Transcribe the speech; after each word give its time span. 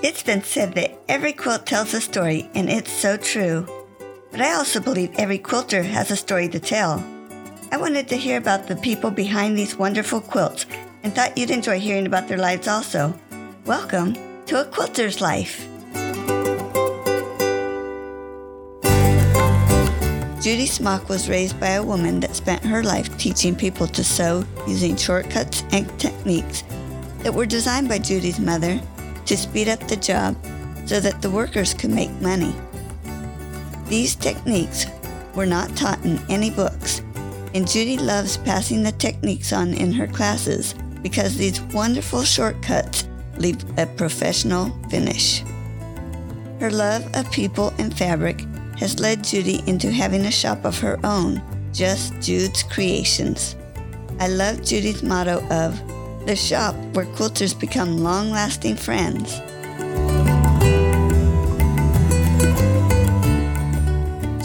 It's 0.00 0.22
been 0.22 0.44
said 0.44 0.74
that 0.74 0.96
every 1.08 1.32
quilt 1.32 1.66
tells 1.66 1.92
a 1.92 2.00
story, 2.00 2.48
and 2.54 2.70
it's 2.70 2.92
so 2.92 3.16
true. 3.16 3.66
But 4.30 4.40
I 4.40 4.52
also 4.52 4.78
believe 4.78 5.10
every 5.18 5.38
quilter 5.38 5.82
has 5.82 6.12
a 6.12 6.16
story 6.16 6.48
to 6.50 6.60
tell. 6.60 7.04
I 7.72 7.78
wanted 7.78 8.06
to 8.10 8.16
hear 8.16 8.38
about 8.38 8.68
the 8.68 8.76
people 8.76 9.10
behind 9.10 9.58
these 9.58 9.74
wonderful 9.74 10.20
quilts 10.20 10.66
and 11.02 11.12
thought 11.12 11.36
you'd 11.36 11.50
enjoy 11.50 11.80
hearing 11.80 12.06
about 12.06 12.28
their 12.28 12.38
lives 12.38 12.68
also. 12.68 13.12
Welcome 13.66 14.14
to 14.46 14.60
A 14.60 14.64
Quilter's 14.66 15.20
Life. 15.20 15.66
Judy 20.40 20.66
Smock 20.66 21.08
was 21.08 21.28
raised 21.28 21.58
by 21.58 21.70
a 21.70 21.82
woman 21.82 22.20
that 22.20 22.36
spent 22.36 22.64
her 22.64 22.84
life 22.84 23.18
teaching 23.18 23.56
people 23.56 23.88
to 23.88 24.04
sew 24.04 24.44
using 24.68 24.94
shortcuts 24.94 25.64
and 25.72 25.90
techniques 25.98 26.62
that 27.24 27.34
were 27.34 27.46
designed 27.46 27.88
by 27.88 27.98
Judy's 27.98 28.38
mother 28.38 28.80
to 29.28 29.36
speed 29.36 29.68
up 29.68 29.80
the 29.88 29.96
job 29.96 30.34
so 30.86 30.98
that 31.00 31.20
the 31.20 31.30
workers 31.30 31.74
could 31.74 31.90
make 31.90 32.10
money. 32.20 32.54
These 33.86 34.16
techniques 34.16 34.86
were 35.34 35.46
not 35.46 35.76
taught 35.76 36.02
in 36.04 36.18
any 36.30 36.50
books, 36.50 37.02
and 37.54 37.68
Judy 37.68 37.98
loves 37.98 38.38
passing 38.38 38.82
the 38.82 38.92
techniques 38.92 39.52
on 39.52 39.74
in 39.74 39.92
her 39.92 40.06
classes 40.06 40.74
because 41.02 41.36
these 41.36 41.60
wonderful 41.74 42.22
shortcuts 42.22 43.06
leave 43.36 43.62
a 43.78 43.86
professional 43.86 44.70
finish. 44.88 45.44
Her 46.58 46.70
love 46.70 47.06
of 47.14 47.30
people 47.30 47.72
and 47.78 47.96
fabric 47.96 48.40
has 48.78 48.98
led 48.98 49.24
Judy 49.24 49.62
into 49.66 49.90
having 49.90 50.24
a 50.26 50.30
shop 50.30 50.64
of 50.64 50.78
her 50.80 50.98
own, 51.04 51.42
Just 51.72 52.18
Jude's 52.20 52.62
Creations. 52.62 53.56
I 54.20 54.28
love 54.28 54.64
Judy's 54.64 55.02
motto 55.02 55.46
of 55.50 55.80
the 56.28 56.36
shop 56.36 56.74
where 56.92 57.06
quilters 57.06 57.58
become 57.58 58.04
long 58.04 58.30
lasting 58.30 58.76
friends. 58.76 59.32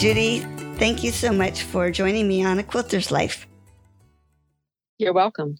Judy, 0.01 0.39
thank 0.77 1.03
you 1.03 1.11
so 1.11 1.33
much 1.33 1.63
for 1.63 1.91
joining 1.91 2.25
me 2.25 2.41
on 2.45 2.57
A 2.57 2.63
Quilter's 2.63 3.11
Life. 3.11 3.45
You're 4.97 5.11
welcome. 5.11 5.57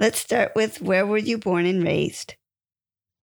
Let's 0.00 0.18
start 0.18 0.50
with 0.56 0.82
where 0.82 1.06
were 1.06 1.18
you 1.18 1.38
born 1.38 1.66
and 1.66 1.84
raised? 1.84 2.34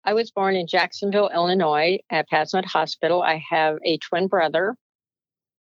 I 0.03 0.13
was 0.13 0.31
born 0.31 0.57
in 0.57 0.67
Jacksonville, 0.67 1.29
Illinois 1.33 1.99
at 2.09 2.29
Passavant 2.29 2.65
Hospital. 2.65 3.21
I 3.21 3.41
have 3.49 3.77
a 3.85 3.97
twin 3.99 4.27
brother 4.27 4.75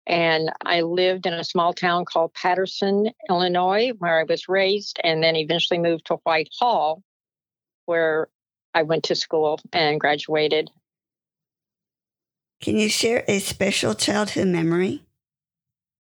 and 0.07 0.49
I 0.65 0.81
lived 0.81 1.25
in 1.25 1.33
a 1.33 1.43
small 1.43 1.73
town 1.73 2.05
called 2.05 2.33
Patterson, 2.33 3.11
Illinois, 3.29 3.91
where 3.97 4.19
I 4.19 4.23
was 4.23 4.47
raised, 4.47 4.99
and 5.03 5.21
then 5.21 5.35
eventually 5.35 5.79
moved 5.79 6.05
to 6.05 6.15
Whitehall, 6.23 7.03
where 7.85 8.29
I 8.73 8.83
went 8.83 9.03
to 9.05 9.15
school 9.15 9.59
and 9.73 9.99
graduated. 9.99 10.71
Can 12.61 12.77
you 12.77 12.87
share 12.87 13.25
a 13.27 13.39
special 13.39 13.93
childhood 13.93 14.47
memory? 14.47 15.03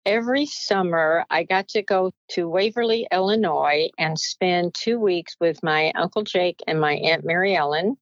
Every 0.04 0.48
summer, 0.48 1.26
I 1.30 1.44
got 1.44 1.68
to 1.70 1.84
go 1.84 2.12
to 2.32 2.50
Waverly, 2.50 3.08
Illinois, 3.12 3.90
and 4.00 4.18
spend 4.18 4.74
two 4.74 5.00
weeks 5.00 5.36
with 5.40 5.62
my 5.62 5.92
Uncle 5.96 6.24
Jake 6.24 6.60
and 6.66 6.82
my 6.82 6.94
Aunt 6.94 7.24
Mary 7.24 7.56
Ellen. 7.56 7.98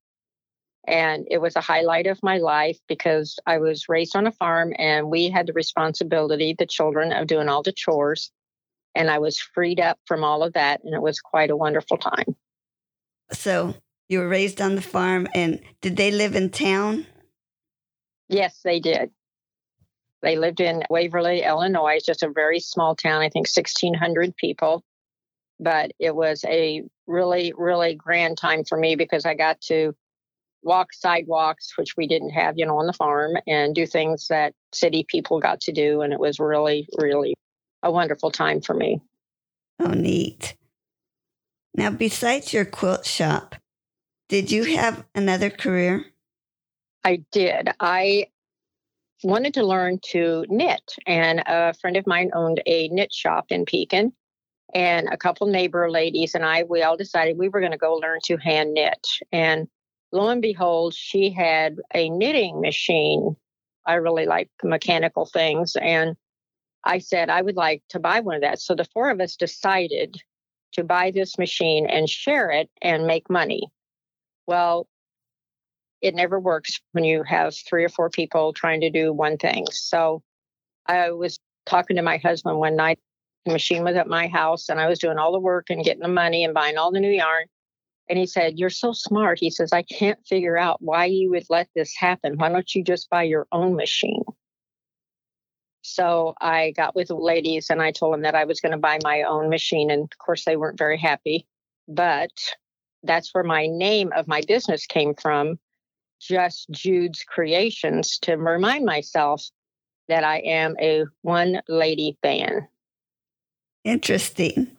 And 0.89 1.27
it 1.29 1.37
was 1.37 1.55
a 1.55 1.61
highlight 1.61 2.07
of 2.07 2.23
my 2.23 2.39
life 2.39 2.79
because 2.87 3.37
I 3.45 3.59
was 3.59 3.87
raised 3.87 4.15
on 4.15 4.25
a 4.25 4.31
farm 4.31 4.73
and 4.79 5.07
we 5.07 5.29
had 5.29 5.45
the 5.45 5.53
responsibility, 5.53 6.55
the 6.57 6.65
children, 6.65 7.13
of 7.13 7.27
doing 7.27 7.47
all 7.47 7.61
the 7.61 7.71
chores. 7.71 8.31
And 8.95 9.07
I 9.07 9.19
was 9.19 9.39
freed 9.39 9.79
up 9.79 9.99
from 10.07 10.23
all 10.23 10.41
of 10.41 10.53
that. 10.53 10.83
And 10.83 10.95
it 10.95 11.01
was 11.01 11.21
quite 11.21 11.51
a 11.51 11.55
wonderful 11.55 11.97
time. 11.97 12.35
So 13.31 13.75
you 14.07 14.17
were 14.17 14.27
raised 14.27 14.61
on 14.61 14.73
the 14.73 14.81
farm. 14.81 15.27
And 15.35 15.61
did 15.81 15.95
they 15.95 16.09
live 16.09 16.35
in 16.35 16.49
town? 16.49 17.05
Yes, 18.27 18.59
they 18.63 18.79
did. 18.79 19.11
They 20.23 20.37
lived 20.37 20.59
in 20.59 20.81
Waverly, 20.89 21.43
Illinois. 21.43 21.97
It's 21.97 22.05
just 22.05 22.23
a 22.23 22.31
very 22.31 22.59
small 22.59 22.95
town, 22.95 23.21
I 23.21 23.29
think 23.29 23.47
1,600 23.47 24.35
people. 24.35 24.83
But 25.59 25.91
it 25.99 26.15
was 26.15 26.43
a 26.45 26.81
really, 27.05 27.53
really 27.55 27.93
grand 27.93 28.39
time 28.39 28.63
for 28.63 28.75
me 28.75 28.95
because 28.95 29.27
I 29.27 29.35
got 29.35 29.61
to 29.61 29.93
walk 30.61 30.93
sidewalks, 30.93 31.77
which 31.77 31.95
we 31.95 32.07
didn't 32.07 32.31
have, 32.31 32.57
you 32.57 32.65
know, 32.65 32.77
on 32.77 32.87
the 32.87 32.93
farm, 32.93 33.37
and 33.47 33.73
do 33.73 33.85
things 33.85 34.27
that 34.27 34.53
city 34.73 35.05
people 35.07 35.39
got 35.39 35.61
to 35.61 35.71
do. 35.71 36.01
And 36.01 36.13
it 36.13 36.19
was 36.19 36.39
really, 36.39 36.87
really 36.97 37.35
a 37.83 37.91
wonderful 37.91 38.31
time 38.31 38.61
for 38.61 38.73
me. 38.73 39.01
Oh, 39.79 39.91
neat. 39.91 40.55
Now, 41.75 41.91
besides 41.91 42.53
your 42.53 42.65
quilt 42.65 43.05
shop, 43.05 43.55
did 44.27 44.51
you 44.51 44.75
have 44.75 45.05
another 45.15 45.49
career? 45.49 46.05
I 47.03 47.23
did. 47.31 47.69
I 47.79 48.27
wanted 49.23 49.53
to 49.53 49.65
learn 49.65 49.99
to 50.11 50.45
knit, 50.49 50.95
and 51.07 51.41
a 51.45 51.73
friend 51.73 51.95
of 51.95 52.05
mine 52.05 52.31
owned 52.33 52.61
a 52.65 52.89
knit 52.89 53.13
shop 53.13 53.45
in 53.49 53.65
Pekin. 53.65 54.13
And 54.75 55.07
a 55.11 55.17
couple 55.17 55.47
neighbor 55.47 55.89
ladies 55.89 56.35
and 56.35 56.45
I, 56.45 56.63
we 56.63 56.83
all 56.83 56.95
decided 56.95 57.37
we 57.37 57.49
were 57.49 57.59
going 57.59 57.71
to 57.71 57.77
go 57.77 57.95
learn 57.95 58.19
to 58.25 58.37
hand 58.37 58.73
knit. 58.73 59.07
And 59.31 59.67
lo 60.11 60.29
and 60.29 60.41
behold, 60.41 60.93
she 60.93 61.29
had 61.29 61.77
a 61.93 62.09
knitting 62.09 62.61
machine. 62.61 63.35
I 63.85 63.95
really 63.95 64.25
like 64.25 64.49
mechanical 64.63 65.25
things. 65.25 65.75
And 65.79 66.15
I 66.83 66.99
said, 66.99 67.29
I 67.29 67.41
would 67.41 67.55
like 67.55 67.83
to 67.89 67.99
buy 67.99 68.19
one 68.19 68.35
of 68.35 68.41
that. 68.41 68.59
So 68.59 68.75
the 68.75 68.85
four 68.85 69.09
of 69.09 69.19
us 69.19 69.35
decided 69.35 70.17
to 70.73 70.83
buy 70.83 71.11
this 71.11 71.37
machine 71.37 71.87
and 71.87 72.09
share 72.09 72.51
it 72.51 72.69
and 72.81 73.07
make 73.07 73.29
money. 73.29 73.67
Well, 74.47 74.87
it 76.01 76.15
never 76.15 76.39
works 76.39 76.79
when 76.93 77.03
you 77.03 77.23
have 77.23 77.53
three 77.67 77.83
or 77.83 77.89
four 77.89 78.09
people 78.09 78.53
trying 78.53 78.81
to 78.81 78.89
do 78.89 79.11
one 79.11 79.37
thing. 79.37 79.65
So 79.71 80.21
I 80.85 81.11
was 81.11 81.39
talking 81.65 81.97
to 81.97 82.01
my 82.01 82.17
husband 82.17 82.57
one 82.57 82.75
night. 82.75 82.99
The 83.45 83.51
machine 83.51 83.83
was 83.83 83.95
at 83.95 84.07
my 84.07 84.27
house 84.27 84.69
and 84.69 84.79
I 84.79 84.87
was 84.87 84.99
doing 84.99 85.17
all 85.17 85.31
the 85.31 85.39
work 85.39 85.69
and 85.69 85.83
getting 85.83 86.01
the 86.01 86.07
money 86.07 86.43
and 86.43 86.53
buying 86.53 86.77
all 86.77 86.91
the 86.91 86.99
new 86.99 87.11
yarn. 87.11 87.45
And 88.09 88.17
he 88.17 88.25
said, 88.25 88.57
You're 88.57 88.69
so 88.71 88.91
smart. 88.91 89.39
He 89.39 89.51
says, 89.51 89.71
I 89.71 89.83
can't 89.83 90.19
figure 90.27 90.57
out 90.57 90.81
why 90.81 91.05
you 91.05 91.29
would 91.29 91.45
let 91.49 91.69
this 91.75 91.95
happen. 91.95 92.37
Why 92.37 92.49
don't 92.49 92.73
you 92.73 92.83
just 92.83 93.09
buy 93.09 93.23
your 93.23 93.47
own 93.51 93.75
machine? 93.75 94.23
So 95.81 96.33
I 96.41 96.73
got 96.75 96.95
with 96.95 97.07
the 97.07 97.15
ladies 97.15 97.69
and 97.69 97.81
I 97.81 97.91
told 97.91 98.13
them 98.13 98.23
that 98.23 98.35
I 98.35 98.45
was 98.45 98.59
going 98.59 98.73
to 98.73 98.77
buy 98.77 98.99
my 99.03 99.23
own 99.23 99.49
machine. 99.49 99.89
And 99.91 100.03
of 100.03 100.17
course, 100.17 100.43
they 100.43 100.57
weren't 100.57 100.77
very 100.77 100.97
happy. 100.97 101.47
But 101.87 102.31
that's 103.03 103.33
where 103.33 103.43
my 103.43 103.67
name 103.67 104.11
of 104.15 104.27
my 104.27 104.41
business 104.47 104.85
came 104.85 105.13
from 105.15 105.59
just 106.19 106.69
Jude's 106.71 107.23
Creations 107.23 108.19
to 108.19 108.35
remind 108.35 108.85
myself 108.85 109.43
that 110.09 110.23
I 110.23 110.39
am 110.39 110.75
a 110.81 111.05
one 111.21 111.61
lady 111.69 112.17
fan. 112.21 112.67
Interesting. 113.85 114.75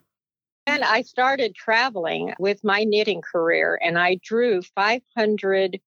And 0.71 0.85
I 0.85 1.01
started 1.01 1.53
traveling 1.53 2.33
with 2.39 2.63
my 2.63 2.85
knitting 2.85 3.21
career, 3.21 3.77
and 3.83 3.99
I 3.99 4.15
drew 4.23 4.61
500 4.61 5.81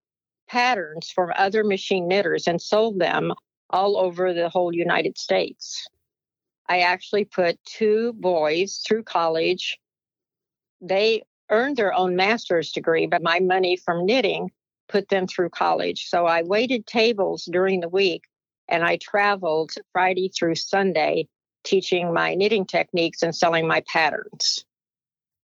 patterns 0.49 1.09
from 1.09 1.33
other 1.37 1.63
machine 1.63 2.09
knitters 2.09 2.49
and 2.49 2.61
sold 2.61 2.99
them 2.99 3.33
all 3.71 3.97
over 3.97 4.35
the 4.35 4.49
whole 4.49 4.75
United 4.75 5.17
States. 5.19 5.87
I 6.69 6.81
actually 6.81 7.27
put 7.27 7.65
two 7.65 8.13
boys 8.15 8.83
through 8.85 9.05
college. 9.05 9.79
They 10.81 11.23
earned 11.49 11.77
their 11.77 11.95
own 11.95 12.17
master's 12.17 12.73
degree, 12.73 13.07
but 13.07 13.23
my 13.23 13.39
money 13.39 13.77
from 13.77 14.05
knitting 14.05 14.51
put 14.89 15.09
them 15.11 15.29
through 15.29 15.51
college. 15.51 16.09
So 16.09 16.27
I 16.27 16.43
waited 16.43 16.89
tables 16.89 17.49
during 17.49 17.79
the 17.79 17.89
week 17.89 18.25
and 18.67 18.83
I 18.83 18.97
traveled 18.97 19.75
Friday 19.93 20.29
through 20.29 20.57
Sunday 20.57 21.29
teaching 21.63 22.13
my 22.13 22.35
knitting 22.35 22.67
techniques 22.67 23.23
and 23.23 23.33
selling 23.33 23.69
my 23.69 23.81
patterns. 23.87 24.65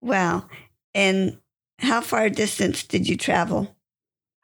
Wow. 0.00 0.48
And 0.94 1.38
how 1.78 2.00
far 2.00 2.28
distance 2.28 2.82
did 2.82 3.09
you 3.09 3.16
travel? 3.16 3.76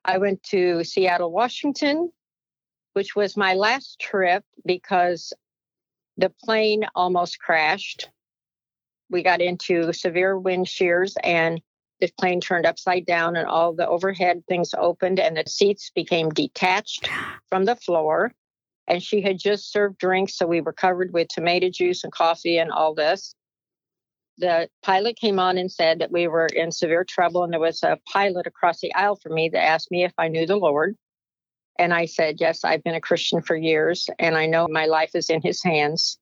I 0.05 0.19
went 0.19 0.43
to 0.45 0.85
Seattle, 0.85 1.33
Washington, 1.33 2.11
which 2.93 3.17
was 3.17 3.37
my 3.37 3.55
last 3.55 3.99
trip 3.99 4.45
because 4.65 5.33
the 6.17 6.31
plane 6.31 6.87
almost 6.95 7.41
crashed. 7.41 8.11
We 9.11 9.23
got 9.23 9.41
into 9.41 9.93
severe 9.93 10.39
wind 10.39 10.69
shears 10.69 11.17
and 11.23 11.61
the 12.01 12.11
plane 12.19 12.41
turned 12.41 12.67
upside 12.67 13.07
down 13.07 13.37
and 13.37 13.49
all 13.49 13.73
the 13.73 13.89
overhead 13.89 14.43
things 14.49 14.75
opened 14.77 15.21
and 15.21 15.37
the 15.37 15.45
seats 15.47 15.91
became 15.95 16.31
detached 16.31 17.09
from 17.49 17.65
the 17.65 17.77
floor. 17.77 18.33
And 18.87 19.03
she 19.03 19.23
had 19.23 19.39
just 19.39 19.73
served 19.73 19.97
drinks, 19.97 20.37
so 20.37 20.47
we 20.47 20.61
were 20.61 20.73
covered 20.73 21.15
with 21.15 21.29
tomato 21.29 21.71
juice 21.71 22.05
and 22.05 22.13
coffee 22.13 22.59
and 22.59 22.71
all 22.71 22.95
this. 22.95 23.35
The 24.39 24.69
pilot 24.83 25.17
came 25.17 25.39
on 25.39 25.59
and 25.59 25.71
said 25.71 26.01
that 26.01 26.11
we 26.11 26.27
were 26.27 26.47
in 26.47 26.73
severe 26.73 27.05
trouble, 27.05 27.45
and 27.45 27.53
there 27.53 27.61
was 27.61 27.83
a 27.83 28.01
pilot 28.13 28.47
across 28.47 28.81
the 28.81 28.95
aisle 28.95 29.17
from 29.17 29.35
me 29.35 29.49
that 29.51 29.63
asked 29.63 29.91
me 29.91 30.05
if 30.05 30.13
I 30.19 30.29
knew 30.29 30.47
the 30.47 30.57
Lord. 30.57 30.97
And 31.79 31.95
I 31.95 32.07
said, 32.07 32.41
Yes, 32.41 32.65
I've 32.65 32.83
been 32.83 32.95
a 32.95 33.01
Christian 33.01 33.43
for 33.43 33.57
years, 33.57 34.09
and 34.19 34.37
I 34.37 34.47
know 34.47 34.67
my 34.69 34.87
life 34.87 35.11
is 35.15 35.31
in 35.31 35.41
his 35.43 35.63
hands. 35.63 36.19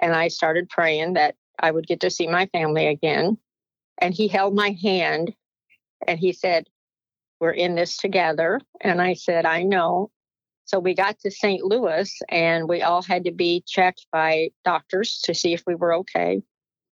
And 0.00 0.14
I 0.14 0.28
started 0.28 0.68
praying 0.68 1.14
that 1.14 1.36
I 1.60 1.70
would 1.70 1.86
get 1.86 2.00
to 2.00 2.10
see 2.10 2.26
my 2.26 2.46
family 2.46 2.88
again 2.88 3.38
and 4.02 4.12
he 4.12 4.28
held 4.28 4.54
my 4.54 4.76
hand 4.82 5.32
and 6.06 6.18
he 6.18 6.32
said, 6.32 6.68
We're 7.40 7.52
in 7.52 7.76
this 7.76 7.96
together. 7.96 8.60
And 8.80 9.00
I 9.00 9.14
said, 9.14 9.46
I 9.46 9.62
know. 9.62 10.10
So 10.64 10.78
we 10.78 10.94
got 10.94 11.18
to 11.20 11.30
St. 11.30 11.62
Louis 11.62 12.12
and 12.28 12.68
we 12.68 12.82
all 12.82 13.02
had 13.02 13.24
to 13.24 13.32
be 13.32 13.62
checked 13.66 14.06
by 14.10 14.50
doctors 14.64 15.20
to 15.24 15.34
see 15.34 15.52
if 15.52 15.62
we 15.66 15.74
were 15.74 15.94
okay. 15.96 16.42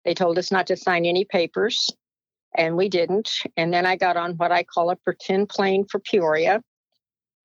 They 0.07 0.13
told 0.13 0.39
us 0.39 0.53
not 0.53 0.67
to 0.67 0.77
sign 0.77 1.05
any 1.05 1.25
papers, 1.25 1.91
and 2.55 2.77
we 2.77 2.87
didn't. 2.87 3.41
And 3.57 3.73
then 3.73 3.85
I 3.85 3.97
got 3.97 4.15
on 4.15 4.37
what 4.37 4.53
I 4.53 4.63
call 4.63 4.89
a 4.89 4.95
pretend 4.95 5.49
plane 5.49 5.85
for 5.85 5.99
Peoria. 5.99 6.63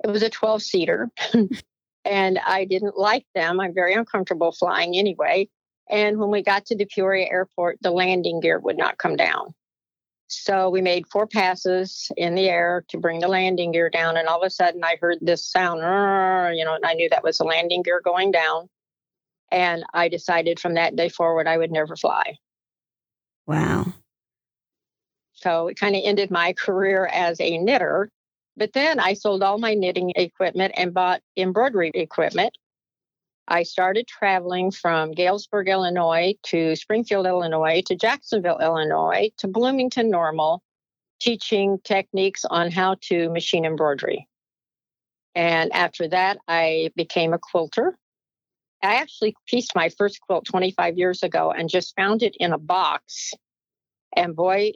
It 0.04 0.06
was 0.06 0.22
a 0.22 0.30
12 0.30 0.62
seater, 0.62 1.10
and 2.04 2.38
I 2.38 2.64
didn't 2.64 2.96
like 2.96 3.26
them. 3.34 3.58
I'm 3.58 3.74
very 3.74 3.94
uncomfortable 3.94 4.52
flying 4.52 4.96
anyway. 4.96 5.48
And 5.90 6.20
when 6.20 6.30
we 6.30 6.40
got 6.40 6.66
to 6.66 6.76
the 6.76 6.86
Peoria 6.86 7.26
airport, 7.28 7.78
the 7.82 7.90
landing 7.90 8.38
gear 8.38 8.60
would 8.60 8.78
not 8.78 8.96
come 8.96 9.16
down. 9.16 9.54
So 10.28 10.70
we 10.70 10.82
made 10.82 11.08
four 11.08 11.26
passes 11.26 12.12
in 12.16 12.36
the 12.36 12.48
air 12.48 12.84
to 12.90 12.96
bring 12.96 13.18
the 13.18 13.26
landing 13.26 13.72
gear 13.72 13.90
down. 13.90 14.16
And 14.16 14.28
all 14.28 14.40
of 14.40 14.46
a 14.46 14.50
sudden, 14.50 14.84
I 14.84 14.98
heard 15.00 15.18
this 15.20 15.44
sound, 15.44 15.80
you 16.56 16.64
know, 16.64 16.76
and 16.76 16.86
I 16.86 16.94
knew 16.94 17.08
that 17.10 17.24
was 17.24 17.38
the 17.38 17.44
landing 17.44 17.82
gear 17.82 18.00
going 18.04 18.30
down. 18.30 18.68
And 19.50 19.82
I 19.92 20.06
decided 20.06 20.60
from 20.60 20.74
that 20.74 20.94
day 20.94 21.08
forward, 21.08 21.48
I 21.48 21.58
would 21.58 21.72
never 21.72 21.96
fly. 21.96 22.36
Wow. 23.46 23.92
So 25.34 25.68
it 25.68 25.78
kind 25.78 25.96
of 25.96 26.02
ended 26.04 26.30
my 26.30 26.52
career 26.52 27.06
as 27.06 27.40
a 27.40 27.58
knitter. 27.58 28.10
But 28.56 28.74
then 28.74 29.00
I 29.00 29.14
sold 29.14 29.42
all 29.42 29.58
my 29.58 29.74
knitting 29.74 30.12
equipment 30.14 30.74
and 30.76 30.94
bought 30.94 31.22
embroidery 31.36 31.90
equipment. 31.94 32.56
I 33.48 33.64
started 33.64 34.06
traveling 34.06 34.70
from 34.70 35.12
Galesburg, 35.12 35.68
Illinois 35.68 36.34
to 36.44 36.76
Springfield, 36.76 37.26
Illinois 37.26 37.82
to 37.86 37.96
Jacksonville, 37.96 38.58
Illinois 38.60 39.30
to 39.38 39.48
Bloomington 39.48 40.10
Normal, 40.10 40.62
teaching 41.20 41.78
techniques 41.82 42.44
on 42.44 42.70
how 42.70 42.96
to 43.02 43.30
machine 43.30 43.64
embroidery. 43.64 44.28
And 45.34 45.72
after 45.72 46.08
that, 46.08 46.38
I 46.46 46.90
became 46.94 47.32
a 47.32 47.38
quilter. 47.38 47.96
I 48.82 48.94
actually 48.96 49.36
pieced 49.46 49.74
my 49.74 49.88
first 49.90 50.20
quilt 50.20 50.44
25 50.44 50.98
years 50.98 51.22
ago 51.22 51.52
and 51.52 51.68
just 51.68 51.94
found 51.96 52.22
it 52.22 52.36
in 52.40 52.52
a 52.52 52.58
box. 52.58 53.32
And 54.16 54.34
boy, 54.34 54.72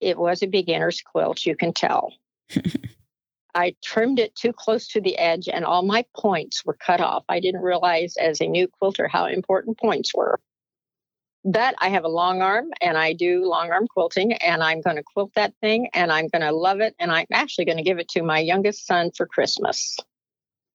it 0.00 0.18
was 0.18 0.42
a 0.42 0.46
beginner's 0.46 1.00
quilt, 1.00 1.44
you 1.44 1.54
can 1.54 1.72
tell. 1.72 2.12
I 3.54 3.74
trimmed 3.84 4.18
it 4.18 4.34
too 4.34 4.52
close 4.52 4.88
to 4.88 5.00
the 5.00 5.18
edge 5.18 5.48
and 5.48 5.64
all 5.64 5.82
my 5.82 6.04
points 6.16 6.64
were 6.64 6.74
cut 6.74 7.00
off. 7.00 7.24
I 7.28 7.38
didn't 7.40 7.60
realize 7.60 8.16
as 8.16 8.40
a 8.40 8.48
new 8.48 8.66
quilter 8.66 9.08
how 9.08 9.26
important 9.26 9.78
points 9.78 10.14
were. 10.14 10.40
But 11.44 11.74
I 11.78 11.88
have 11.88 12.04
a 12.04 12.08
long 12.08 12.40
arm 12.40 12.70
and 12.80 12.96
I 12.96 13.12
do 13.12 13.44
long 13.44 13.70
arm 13.70 13.86
quilting 13.88 14.32
and 14.34 14.62
I'm 14.62 14.80
going 14.80 14.96
to 14.96 15.02
quilt 15.02 15.32
that 15.34 15.54
thing 15.60 15.88
and 15.92 16.10
I'm 16.10 16.28
going 16.28 16.42
to 16.42 16.52
love 16.52 16.80
it. 16.80 16.94
And 16.98 17.10
I'm 17.10 17.26
actually 17.32 17.64
going 17.64 17.78
to 17.78 17.82
give 17.82 17.98
it 17.98 18.08
to 18.10 18.22
my 18.22 18.38
youngest 18.38 18.86
son 18.86 19.10
for 19.14 19.26
Christmas. 19.26 19.96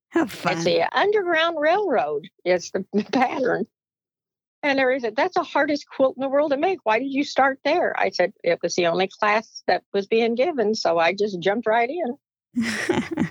How 0.10 0.26
fun. 0.26 0.54
It's 0.54 0.64
the 0.64 0.88
Underground 0.98 1.58
Railroad 1.60 2.28
is 2.46 2.72
the 2.72 2.86
pattern. 3.12 3.66
And 4.64 4.80
there 4.80 4.92
is 4.92 5.04
said, 5.04 5.16
That's 5.16 5.36
the 5.36 5.44
hardest 5.44 5.88
quilt 5.88 6.16
in 6.18 6.22
the 6.22 6.30
world 6.30 6.52
to 6.52 6.58
make. 6.58 6.80
Why 6.84 7.00
did 7.00 7.14
you 7.14 7.24
start 7.24 7.60
there? 7.64 7.98
I 8.00 8.10
said, 8.10 8.34
It 8.44 8.60
was 8.62 8.76
the 8.76 8.88
only 8.88 9.08
class 9.08 9.64
that 9.68 9.84
was 9.94 10.08
being 10.08 10.36
given. 10.36 10.76
So 10.76 10.98
I 10.98 11.14
just 11.14 11.40
jumped 11.40 11.68
right 11.68 11.90
in. 11.90 12.18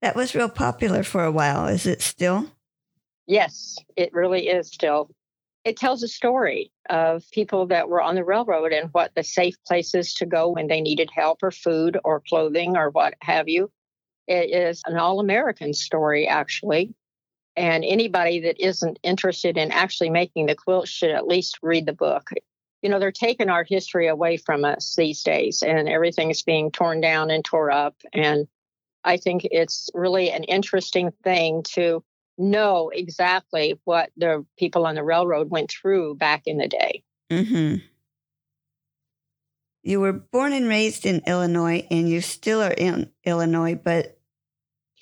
that 0.00 0.14
was 0.14 0.34
real 0.34 0.48
popular 0.48 1.02
for 1.02 1.24
a 1.24 1.32
while. 1.32 1.66
Is 1.66 1.86
it 1.86 2.02
still? 2.02 2.46
Yes, 3.26 3.76
it 3.96 4.12
really 4.12 4.48
is 4.48 4.68
still. 4.68 5.10
It 5.64 5.76
tells 5.76 6.04
a 6.04 6.08
story 6.08 6.70
of 6.88 7.24
people 7.32 7.66
that 7.66 7.88
were 7.88 8.00
on 8.00 8.14
the 8.14 8.24
railroad 8.24 8.72
and 8.72 8.90
what 8.92 9.12
the 9.16 9.24
safe 9.24 9.56
places 9.66 10.14
to 10.14 10.24
go 10.24 10.50
when 10.50 10.68
they 10.68 10.80
needed 10.80 11.10
help 11.12 11.42
or 11.42 11.50
food 11.50 11.98
or 12.04 12.22
clothing 12.28 12.76
or 12.76 12.90
what 12.90 13.14
have 13.20 13.48
you. 13.48 13.72
It 14.26 14.50
is 14.50 14.82
an 14.86 14.96
all 14.96 15.20
American 15.20 15.72
story, 15.72 16.26
actually. 16.26 16.94
And 17.56 17.84
anybody 17.84 18.40
that 18.40 18.62
isn't 18.62 18.98
interested 19.02 19.56
in 19.56 19.70
actually 19.70 20.10
making 20.10 20.46
the 20.46 20.54
quilt 20.54 20.88
should 20.88 21.10
at 21.10 21.26
least 21.26 21.58
read 21.62 21.86
the 21.86 21.92
book 21.92 22.30
you 22.86 22.90
know, 22.90 23.00
they're 23.00 23.10
taking 23.10 23.48
our 23.48 23.64
history 23.64 24.06
away 24.06 24.36
from 24.36 24.64
us 24.64 24.94
these 24.96 25.24
days 25.24 25.62
and 25.62 25.88
everything 25.88 26.30
is 26.30 26.42
being 26.42 26.70
torn 26.70 27.00
down 27.00 27.30
and 27.30 27.44
tore 27.44 27.70
up. 27.70 27.96
And 28.12 28.46
I 29.02 29.16
think 29.16 29.44
it's 29.50 29.88
really 29.92 30.30
an 30.30 30.44
interesting 30.44 31.12
thing 31.24 31.64
to 31.74 32.04
know 32.38 32.90
exactly 32.94 33.80
what 33.84 34.10
the 34.16 34.44
people 34.56 34.86
on 34.86 34.94
the 34.94 35.02
railroad 35.02 35.50
went 35.50 35.70
through 35.70 36.16
back 36.16 36.42
in 36.46 36.58
the 36.58 36.68
day. 36.68 37.02
Mm-hmm. 37.28 37.84
You 39.82 40.00
were 40.00 40.12
born 40.12 40.52
and 40.52 40.68
raised 40.68 41.06
in 41.06 41.22
Illinois, 41.26 41.86
and 41.90 42.08
you 42.08 42.20
still 42.20 42.62
are 42.62 42.72
in 42.72 43.10
Illinois, 43.24 43.76
but 43.76 44.15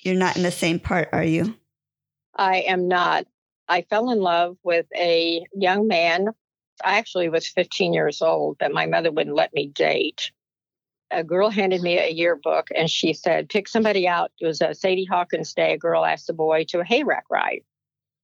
you're 0.05 0.15
not 0.15 0.37
in 0.37 0.43
the 0.43 0.51
same 0.51 0.79
part, 0.79 1.09
are 1.11 1.23
you? 1.23 1.55
I 2.35 2.57
am 2.61 2.87
not. 2.87 3.25
I 3.67 3.81
fell 3.81 4.11
in 4.11 4.19
love 4.19 4.57
with 4.63 4.85
a 4.95 5.43
young 5.53 5.87
man 5.87 6.29
I 6.83 6.97
actually 6.97 7.29
was 7.29 7.47
15 7.47 7.93
years 7.93 8.21
old, 8.21 8.57
but 8.59 8.73
my 8.73 8.85
mother 8.85 9.11
wouldn't 9.11 9.35
let 9.35 9.53
me 9.53 9.67
date. 9.67 10.31
A 11.11 11.23
girl 11.23 11.49
handed 11.49 11.81
me 11.81 11.97
a 11.97 12.09
yearbook 12.09 12.67
and 12.75 12.89
she 12.89 13.13
said, 13.13 13.49
pick 13.49 13.67
somebody 13.67 14.07
out. 14.07 14.31
It 14.39 14.47
was 14.47 14.61
a 14.61 14.73
Sadie 14.73 15.05
Hawkins 15.05 15.53
Day. 15.53 15.73
A 15.73 15.77
girl 15.77 16.03
asked 16.03 16.27
the 16.27 16.33
boy 16.33 16.65
to 16.69 16.79
a 16.79 16.83
hayrack 16.83 17.23
ride. 17.29 17.61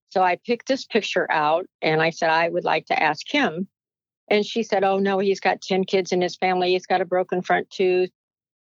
So 0.10 0.22
I 0.22 0.38
picked 0.46 0.68
this 0.68 0.86
picture 0.86 1.32
out 1.32 1.68
and 1.82 2.02
I 2.02 2.10
said, 2.10 2.30
I 2.30 2.50
would 2.50 2.66
like 2.66 2.88
to 2.88 3.02
ask 3.02 3.26
him. 3.32 3.68
And 4.30 4.46
she 4.46 4.64
said, 4.64 4.84
Oh, 4.84 4.98
no, 4.98 5.20
he's 5.20 5.40
got 5.40 5.62
10 5.62 5.86
kids 5.86 6.12
in 6.12 6.22
his 6.22 6.36
family. 6.36 6.72
He's 6.72 6.88
got 6.88 7.02
a 7.02 7.06
broken 7.06 7.42
front 7.42 7.70
tooth. 7.70 8.10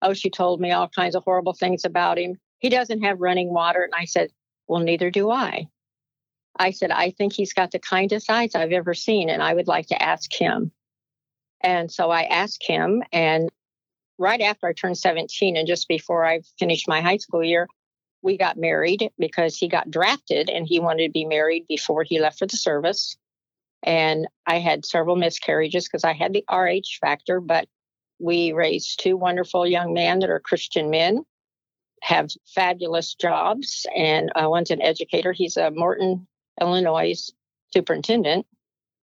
Oh, 0.02 0.14
she 0.14 0.30
told 0.30 0.62
me 0.62 0.72
all 0.72 0.90
kinds 0.90 1.16
of 1.16 1.24
horrible 1.24 1.54
things 1.54 1.86
about 1.86 2.20
him. 2.20 2.36
He 2.60 2.70
doesn't 2.70 3.04
have 3.04 3.22
running 3.22 3.54
water. 3.54 3.84
And 3.84 3.94
I 3.96 4.06
said, 4.06 4.32
Well, 4.68 4.82
neither 4.82 5.10
do 5.10 5.32
I. 5.32 5.68
I 6.58 6.72
said, 6.72 6.92
I 6.92 7.12
think 7.12 7.34
he's 7.34 7.54
got 7.54 7.72
the 7.72 7.80
kindest 7.80 8.30
eyes 8.30 8.54
I've 8.54 8.74
ever 8.74 8.94
seen, 8.94 9.30
and 9.30 9.42
I 9.42 9.54
would 9.54 9.68
like 9.68 9.88
to 9.88 10.02
ask 10.02 10.32
him. 10.34 10.72
And 11.62 11.92
so 11.92 12.10
I 12.10 12.24
asked 12.24 12.66
him, 12.66 13.04
and 13.12 13.50
right 14.18 14.42
after 14.42 14.68
I 14.68 14.74
turned 14.74 14.98
17 14.98 15.56
and 15.56 15.68
just 15.68 15.88
before 15.88 16.26
I 16.26 16.42
finished 16.58 16.88
my 16.88 17.02
high 17.02 17.18
school 17.18 17.44
year, 17.44 17.68
we 18.22 18.38
got 18.38 18.58
married 18.58 19.10
because 19.18 19.56
he 19.56 19.70
got 19.70 19.90
drafted 19.90 20.50
and 20.50 20.68
he 20.68 20.80
wanted 20.80 21.08
to 21.08 21.12
be 21.12 21.26
married 21.26 21.66
before 21.68 22.04
he 22.04 22.20
left 22.20 22.40
for 22.40 22.46
the 22.46 22.58
service. 22.58 23.18
And 23.84 24.28
I 24.46 24.60
had 24.60 24.86
several 24.86 25.16
miscarriages 25.16 25.86
because 25.86 26.04
I 26.04 26.14
had 26.14 26.34
the 26.34 26.44
RH 26.52 27.00
factor, 27.00 27.40
but 27.40 27.68
we 28.20 28.52
raised 28.52 29.00
two 29.00 29.16
wonderful 29.16 29.66
young 29.66 29.94
men 29.94 30.20
that 30.20 30.30
are 30.30 30.42
Christian 30.42 30.90
men, 30.90 31.24
have 32.02 32.30
fabulous 32.54 33.16
jobs, 33.16 33.86
and 33.96 34.32
uh, 34.36 34.48
one's 34.50 34.72
an 34.72 34.82
educator. 34.82 35.34
He's 35.34 35.58
a 35.58 35.72
Morton 35.72 36.28
Illinois 36.60 37.32
superintendent, 37.74 38.46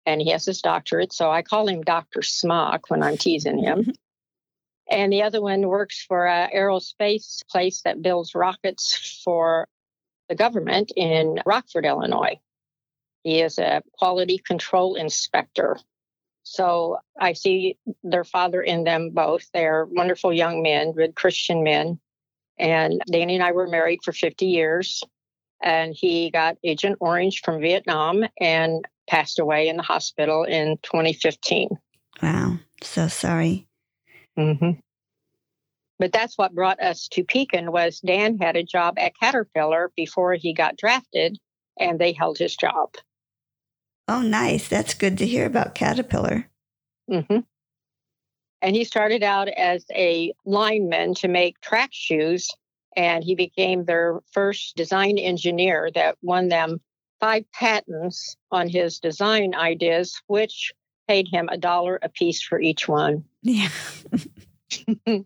and 0.06 0.22
he 0.22 0.32
has 0.32 0.46
his 0.46 0.62
doctorate. 0.62 1.14
So 1.14 1.30
I 1.32 1.42
call 1.42 1.68
him 1.68 1.82
Dr. 1.82 2.22
Smock 2.22 2.90
when 2.90 3.04
I'm 3.04 3.18
teasing 3.18 3.60
him. 3.60 3.94
and 4.90 5.12
the 5.12 5.24
other 5.24 5.42
one 5.42 5.68
works 5.68 6.04
for 6.08 6.28
an 6.28 6.50
aerospace 6.56 7.42
place 7.50 7.82
that 7.82 8.02
builds 8.02 8.36
rockets 8.36 9.22
for 9.24 9.68
the 10.30 10.36
government 10.36 10.92
in 10.96 11.40
Rockford, 11.46 11.86
Illinois. 11.86 12.40
He 13.24 13.42
is 13.42 13.58
a 13.58 13.84
quality 13.94 14.38
control 14.38 14.96
inspector. 14.96 15.78
So 16.44 16.98
I 17.20 17.34
see 17.34 17.78
their 18.04 18.26
father 18.26 18.62
in 18.62 18.84
them 18.84 19.12
both. 19.12 19.50
They're 19.54 19.86
wonderful 19.86 20.34
young 20.34 20.62
men, 20.62 20.92
good 20.92 21.16
Christian 21.16 21.64
men. 21.64 22.00
And 22.58 23.02
Danny 23.12 23.36
and 23.36 23.44
I 23.44 23.52
were 23.52 23.68
married 23.68 24.00
for 24.04 24.12
50 24.12 24.46
years 24.46 25.04
and 25.64 25.96
he 25.96 26.30
got 26.30 26.58
Agent 26.64 26.98
Orange 27.00 27.42
from 27.44 27.62
Vietnam 27.62 28.26
and 28.40 28.86
passed 29.10 29.40
away 29.40 29.70
in 29.70 29.78
the 29.78 29.84
hospital 29.84 30.44
in 30.44 30.78
2015. 30.84 31.70
Wow, 32.22 32.60
so 32.84 33.08
sorry. 33.08 33.66
Mm-hmm. 34.38 34.72
But 36.00 36.12
that's 36.12 36.38
what 36.38 36.54
brought 36.54 36.82
us 36.82 37.08
to 37.14 37.24
Pekin 37.24 37.72
was 37.72 38.02
Dan 38.02 38.38
had 38.40 38.58
a 38.58 38.64
job 38.64 38.96
at 38.98 39.14
Caterpillar 39.20 39.92
before 39.96 40.34
he 40.34 40.54
got 40.54 40.76
drafted, 40.76 41.38
and 41.80 41.98
they 41.98 42.12
held 42.12 42.38
his 42.38 42.56
job. 42.56 42.96
Oh, 44.08 44.22
nice. 44.22 44.68
That's 44.68 44.94
good 44.94 45.18
to 45.20 45.26
hear 45.26 45.46
about 45.46 45.76
Caterpillar. 45.76 46.50
Mm-hmm. 47.10 47.40
And 48.64 48.76
he 48.78 48.86
started 48.86 49.24
out 49.24 49.50
as 49.50 49.86
a 49.94 50.34
lineman 50.46 51.14
to 51.16 51.28
make 51.28 51.60
track 51.60 51.90
shoes 51.92 52.50
and 52.96 53.24
he 53.24 53.36
became 53.36 53.84
their 53.84 54.22
first 54.32 54.78
design 54.78 55.18
engineer 55.18 55.90
that 55.96 56.18
won 56.22 56.48
them 56.48 56.80
five 57.20 57.44
patents 57.52 58.38
on 58.52 58.70
his 58.70 59.00
design 59.00 59.54
ideas, 59.54 60.22
which 60.28 60.72
paid 61.08 61.28
him 61.28 61.50
a 61.52 61.58
dollar 61.58 62.00
a 62.02 62.10
piece 62.10 62.42
for 62.42 62.60
each 62.60 62.88
one. 62.88 63.26
Yeah. 63.42 63.70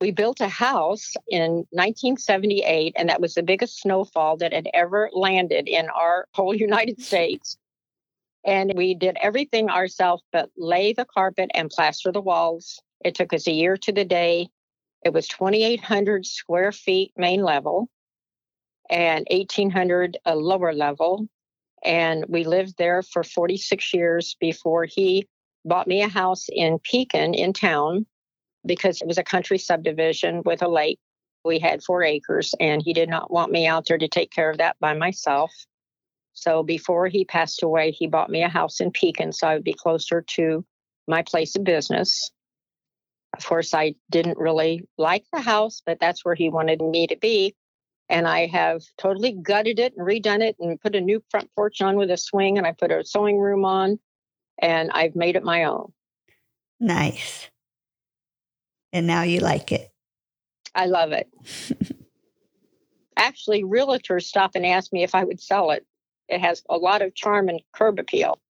we 0.00 0.10
built 0.10 0.40
a 0.40 0.48
house 0.48 1.14
in 1.28 1.66
1978, 1.70 2.94
and 2.96 3.08
that 3.08 3.20
was 3.20 3.34
the 3.34 3.42
biggest 3.42 3.80
snowfall 3.80 4.36
that 4.38 4.52
had 4.52 4.68
ever 4.74 5.10
landed 5.12 5.68
in 5.68 5.88
our 5.90 6.26
whole 6.34 6.54
United 6.68 7.00
States. 7.00 7.58
And 8.44 8.72
we 8.74 8.94
did 8.94 9.16
everything 9.20 9.68
ourselves 9.68 10.22
but 10.32 10.50
lay 10.56 10.92
the 10.92 11.04
carpet 11.04 11.50
and 11.54 11.70
plaster 11.70 12.10
the 12.12 12.20
walls 12.20 12.80
It 13.04 13.14
took 13.14 13.32
us 13.32 13.46
a 13.46 13.52
year 13.52 13.76
to 13.78 13.92
the 13.92 14.04
day. 14.04 14.48
It 15.04 15.12
was 15.12 15.28
2,800 15.28 16.26
square 16.26 16.72
feet 16.72 17.12
main 17.16 17.42
level 17.42 17.88
and 18.90 19.26
1,800 19.30 20.18
a 20.24 20.36
lower 20.36 20.74
level. 20.74 21.26
And 21.82 22.24
we 22.28 22.44
lived 22.44 22.76
there 22.76 23.02
for 23.02 23.24
46 23.24 23.94
years 23.94 24.36
before 24.40 24.84
he 24.84 25.26
bought 25.64 25.86
me 25.86 26.02
a 26.02 26.08
house 26.08 26.46
in 26.50 26.78
Pekin 26.78 27.34
in 27.34 27.52
town 27.52 28.06
because 28.66 29.00
it 29.00 29.08
was 29.08 29.18
a 29.18 29.24
country 29.24 29.58
subdivision 29.58 30.42
with 30.44 30.62
a 30.62 30.68
lake. 30.68 30.98
We 31.44 31.58
had 31.58 31.82
four 31.82 32.02
acres, 32.02 32.54
and 32.60 32.82
he 32.82 32.92
did 32.92 33.08
not 33.08 33.30
want 33.30 33.50
me 33.50 33.66
out 33.66 33.86
there 33.86 33.96
to 33.96 34.08
take 34.08 34.30
care 34.30 34.50
of 34.50 34.58
that 34.58 34.76
by 34.78 34.92
myself. 34.92 35.50
So 36.32 36.62
before 36.62 37.08
he 37.08 37.24
passed 37.24 37.62
away, 37.62 37.90
he 37.90 38.06
bought 38.06 38.30
me 38.30 38.42
a 38.42 38.48
house 38.48 38.80
in 38.80 38.90
Pekin 38.90 39.32
so 39.32 39.48
I 39.48 39.54
would 39.54 39.64
be 39.64 39.74
closer 39.74 40.22
to 40.36 40.64
my 41.06 41.22
place 41.22 41.56
of 41.56 41.64
business. 41.64 42.30
Of 43.36 43.44
course, 43.44 43.74
I 43.74 43.94
didn't 44.10 44.38
really 44.38 44.88
like 44.98 45.24
the 45.32 45.40
house, 45.40 45.82
but 45.84 46.00
that's 46.00 46.24
where 46.24 46.34
he 46.34 46.48
wanted 46.48 46.80
me 46.80 47.06
to 47.06 47.16
be. 47.16 47.54
And 48.08 48.26
I 48.26 48.46
have 48.46 48.82
totally 48.98 49.32
gutted 49.32 49.78
it 49.78 49.94
and 49.96 50.06
redone 50.06 50.40
it 50.40 50.56
and 50.58 50.80
put 50.80 50.96
a 50.96 51.00
new 51.00 51.22
front 51.30 51.48
porch 51.54 51.80
on 51.80 51.96
with 51.96 52.10
a 52.10 52.16
swing, 52.16 52.58
and 52.58 52.66
I 52.66 52.72
put 52.72 52.90
a 52.90 53.04
sewing 53.04 53.38
room 53.38 53.64
on, 53.64 54.00
and 54.60 54.90
I've 54.90 55.14
made 55.14 55.36
it 55.36 55.44
my 55.44 55.64
own. 55.64 55.92
Nice. 56.80 57.48
And 58.92 59.06
now 59.06 59.22
you 59.22 59.40
like 59.40 59.70
it. 59.70 59.92
I 60.74 60.86
love 60.86 61.12
it. 61.12 61.28
Actually, 63.16 63.62
realtors 63.62 64.24
stop 64.24 64.52
and 64.54 64.66
ask 64.66 64.92
me 64.92 65.04
if 65.04 65.14
I 65.14 65.24
would 65.24 65.40
sell 65.40 65.70
it. 65.70 65.86
It 66.30 66.40
has 66.40 66.62
a 66.68 66.76
lot 66.76 67.02
of 67.02 67.14
charm 67.14 67.48
and 67.48 67.60
curb 67.72 67.98
appeal. 67.98 68.40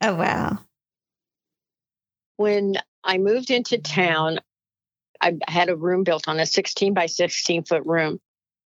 Oh, 0.00 0.14
wow. 0.14 0.58
When 2.36 2.74
I 3.04 3.18
moved 3.18 3.50
into 3.50 3.78
town, 3.78 4.40
I 5.20 5.38
had 5.46 5.68
a 5.68 5.76
room 5.76 6.02
built 6.02 6.28
on 6.28 6.40
a 6.40 6.46
16 6.46 6.94
by 6.94 7.06
16 7.06 7.64
foot 7.64 7.84
room. 7.86 8.20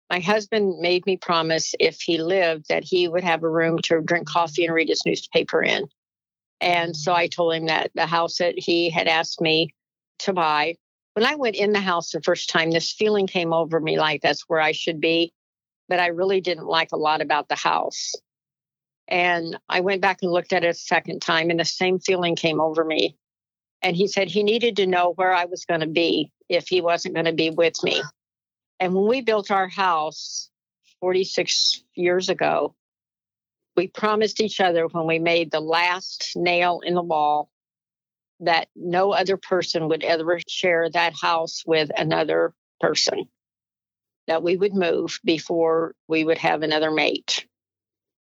My 0.09 0.19
husband 0.19 0.79
made 0.79 1.05
me 1.05 1.17
promise 1.17 1.75
if 1.79 1.99
he 1.99 2.17
lived 2.17 2.67
that 2.69 2.83
he 2.83 3.07
would 3.07 3.23
have 3.23 3.43
a 3.43 3.49
room 3.49 3.79
to 3.83 4.01
drink 4.01 4.27
coffee 4.27 4.65
and 4.65 4.73
read 4.73 4.87
his 4.87 5.05
newspaper 5.05 5.61
in. 5.61 5.87
And 6.61 6.95
so 6.95 7.13
I 7.13 7.27
told 7.27 7.55
him 7.55 7.65
that 7.65 7.91
the 7.95 8.05
house 8.05 8.37
that 8.37 8.57
he 8.57 8.89
had 8.89 9.07
asked 9.07 9.41
me 9.41 9.73
to 10.19 10.31
buy 10.31 10.75
when 11.15 11.25
I 11.25 11.35
went 11.35 11.55
in 11.55 11.71
the 11.71 11.79
house 11.79 12.11
the 12.11 12.21
first 12.21 12.49
time, 12.49 12.71
this 12.71 12.91
feeling 12.91 13.25
came 13.25 13.53
over 13.53 13.79
me 13.79 13.97
like 13.97 14.21
that's 14.21 14.43
where 14.47 14.59
I 14.59 14.73
should 14.73 14.99
be. 14.99 15.33
But 15.87 15.99
I 15.99 16.07
really 16.07 16.41
didn't 16.41 16.65
like 16.65 16.91
a 16.91 16.97
lot 16.97 17.21
about 17.21 17.47
the 17.47 17.55
house. 17.55 18.13
And 19.07 19.57
I 19.69 19.81
went 19.81 20.01
back 20.01 20.19
and 20.21 20.31
looked 20.31 20.53
at 20.53 20.63
it 20.63 20.69
a 20.69 20.73
second 20.73 21.21
time, 21.21 21.49
and 21.49 21.59
the 21.59 21.65
same 21.65 21.99
feeling 21.99 22.35
came 22.35 22.59
over 22.59 22.83
me. 22.83 23.17
And 23.81 23.95
he 23.95 24.07
said 24.07 24.29
he 24.29 24.43
needed 24.43 24.77
to 24.77 24.87
know 24.87 25.13
where 25.15 25.33
I 25.33 25.45
was 25.45 25.65
going 25.65 25.81
to 25.81 25.87
be 25.87 26.31
if 26.49 26.67
he 26.67 26.81
wasn't 26.81 27.13
going 27.13 27.25
to 27.25 27.33
be 27.33 27.51
with 27.51 27.83
me. 27.83 28.01
And 28.79 28.93
when 28.93 29.07
we 29.07 29.21
built 29.21 29.51
our 29.51 29.67
house 29.67 30.49
46 31.01 31.83
years 31.93 32.29
ago, 32.29 32.75
we 33.75 33.87
promised 33.87 34.41
each 34.41 34.59
other 34.59 34.87
when 34.87 35.05
we 35.05 35.19
made 35.19 35.51
the 35.51 35.59
last 35.59 36.31
nail 36.35 36.81
in 36.83 36.95
the 36.95 37.01
wall 37.03 37.49
that 38.39 38.67
no 38.75 39.11
other 39.11 39.37
person 39.37 39.87
would 39.89 40.03
ever 40.03 40.39
share 40.47 40.89
that 40.89 41.13
house 41.21 41.63
with 41.65 41.89
another 41.97 42.53
person, 42.79 43.25
that 44.27 44.43
we 44.43 44.57
would 44.57 44.73
move 44.73 45.19
before 45.23 45.95
we 46.07 46.23
would 46.23 46.37
have 46.37 46.63
another 46.63 46.91
mate. 46.91 47.45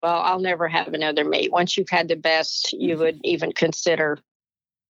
Well, 0.02 0.21
I'll 0.21 0.40
never 0.40 0.69
have 0.69 0.95
another 0.95 1.25
mate. 1.25 1.52
Once 1.52 1.76
you've 1.76 1.90
had 1.90 2.09
the 2.09 2.16
best, 2.16 2.73
you 2.73 2.97
would 2.99 3.21
even 3.25 3.52
consider. 3.52 4.19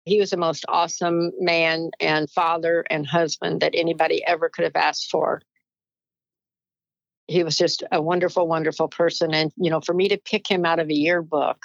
He 0.06 0.20
was 0.20 0.30
the 0.30 0.38
most 0.38 0.66
awesome 0.68 1.32
man 1.40 1.92
and 2.00 2.30
father 2.30 2.86
and 2.90 3.08
husband 3.08 3.62
that 3.62 3.74
anybody 3.76 4.24
ever 4.26 4.50
could 4.50 4.64
have 4.64 4.76
asked 4.76 5.10
for. 5.10 5.42
He 7.28 7.44
was 7.44 7.58
just 7.58 7.84
a 7.92 8.02
wonderful, 8.02 8.48
wonderful 8.48 8.88
person. 8.88 9.34
And, 9.34 9.52
you 9.58 9.72
know, 9.72 9.82
for 9.82 9.94
me 9.94 10.10
to 10.10 10.18
pick 10.18 10.48
him 10.48 10.64
out 10.64 10.80
of 10.80 10.90
a 10.90 10.94
yearbook 10.94 11.58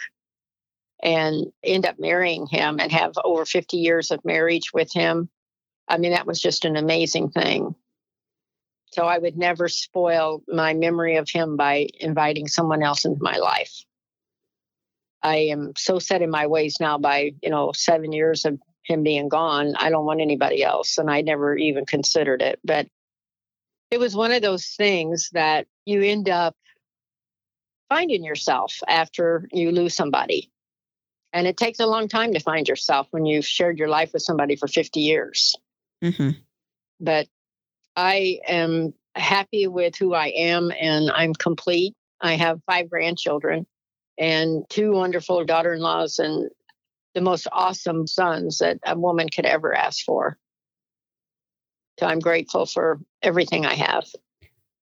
and 1.03 1.47
end 1.63 1.85
up 1.87 1.99
marrying 1.99 2.47
him 2.47 2.81
and 2.81 2.91
have 2.93 3.13
over 3.25 3.45
50 3.45 3.77
years 3.77 4.11
of 4.11 4.25
marriage 4.25 4.73
with 4.73 4.93
him. 4.93 5.29
I 5.89 5.99
mean, 5.99 6.13
that 6.13 6.27
was 6.27 6.41
just 6.41 6.65
an 6.65 6.77
amazing 6.77 7.31
thing. 7.31 7.75
So 8.93 9.05
I 9.07 9.19
would 9.19 9.37
never 9.37 9.69
spoil 9.69 10.43
my 10.49 10.75
memory 10.75 11.17
of 11.17 11.29
him 11.29 11.57
by 11.57 11.89
inviting 12.01 12.49
someone 12.49 12.83
else 12.83 13.05
into 13.05 13.23
my 13.23 13.37
life. 13.37 13.85
I 15.23 15.37
am 15.37 15.73
so 15.77 15.99
set 15.99 16.23
in 16.23 16.31
my 16.31 16.47
ways 16.47 16.79
now 16.81 16.99
by, 16.99 17.33
you 17.43 17.51
know, 17.51 17.73
seven 17.73 18.13
years 18.13 18.45
of 18.45 18.59
him 18.83 19.03
being 19.03 19.29
gone. 19.29 19.75
I 19.77 19.91
don't 19.91 20.07
want 20.07 20.21
anybody 20.21 20.65
else. 20.65 20.99
And 20.99 21.11
I 21.11 21.21
never 21.21 21.57
even 21.57 21.87
considered 21.87 22.43
it. 22.43 22.59
But 22.65 22.89
it 23.91 24.01
was 24.01 24.17
one 24.17 24.33
of 24.33 24.43
those 24.43 24.67
things 24.67 25.31
that 25.33 25.67
you 25.85 26.03
end 26.03 26.29
up 26.29 26.57
finding 27.89 28.25
yourself 28.25 28.79
after 28.89 29.49
you 29.53 29.73
lose 29.73 29.95
somebody. 29.95 30.51
And 31.33 31.47
it 31.47 31.57
takes 31.57 31.81
a 31.81 31.87
long 31.87 32.09
time 32.09 32.33
to 32.33 32.41
find 32.41 32.67
yourself 32.67 33.07
when 33.11 33.27
you've 33.27 33.47
shared 33.47 33.79
your 33.79 33.89
life 33.89 34.13
with 34.13 34.23
somebody 34.23 34.57
for 34.57 34.67
50 34.67 35.01
years. 35.01 35.55
Mm-hmm. 36.03 36.31
But 36.99 37.29
I 37.97 38.41
am 38.47 38.95
happy 39.15 39.67
with 39.67 39.97
who 39.97 40.15
I 40.15 40.29
am 40.29 40.71
and 40.79 41.11
I'm 41.11 41.35
complete. 41.35 41.95
I 42.21 42.35
have 42.35 42.61
five 42.67 42.91
grandchildren 42.91 43.67
and 44.19 44.65
two 44.69 44.93
wonderful 44.93 45.45
daughter 45.45 45.75
in 45.75 45.81
laws 45.81 46.19
and 46.19 46.51
the 47.15 47.21
most 47.21 47.49
awesome 47.51 48.07
sons 48.07 48.59
that 48.59 48.79
a 48.85 48.97
woman 48.97 49.29
could 49.29 49.47
ever 49.47 49.75
ask 49.75 50.05
for. 50.05 50.39
So 51.99 52.07
I'm 52.07 52.21
grateful 52.21 52.67
for 52.67 53.01
everything 53.23 53.67
I 53.67 53.75
have. 53.75 54.07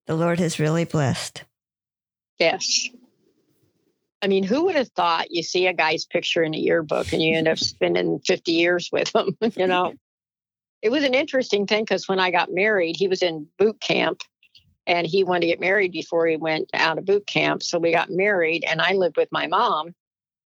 The 0.07 0.15
Lord 0.15 0.39
has 0.39 0.59
really 0.59 0.85
blessed. 0.85 1.45
Yes. 2.39 2.89
I 4.23 4.27
mean, 4.27 4.45
who 4.45 4.65
would 4.65 4.75
have 4.75 4.89
thought 4.89 5.31
you 5.31 5.43
see 5.43 5.67
a 5.67 5.73
guy's 5.73 6.05
picture 6.05 6.43
in 6.43 6.55
a 6.55 6.59
yearbook 6.59 7.13
and 7.13 7.23
you 7.23 7.37
end 7.37 7.49
up 7.49 7.59
spending 7.59 8.19
50 8.21 8.53
years 8.53 8.89
with 8.93 9.15
him, 9.15 9.37
you 9.57 9.67
know? 9.67 9.95
It 10.83 10.91
was 10.91 11.05
an 11.05 11.15
interesting 11.15 11.67
thing 11.67 11.85
because 11.85 12.09
when 12.09 12.21
I 12.21 12.31
got 12.31 12.53
married, 12.53 12.97
he 12.97 13.09
was 13.09 13.23
in 13.23 13.49
boot 13.59 13.81
camp 13.81 14.23
and 14.87 15.07
he 15.07 15.25
wanted 15.25 15.43
to 15.43 15.47
get 15.49 15.61
married 15.61 15.93
before 15.93 16.27
he 16.27 16.37
went 16.37 16.71
out 16.73 16.99
of 16.99 17.05
boot 17.05 17.27
camp. 17.27 17.63
So 17.63 17.79
we 17.79 17.93
got 17.93 18.11
married 18.11 18.65
and 18.69 18.81
I 18.81 18.93
lived 18.93 19.17
with 19.17 19.29
my 19.33 19.47
mom. 19.47 19.95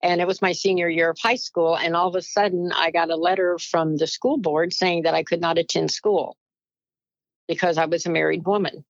And 0.02 0.21
it 0.21 0.26
was 0.26 0.43
my 0.43 0.52
senior 0.52 0.88
year 0.88 1.09
of 1.11 1.19
high 1.19 1.37
school. 1.37 1.78
And 1.78 1.97
all 1.97 2.09
of 2.09 2.14
a 2.14 2.21
sudden, 2.21 2.73
I 2.75 2.90
got 2.90 3.11
a 3.11 3.16
letter 3.16 3.59
from 3.59 3.97
the 3.97 4.07
school 4.07 4.37
board 4.37 4.75
saying 4.75 5.04
that 5.04 5.14
I 5.14 5.23
could 5.23 5.40
not 5.40 5.57
attend 5.57 5.90
school 5.90 6.37
because 7.49 7.78
I 7.78 7.87
was 7.87 8.04
a 8.04 8.11
married 8.11 8.45
woman 8.45 8.85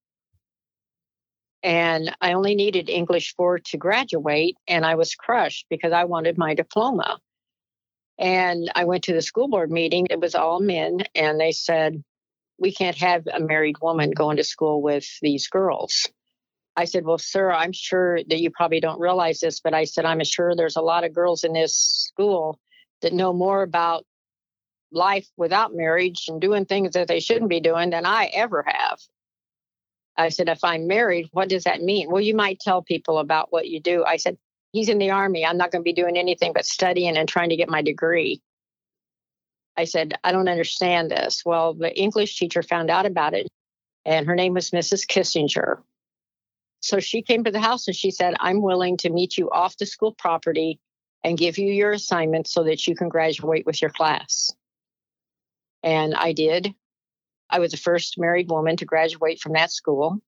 and 1.64 2.14
I 2.20 2.34
only 2.34 2.54
needed 2.54 2.90
English 2.90 3.34
4 3.36 3.58
to 3.58 3.78
graduate, 3.78 4.56
and 4.68 4.84
I 4.84 4.96
was 4.96 5.14
crushed 5.14 5.64
because 5.70 5.92
I 5.92 6.04
wanted 6.04 6.36
my 6.36 6.54
diploma. 6.54 7.18
And 8.18 8.70
I 8.74 8.84
went 8.84 9.04
to 9.04 9.12
the 9.12 9.22
school 9.22 9.48
board 9.48 9.70
meeting, 9.70 10.06
it 10.10 10.20
was 10.20 10.34
all 10.34 10.60
men, 10.60 11.00
and 11.14 11.40
they 11.40 11.52
said, 11.52 12.02
We 12.58 12.72
can't 12.72 12.96
have 12.98 13.26
a 13.26 13.40
married 13.40 13.76
woman 13.82 14.12
going 14.12 14.36
to 14.36 14.44
school 14.44 14.82
with 14.82 15.06
these 15.20 15.48
girls. 15.48 16.08
I 16.76 16.84
said, 16.84 17.04
Well, 17.04 17.18
sir, 17.18 17.50
I'm 17.50 17.72
sure 17.72 18.18
that 18.22 18.40
you 18.40 18.50
probably 18.50 18.80
don't 18.80 19.00
realize 19.00 19.40
this, 19.40 19.60
but 19.60 19.74
I 19.74 19.84
said, 19.84 20.04
I'm 20.04 20.22
sure 20.24 20.54
there's 20.54 20.76
a 20.76 20.82
lot 20.82 21.04
of 21.04 21.14
girls 21.14 21.44
in 21.44 21.52
this 21.52 21.76
school 21.76 22.58
that 23.02 23.12
know 23.12 23.32
more 23.32 23.62
about 23.62 24.04
life 24.92 25.26
without 25.36 25.74
marriage 25.74 26.26
and 26.28 26.40
doing 26.40 26.64
things 26.64 26.92
that 26.92 27.08
they 27.08 27.20
shouldn't 27.20 27.50
be 27.50 27.60
doing 27.60 27.90
than 27.90 28.06
I 28.06 28.26
ever 28.26 28.64
have. 28.66 28.98
I 30.16 30.28
said, 30.28 30.48
if 30.48 30.62
I'm 30.62 30.86
married, 30.86 31.28
what 31.32 31.48
does 31.48 31.64
that 31.64 31.82
mean? 31.82 32.08
Well, 32.10 32.20
you 32.20 32.36
might 32.36 32.60
tell 32.60 32.82
people 32.82 33.18
about 33.18 33.52
what 33.52 33.66
you 33.66 33.80
do. 33.80 34.04
I 34.04 34.16
said, 34.16 34.38
he's 34.74 34.88
in 34.88 34.98
the 34.98 35.10
army. 35.10 35.46
I'm 35.46 35.56
not 35.56 35.70
going 35.70 35.82
to 35.82 35.84
be 35.84 35.92
doing 35.92 36.18
anything 36.18 36.52
but 36.52 36.66
studying 36.66 37.16
and 37.16 37.28
trying 37.28 37.50
to 37.50 37.56
get 37.56 37.70
my 37.70 37.80
degree. 37.80 38.42
I 39.76 39.84
said, 39.84 40.14
I 40.24 40.32
don't 40.32 40.48
understand 40.48 41.10
this. 41.10 41.42
Well, 41.46 41.74
the 41.74 41.96
English 41.96 42.36
teacher 42.38 42.62
found 42.62 42.90
out 42.90 43.06
about 43.06 43.34
it, 43.34 43.48
and 44.04 44.26
her 44.26 44.34
name 44.34 44.52
was 44.52 44.70
Mrs. 44.70 45.06
Kissinger. 45.06 45.78
So 46.80 46.98
she 46.98 47.22
came 47.22 47.44
to 47.44 47.52
the 47.52 47.60
house 47.60 47.86
and 47.86 47.96
she 47.96 48.10
said, 48.10 48.34
I'm 48.40 48.60
willing 48.60 48.98
to 48.98 49.10
meet 49.10 49.38
you 49.38 49.48
off 49.50 49.76
the 49.78 49.86
school 49.86 50.12
property 50.12 50.80
and 51.22 51.38
give 51.38 51.56
you 51.56 51.72
your 51.72 51.92
assignment 51.92 52.46
so 52.46 52.64
that 52.64 52.86
you 52.86 52.94
can 52.94 53.08
graduate 53.08 53.64
with 53.64 53.80
your 53.80 53.90
class. 53.90 54.52
And 55.82 56.14
I 56.14 56.32
did. 56.32 56.74
I 57.48 57.60
was 57.60 57.70
the 57.70 57.78
first 57.78 58.18
married 58.18 58.50
woman 58.50 58.76
to 58.78 58.84
graduate 58.84 59.40
from 59.40 59.52
that 59.52 59.70
school. 59.70 60.18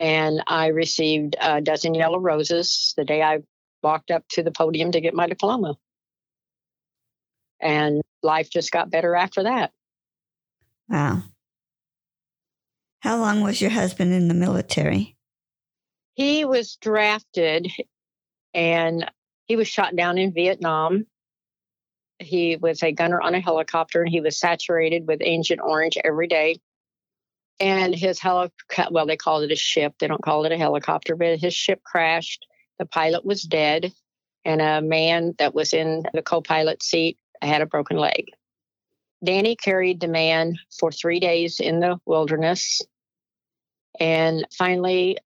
And 0.00 0.42
I 0.46 0.68
received 0.68 1.36
a 1.40 1.60
dozen 1.60 1.94
yellow 1.94 2.18
roses 2.18 2.94
the 2.96 3.04
day 3.04 3.22
I 3.22 3.38
walked 3.82 4.10
up 4.10 4.24
to 4.30 4.42
the 4.42 4.50
podium 4.50 4.92
to 4.92 5.00
get 5.00 5.14
my 5.14 5.26
diploma. 5.26 5.76
And 7.60 8.02
life 8.22 8.50
just 8.50 8.70
got 8.70 8.90
better 8.90 9.14
after 9.14 9.44
that. 9.44 9.72
Wow. 10.88 11.22
How 13.00 13.18
long 13.18 13.42
was 13.42 13.60
your 13.60 13.70
husband 13.70 14.12
in 14.12 14.28
the 14.28 14.34
military? 14.34 15.16
He 16.14 16.44
was 16.44 16.76
drafted 16.76 17.70
and 18.52 19.10
he 19.46 19.56
was 19.56 19.68
shot 19.68 19.94
down 19.94 20.18
in 20.18 20.32
Vietnam 20.32 21.06
he 22.18 22.56
was 22.56 22.82
a 22.82 22.92
gunner 22.92 23.20
on 23.20 23.34
a 23.34 23.40
helicopter 23.40 24.02
and 24.02 24.10
he 24.10 24.20
was 24.20 24.38
saturated 24.38 25.06
with 25.06 25.20
Agent 25.22 25.60
Orange 25.62 25.98
every 26.02 26.26
day. 26.26 26.58
And 27.60 27.94
his 27.94 28.18
helicopter, 28.18 28.88
well, 28.90 29.06
they 29.06 29.16
called 29.16 29.44
it 29.44 29.52
a 29.52 29.56
ship. 29.56 29.94
They 29.98 30.08
don't 30.08 30.22
call 30.22 30.44
it 30.44 30.52
a 30.52 30.58
helicopter, 30.58 31.16
but 31.16 31.38
his 31.38 31.54
ship 31.54 31.82
crashed. 31.84 32.46
The 32.78 32.86
pilot 32.86 33.24
was 33.24 33.42
dead, 33.42 33.92
and 34.44 34.60
a 34.60 34.82
man 34.82 35.34
that 35.38 35.54
was 35.54 35.72
in 35.72 36.02
the 36.12 36.22
co 36.22 36.40
pilot 36.40 36.82
seat 36.82 37.18
had 37.40 37.62
a 37.62 37.66
broken 37.66 37.96
leg. 37.96 38.26
Danny 39.24 39.56
carried 39.56 40.00
the 40.00 40.08
man 40.08 40.58
for 40.78 40.90
three 40.90 41.20
days 41.20 41.60
in 41.60 41.80
the 41.80 41.98
wilderness. 42.04 42.82
And 43.98 44.46
finally, 44.56 45.18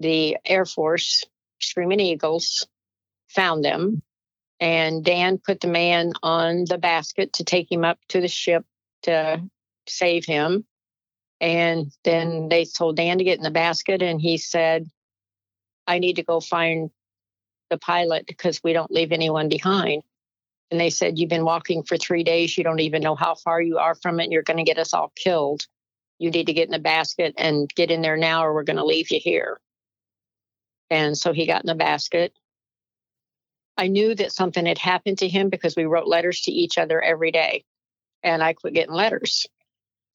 the 0.00 0.36
Air 0.44 0.64
Force, 0.64 1.24
Screaming 1.60 2.00
Eagles, 2.00 2.66
found 3.28 3.64
them. 3.64 4.02
And 4.58 5.04
Dan 5.04 5.38
put 5.38 5.60
the 5.60 5.68
man 5.68 6.12
on 6.22 6.64
the 6.66 6.78
basket 6.78 7.34
to 7.34 7.44
take 7.44 7.70
him 7.70 7.84
up 7.84 7.98
to 8.08 8.20
the 8.20 8.28
ship 8.28 8.64
to 9.02 9.42
save 9.86 10.24
him. 10.24 10.64
And 11.40 11.92
then 12.04 12.48
they 12.48 12.64
told 12.64 12.96
Dan 12.96 13.18
to 13.18 13.24
get 13.24 13.38
in 13.38 13.44
the 13.44 13.50
basket, 13.50 14.02
and 14.02 14.20
he 14.20 14.38
said, 14.38 14.88
I 15.86 15.98
need 15.98 16.16
to 16.16 16.22
go 16.22 16.40
find 16.40 16.90
the 17.70 17.78
pilot 17.78 18.26
because 18.26 18.62
we 18.62 18.72
don't 18.72 18.90
leave 18.90 19.12
anyone 19.12 19.48
behind. 19.48 20.02
And 20.70 20.80
they 20.80 20.90
said, 20.90 21.18
You've 21.18 21.30
been 21.30 21.44
walking 21.44 21.82
for 21.82 21.96
three 21.96 22.24
days. 22.24 22.56
You 22.56 22.64
don't 22.64 22.80
even 22.80 23.02
know 23.02 23.14
how 23.14 23.34
far 23.34 23.60
you 23.60 23.78
are 23.78 23.94
from 23.94 24.18
it. 24.20 24.30
You're 24.30 24.42
going 24.42 24.56
to 24.56 24.64
get 24.64 24.78
us 24.78 24.94
all 24.94 25.12
killed. 25.14 25.66
You 26.18 26.30
need 26.30 26.46
to 26.46 26.52
get 26.52 26.66
in 26.66 26.72
the 26.72 26.78
basket 26.78 27.34
and 27.36 27.72
get 27.74 27.90
in 27.90 28.00
there 28.00 28.16
now, 28.16 28.44
or 28.44 28.54
we're 28.54 28.64
going 28.64 28.78
to 28.78 28.84
leave 28.84 29.10
you 29.10 29.20
here. 29.22 29.60
And 30.90 31.16
so 31.16 31.32
he 31.32 31.46
got 31.46 31.62
in 31.62 31.66
the 31.66 31.74
basket. 31.74 32.32
I 33.76 33.88
knew 33.88 34.14
that 34.14 34.32
something 34.32 34.64
had 34.64 34.78
happened 34.78 35.18
to 35.18 35.28
him 35.28 35.50
because 35.50 35.76
we 35.76 35.84
wrote 35.84 36.06
letters 36.06 36.40
to 36.42 36.52
each 36.52 36.78
other 36.78 37.00
every 37.02 37.30
day. 37.30 37.64
And 38.22 38.42
I 38.42 38.54
quit 38.54 38.74
getting 38.74 38.94
letters. 38.94 39.46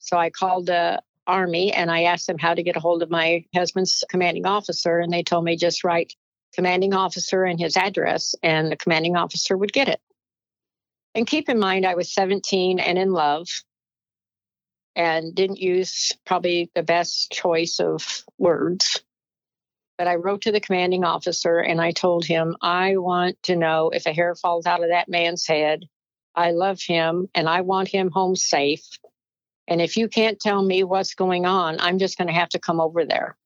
So 0.00 0.16
I 0.16 0.30
called 0.30 0.66
the 0.66 1.00
Army 1.26 1.72
and 1.72 1.90
I 1.90 2.04
asked 2.04 2.26
them 2.26 2.38
how 2.38 2.54
to 2.54 2.62
get 2.62 2.76
a 2.76 2.80
hold 2.80 3.02
of 3.02 3.10
my 3.10 3.44
husband's 3.54 4.04
commanding 4.08 4.46
officer. 4.46 4.98
And 4.98 5.12
they 5.12 5.22
told 5.22 5.44
me 5.44 5.56
just 5.56 5.84
write 5.84 6.14
commanding 6.54 6.94
officer 6.94 7.44
and 7.44 7.58
his 7.58 7.76
address, 7.76 8.34
and 8.42 8.70
the 8.70 8.76
commanding 8.76 9.16
officer 9.16 9.56
would 9.56 9.72
get 9.72 9.88
it. 9.88 10.00
And 11.14 11.26
keep 11.26 11.48
in 11.48 11.58
mind, 11.58 11.86
I 11.86 11.94
was 11.94 12.12
17 12.12 12.78
and 12.78 12.98
in 12.98 13.12
love 13.12 13.48
and 14.94 15.34
didn't 15.34 15.58
use 15.58 16.12
probably 16.26 16.70
the 16.74 16.82
best 16.82 17.30
choice 17.32 17.80
of 17.80 18.24
words. 18.38 19.02
But 19.98 20.08
I 20.08 20.16
wrote 20.16 20.42
to 20.42 20.52
the 20.52 20.60
commanding 20.60 21.04
officer 21.04 21.58
and 21.58 21.80
I 21.80 21.92
told 21.92 22.24
him, 22.24 22.56
I 22.60 22.96
want 22.96 23.42
to 23.44 23.56
know 23.56 23.90
if 23.90 24.06
a 24.06 24.12
hair 24.12 24.34
falls 24.34 24.66
out 24.66 24.82
of 24.82 24.90
that 24.90 25.08
man's 25.08 25.46
head. 25.46 25.84
I 26.34 26.50
love 26.52 26.80
him 26.80 27.28
and 27.34 27.48
I 27.48 27.60
want 27.60 27.88
him 27.88 28.10
home 28.10 28.36
safe. 28.36 28.86
And 29.68 29.80
if 29.80 29.96
you 29.96 30.08
can't 30.08 30.40
tell 30.40 30.62
me 30.62 30.82
what's 30.84 31.14
going 31.14 31.46
on, 31.46 31.78
I'm 31.80 31.98
just 31.98 32.18
going 32.18 32.28
to 32.28 32.34
have 32.34 32.50
to 32.50 32.58
come 32.58 32.80
over 32.80 33.04
there. 33.04 33.36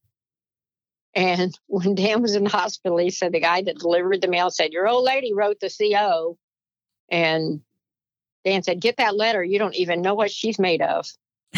And 1.14 1.58
when 1.66 1.94
Dan 1.94 2.22
was 2.22 2.34
in 2.34 2.44
the 2.44 2.50
hospital, 2.50 2.98
he 2.98 3.10
said 3.10 3.32
the 3.32 3.40
guy 3.40 3.62
that 3.62 3.78
delivered 3.78 4.20
the 4.20 4.28
mail 4.28 4.50
said, 4.50 4.72
Your 4.72 4.88
old 4.88 5.04
lady 5.04 5.32
wrote 5.34 5.60
the 5.60 5.70
CO. 5.70 6.38
And 7.10 7.60
Dan 8.44 8.62
said, 8.62 8.80
Get 8.80 8.98
that 8.98 9.16
letter. 9.16 9.42
You 9.42 9.58
don't 9.58 9.74
even 9.74 10.02
know 10.02 10.14
what 10.14 10.30
she's 10.30 10.58
made 10.58 10.82
of. 10.82 11.08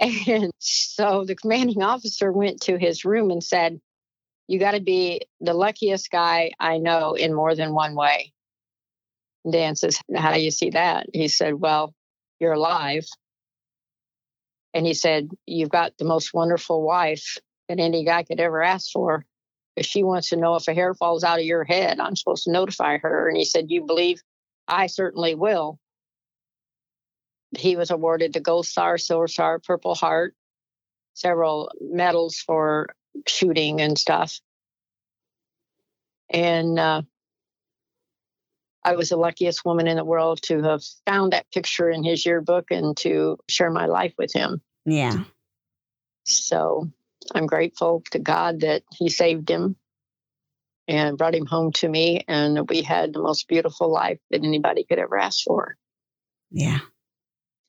and 0.00 0.52
so 0.58 1.24
the 1.24 1.36
commanding 1.36 1.82
officer 1.82 2.32
went 2.32 2.62
to 2.62 2.76
his 2.78 3.04
room 3.04 3.30
and 3.30 3.42
said, 3.42 3.80
You 4.48 4.58
got 4.58 4.72
to 4.72 4.80
be 4.80 5.22
the 5.40 5.54
luckiest 5.54 6.10
guy 6.10 6.52
I 6.58 6.78
know 6.78 7.14
in 7.14 7.32
more 7.34 7.54
than 7.54 7.74
one 7.74 7.94
way. 7.94 8.32
And 9.44 9.52
Dan 9.52 9.76
says, 9.76 10.00
How 10.14 10.32
do 10.32 10.40
you 10.40 10.50
see 10.50 10.70
that? 10.70 11.06
He 11.12 11.28
said, 11.28 11.54
Well, 11.54 11.94
you're 12.44 12.52
alive. 12.52 13.06
And 14.74 14.86
he 14.86 14.92
said, 14.92 15.30
You've 15.46 15.70
got 15.70 15.96
the 15.96 16.04
most 16.04 16.34
wonderful 16.34 16.82
wife 16.82 17.38
that 17.68 17.80
any 17.80 18.04
guy 18.04 18.22
could 18.22 18.38
ever 18.38 18.62
ask 18.62 18.90
for. 18.92 19.24
If 19.76 19.86
she 19.86 20.02
wants 20.02 20.28
to 20.28 20.36
know 20.36 20.54
if 20.56 20.68
a 20.68 20.74
hair 20.74 20.94
falls 20.94 21.24
out 21.24 21.40
of 21.40 21.46
your 21.46 21.64
head, 21.64 21.98
I'm 21.98 22.14
supposed 22.14 22.44
to 22.44 22.52
notify 22.52 22.98
her. 22.98 23.28
And 23.28 23.36
he 23.36 23.44
said, 23.44 23.70
You 23.70 23.86
believe 23.86 24.20
I 24.68 24.88
certainly 24.88 25.34
will. 25.34 25.78
He 27.56 27.76
was 27.76 27.90
awarded 27.90 28.32
the 28.32 28.40
Gold 28.40 28.66
Star, 28.66 28.98
Silver 28.98 29.28
Star, 29.28 29.58
Purple 29.58 29.94
Heart, 29.94 30.34
several 31.14 31.70
medals 31.80 32.36
for 32.36 32.88
shooting 33.26 33.80
and 33.80 33.98
stuff. 33.98 34.38
And 36.28 36.78
uh, 36.78 37.02
I 38.84 38.96
was 38.96 39.08
the 39.08 39.16
luckiest 39.16 39.64
woman 39.64 39.86
in 39.86 39.96
the 39.96 40.04
world 40.04 40.42
to 40.42 40.62
have 40.62 40.82
found 41.06 41.32
that 41.32 41.50
picture 41.52 41.90
in 41.90 42.04
his 42.04 42.26
yearbook 42.26 42.70
and 42.70 42.96
to 42.98 43.38
share 43.48 43.70
my 43.70 43.86
life 43.86 44.14
with 44.18 44.32
him. 44.32 44.60
Yeah. 44.84 45.24
So 46.24 46.90
I'm 47.34 47.46
grateful 47.46 48.02
to 48.10 48.18
God 48.18 48.60
that 48.60 48.82
He 48.92 49.08
saved 49.08 49.48
him 49.48 49.76
and 50.86 51.16
brought 51.16 51.34
him 51.34 51.46
home 51.46 51.72
to 51.72 51.88
me. 51.88 52.24
And 52.28 52.68
we 52.68 52.82
had 52.82 53.12
the 53.12 53.22
most 53.22 53.48
beautiful 53.48 53.90
life 53.90 54.18
that 54.30 54.44
anybody 54.44 54.84
could 54.84 54.98
ever 54.98 55.18
ask 55.18 55.44
for. 55.44 55.76
Yeah. 56.50 56.80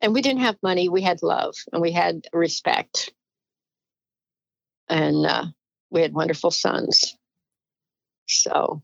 And 0.02 0.14
we 0.14 0.22
didn't 0.22 0.42
have 0.42 0.58
money, 0.62 0.90
we 0.90 1.02
had 1.02 1.24
love 1.24 1.56
and 1.72 1.82
we 1.82 1.92
had 1.92 2.28
respect. 2.34 3.12
And 4.88 5.26
uh, 5.26 5.46
we 5.90 6.02
had 6.02 6.14
wonderful 6.14 6.52
sons. 6.52 7.16
So 8.28 8.84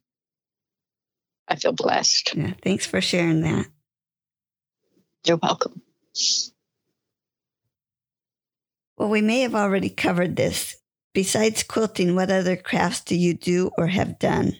I 1.51 1.55
feel 1.55 1.73
blessed. 1.73 2.33
Yeah. 2.33 2.53
Thanks 2.63 2.85
for 2.85 3.01
sharing 3.01 3.41
that. 3.41 3.65
You're 5.25 5.35
welcome. 5.35 5.81
Well, 8.97 9.09
we 9.09 9.21
may 9.21 9.41
have 9.41 9.53
already 9.53 9.89
covered 9.89 10.37
this. 10.37 10.77
Besides 11.13 11.63
quilting, 11.63 12.15
what 12.15 12.31
other 12.31 12.55
crafts 12.55 13.01
do 13.01 13.17
you 13.17 13.33
do 13.33 13.69
or 13.77 13.87
have 13.87 14.17
done? 14.17 14.55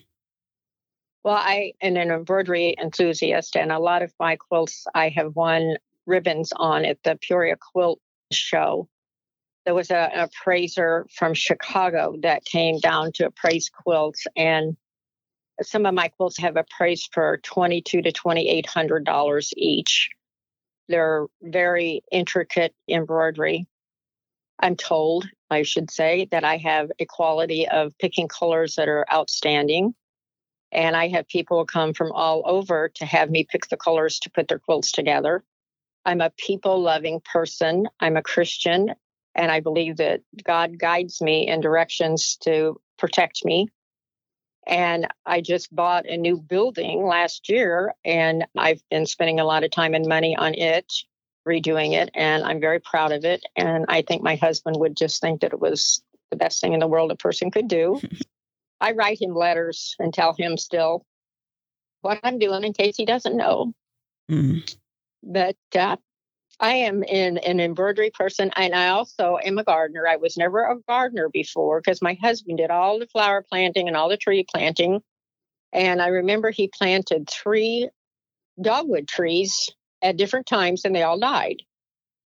Well, 1.24 1.36
I 1.36 1.72
am 1.80 1.96
an 1.96 2.10
embroidery 2.10 2.74
enthusiast, 2.78 3.56
and 3.56 3.72
a 3.72 3.78
lot 3.78 4.02
of 4.02 4.12
my 4.20 4.36
quilts 4.36 4.84
I 4.94 5.08
have 5.08 5.34
won 5.34 5.76
ribbons 6.04 6.52
on 6.54 6.84
at 6.84 7.02
the 7.04 7.16
Peoria 7.16 7.56
Quilt 7.56 8.00
Show. 8.32 8.86
There 9.64 9.74
was 9.74 9.90
a, 9.90 10.14
an 10.14 10.28
appraiser 10.28 11.06
from 11.14 11.32
Chicago 11.32 12.16
that 12.20 12.44
came 12.44 12.80
down 12.80 13.12
to 13.12 13.26
appraise 13.28 13.70
quilts, 13.70 14.26
and 14.36 14.76
some 15.60 15.86
of 15.86 15.94
my 15.94 16.08
quilts 16.08 16.38
have 16.38 16.56
a 16.56 16.64
price 16.76 17.08
for 17.12 17.38
twenty-two 17.42 18.02
to 18.02 18.12
twenty-eight 18.12 18.66
hundred 18.66 19.04
dollars 19.04 19.52
each. 19.56 20.10
They're 20.88 21.26
very 21.42 22.02
intricate 22.10 22.74
embroidery. 22.88 23.66
I'm 24.58 24.76
told, 24.76 25.28
I 25.50 25.62
should 25.62 25.90
say, 25.90 26.28
that 26.30 26.44
I 26.44 26.56
have 26.58 26.90
a 26.98 27.04
quality 27.04 27.68
of 27.68 27.96
picking 27.98 28.28
colors 28.28 28.76
that 28.76 28.88
are 28.88 29.06
outstanding. 29.12 29.94
And 30.70 30.96
I 30.96 31.08
have 31.08 31.28
people 31.28 31.66
come 31.66 31.92
from 31.92 32.12
all 32.12 32.42
over 32.46 32.90
to 32.94 33.04
have 33.04 33.30
me 33.30 33.46
pick 33.48 33.68
the 33.68 33.76
colors 33.76 34.20
to 34.20 34.30
put 34.30 34.48
their 34.48 34.58
quilts 34.58 34.92
together. 34.92 35.44
I'm 36.04 36.20
a 36.20 36.30
people 36.30 36.80
loving 36.80 37.20
person. 37.32 37.86
I'm 38.00 38.16
a 38.16 38.22
Christian, 38.22 38.94
and 39.34 39.52
I 39.52 39.60
believe 39.60 39.98
that 39.98 40.20
God 40.42 40.78
guides 40.78 41.20
me 41.20 41.46
in 41.46 41.60
directions 41.60 42.38
to 42.42 42.80
protect 42.98 43.44
me. 43.44 43.68
And 44.66 45.08
I 45.26 45.40
just 45.40 45.74
bought 45.74 46.06
a 46.06 46.16
new 46.16 46.36
building 46.36 47.04
last 47.04 47.48
year, 47.48 47.94
and 48.04 48.46
I've 48.56 48.82
been 48.90 49.06
spending 49.06 49.40
a 49.40 49.44
lot 49.44 49.64
of 49.64 49.70
time 49.70 49.94
and 49.94 50.06
money 50.06 50.36
on 50.36 50.54
it 50.54 50.92
redoing 51.46 51.92
it, 51.92 52.10
and 52.14 52.44
I'm 52.44 52.60
very 52.60 52.78
proud 52.80 53.12
of 53.12 53.24
it. 53.24 53.44
And 53.56 53.84
I 53.88 54.02
think 54.02 54.22
my 54.22 54.36
husband 54.36 54.76
would 54.78 54.96
just 54.96 55.20
think 55.20 55.40
that 55.40 55.52
it 55.52 55.60
was 55.60 56.02
the 56.30 56.36
best 56.36 56.60
thing 56.60 56.72
in 56.72 56.80
the 56.80 56.86
world 56.86 57.10
a 57.10 57.16
person 57.16 57.50
could 57.50 57.68
do. 57.68 58.00
I 58.80 58.92
write 58.92 59.20
him 59.20 59.34
letters 59.34 59.94
and 59.98 60.12
tell 60.12 60.34
him 60.36 60.56
still 60.56 61.04
what 62.00 62.20
I'm 62.22 62.38
doing 62.38 62.64
in 62.64 62.72
case 62.72 62.96
he 62.96 63.04
doesn't 63.04 63.36
know. 63.36 63.72
Mm. 64.30 64.76
But 65.22 65.56
uh, 65.76 65.96
I 66.62 66.74
am 66.74 67.02
in 67.02 67.38
an 67.38 67.58
embroidery 67.58 68.10
person, 68.10 68.52
and 68.54 68.72
I 68.72 68.90
also 68.90 69.36
am 69.44 69.58
a 69.58 69.64
gardener. 69.64 70.06
I 70.06 70.16
was 70.16 70.36
never 70.36 70.64
a 70.64 70.78
gardener 70.88 71.28
before 71.28 71.80
because 71.80 72.00
my 72.00 72.14
husband 72.22 72.58
did 72.58 72.70
all 72.70 73.00
the 73.00 73.08
flower 73.08 73.44
planting 73.46 73.88
and 73.88 73.96
all 73.96 74.08
the 74.08 74.16
tree 74.16 74.46
planting. 74.48 75.02
And 75.72 76.00
I 76.00 76.08
remember 76.08 76.50
he 76.50 76.68
planted 76.68 77.28
three 77.28 77.90
dogwood 78.60 79.08
trees 79.08 79.70
at 80.02 80.16
different 80.16 80.46
times 80.46 80.84
and 80.84 80.94
they 80.94 81.02
all 81.02 81.18
died. 81.18 81.62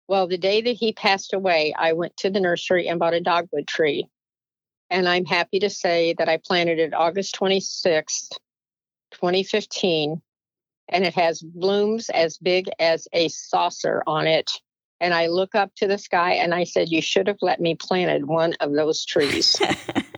Well, 0.09 0.27
the 0.27 0.37
day 0.37 0.61
that 0.61 0.73
he 0.73 0.93
passed 0.93 1.33
away, 1.33 1.73
I 1.77 1.93
went 1.93 2.17
to 2.17 2.29
the 2.29 2.41
nursery 2.41 2.89
and 2.89 2.99
bought 2.99 3.13
a 3.13 3.21
dogwood 3.21 3.67
tree. 3.67 4.07
And 4.89 5.07
I'm 5.07 5.25
happy 5.25 5.59
to 5.59 5.69
say 5.69 6.13
that 6.17 6.29
I 6.29 6.37
planted 6.43 6.79
it 6.79 6.93
August 6.93 7.35
26th, 7.39 8.37
2015, 9.11 10.21
and 10.89 11.03
it 11.05 11.13
has 11.13 11.41
blooms 11.41 12.09
as 12.09 12.37
big 12.37 12.69
as 12.79 13.07
a 13.13 13.27
saucer 13.29 14.03
on 14.07 14.27
it. 14.27 14.51
And 14.99 15.13
I 15.13 15.27
look 15.27 15.55
up 15.55 15.73
to 15.75 15.87
the 15.87 15.97
sky 15.97 16.33
and 16.33 16.53
I 16.53 16.63
said, 16.63 16.89
You 16.89 17.01
should 17.01 17.27
have 17.27 17.39
let 17.41 17.59
me 17.59 17.75
planted 17.75 18.27
one 18.27 18.53
of 18.59 18.73
those 18.73 19.05
trees. 19.05 19.59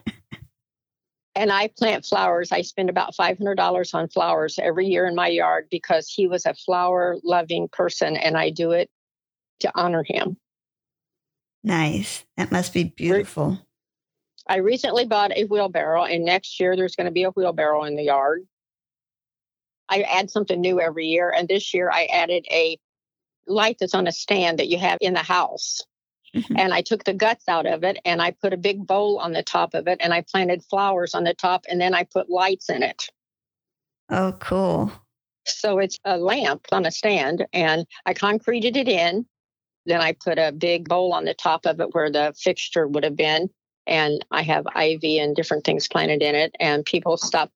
And 1.38 1.52
I 1.52 1.68
plant 1.68 2.04
flowers. 2.04 2.52
I 2.52 2.64
spend 2.64 2.90
about 2.90 3.16
$500 3.16 3.94
on 3.94 4.10
flowers 4.10 4.58
every 4.58 4.88
year 4.88 5.06
in 5.06 5.14
my 5.14 5.28
yard 5.28 5.68
because 5.70 6.10
he 6.10 6.26
was 6.26 6.48
a 6.48 6.56
flower 6.56 7.16
loving 7.24 7.68
person 7.72 8.18
and 8.18 8.36
I 8.36 8.50
do 8.50 8.72
it 8.72 8.90
to 9.60 9.72
honor 9.76 10.04
him. 10.04 10.38
Nice. 11.64 12.26
That 12.38 12.52
must 12.52 12.74
be 12.74 12.86
beautiful. 12.86 13.60
I 14.48 14.58
recently 14.58 15.06
bought 15.06 15.32
a 15.38 15.44
wheelbarrow, 15.44 16.06
and 16.06 16.26
next 16.26 16.60
year 16.60 16.76
there's 16.76 16.96
going 16.96 17.06
to 17.06 17.12
be 17.12 17.24
a 17.24 17.32
wheelbarrow 17.32 17.84
in 17.84 17.98
the 17.98 18.04
yard. 18.04 18.48
I 19.90 20.02
add 20.02 20.30
something 20.30 20.60
new 20.60 20.80
every 20.80 21.08
year, 21.08 21.34
and 21.36 21.48
this 21.48 21.74
year 21.74 21.90
I 21.92 22.06
added 22.06 22.46
a 22.52 22.78
light 23.48 23.78
that's 23.80 23.96
on 23.96 24.08
a 24.08 24.12
stand 24.12 24.60
that 24.60 24.68
you 24.68 24.78
have 24.78 24.98
in 25.02 25.14
the 25.14 25.20
house. 25.20 25.82
Mm-hmm. 26.36 26.58
And 26.58 26.74
I 26.74 26.82
took 26.82 27.04
the 27.04 27.14
guts 27.14 27.48
out 27.48 27.66
of 27.66 27.84
it 27.84 27.98
and 28.04 28.22
I 28.22 28.32
put 28.32 28.54
a 28.54 28.58
big 28.58 28.86
bowl 28.86 29.18
on 29.18 29.32
the 29.32 29.44
top 29.44 29.74
of 29.74 29.88
it 29.88 29.98
and 30.02 30.14
I 30.14 30.22
planted 30.22 30.64
flowers 30.64 31.16
on 31.16 31.24
the 31.24 31.34
top 31.34 31.66
and 31.70 31.80
then 31.80 31.94
I 31.94 32.04
put 32.04 32.30
lights 32.30 32.70
in 32.70 32.84
it. 32.84 33.10
Oh, 34.10 34.34
cool. 34.40 34.92
So 35.46 35.80
it's 35.80 35.98
a 36.04 36.18
lamp 36.18 36.66
on 36.72 36.86
a 36.86 36.92
stand 36.92 37.46
and 37.54 37.86
I 38.06 38.14
concreted 38.14 38.76
it 38.76 38.88
in. 38.88 39.26
Then 39.86 40.02
I 40.02 40.12
put 40.12 40.38
a 40.38 40.52
big 40.52 40.90
bowl 40.90 41.14
on 41.14 41.24
the 41.24 41.34
top 41.34 41.66
of 41.66 41.80
it 41.80 41.96
where 41.96 42.12
the 42.12 42.34
fixture 42.38 42.88
would 42.88 43.06
have 43.06 43.16
been. 43.16 43.50
And 43.86 44.24
I 44.32 44.42
have 44.42 44.68
ivy 44.76 45.18
and 45.20 45.34
different 45.34 45.64
things 45.64 45.88
planted 45.88 46.22
in 46.22 46.36
it. 46.36 46.54
And 46.60 46.86
people 46.86 47.16
stop. 47.16 47.52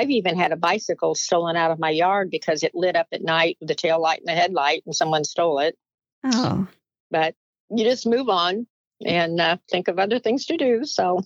I've 0.00 0.10
even 0.10 0.38
had 0.38 0.50
a 0.50 0.56
bicycle 0.56 1.14
stolen 1.14 1.56
out 1.56 1.70
of 1.70 1.78
my 1.78 1.90
yard 1.90 2.30
because 2.30 2.62
it 2.62 2.74
lit 2.74 2.96
up 2.96 3.08
at 3.12 3.20
night 3.20 3.58
with 3.60 3.68
the 3.68 3.74
tail 3.74 4.00
light 4.00 4.20
and 4.20 4.28
the 4.28 4.40
headlight 4.40 4.82
and 4.86 4.96
someone 4.96 5.24
stole 5.24 5.58
it. 5.58 5.76
Oh. 6.24 6.66
But 7.10 7.34
you 7.68 7.84
just 7.84 8.06
move 8.06 8.30
on 8.30 8.66
and 9.04 9.38
uh, 9.38 9.58
think 9.70 9.88
of 9.88 9.98
other 9.98 10.18
things 10.18 10.46
to 10.46 10.56
do. 10.56 10.86
So 10.86 11.20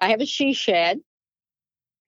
I 0.00 0.10
have 0.10 0.20
a 0.20 0.26
she 0.26 0.52
shed 0.52 1.00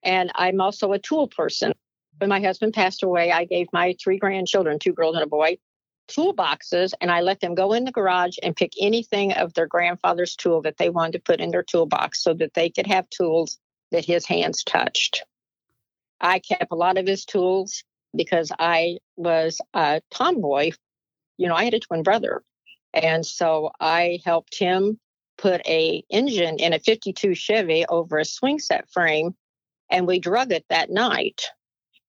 and 0.05 0.31
I'm 0.37 0.61
also 0.61 0.93
a 0.93 1.01
tool 1.01 1.27
person. 1.27 1.73
When 2.19 2.31
my 2.31 2.39
husband 2.39 2.73
passed 2.73 3.03
away, 3.03 3.33
I 3.33 3.45
gave 3.45 3.67
my 3.73 3.97
three 4.01 4.19
grandchildren, 4.19 4.79
two 4.79 4.93
girls 4.93 5.17
and 5.17 5.25
a 5.25 5.27
boy, 5.27 5.59
toolboxes 6.07 6.93
and 7.01 7.11
I 7.11 7.23
let 7.23 7.41
them 7.41 7.57
go 7.57 7.73
in 7.73 7.83
the 7.83 7.91
garage 7.91 8.37
and 8.45 8.55
pick 8.55 8.75
anything 8.81 9.33
of 9.33 9.55
their 9.55 9.67
grandfather's 9.67 10.37
tool 10.37 10.63
that 10.63 10.77
they 10.77 10.89
wanted 10.89 11.15
to 11.15 11.33
put 11.33 11.41
in 11.41 11.51
their 11.51 11.65
toolbox 11.65 12.23
so 12.23 12.33
that 12.35 12.55
they 12.55 12.71
could 12.71 12.87
have 12.87 13.11
tools 13.11 13.59
that 13.91 14.05
his 14.05 14.25
hands 14.25 14.63
touched. 14.63 15.25
I 16.20 16.38
kept 16.38 16.72
a 16.72 16.77
lot 16.77 16.98
of 16.98 17.07
his 17.07 17.24
tools 17.24 17.85
because 18.16 18.53
I 18.59 18.98
was 19.16 19.61
a 19.74 20.00
tomboy. 20.11 20.72
You 21.37 21.48
know, 21.48 21.55
I 21.55 21.64
had 21.64 21.74
a 21.74 21.81
twin 21.81 22.03
brother. 22.03 22.42
And 22.92 23.27
so 23.27 23.72
I 23.81 24.20
helped 24.24 24.57
him 24.59 25.00
put 25.37 25.66
a 25.66 26.05
engine 26.11 26.59
in 26.59 26.72
a 26.72 26.79
52 26.79 27.35
Chevy 27.35 27.85
over 27.87 28.18
a 28.18 28.24
swing 28.24 28.61
set 28.61 28.88
frame 28.90 29.35
and 29.90 30.07
we 30.07 30.18
drug 30.20 30.53
it 30.53 30.64
that 30.70 30.90
night. 30.90 31.42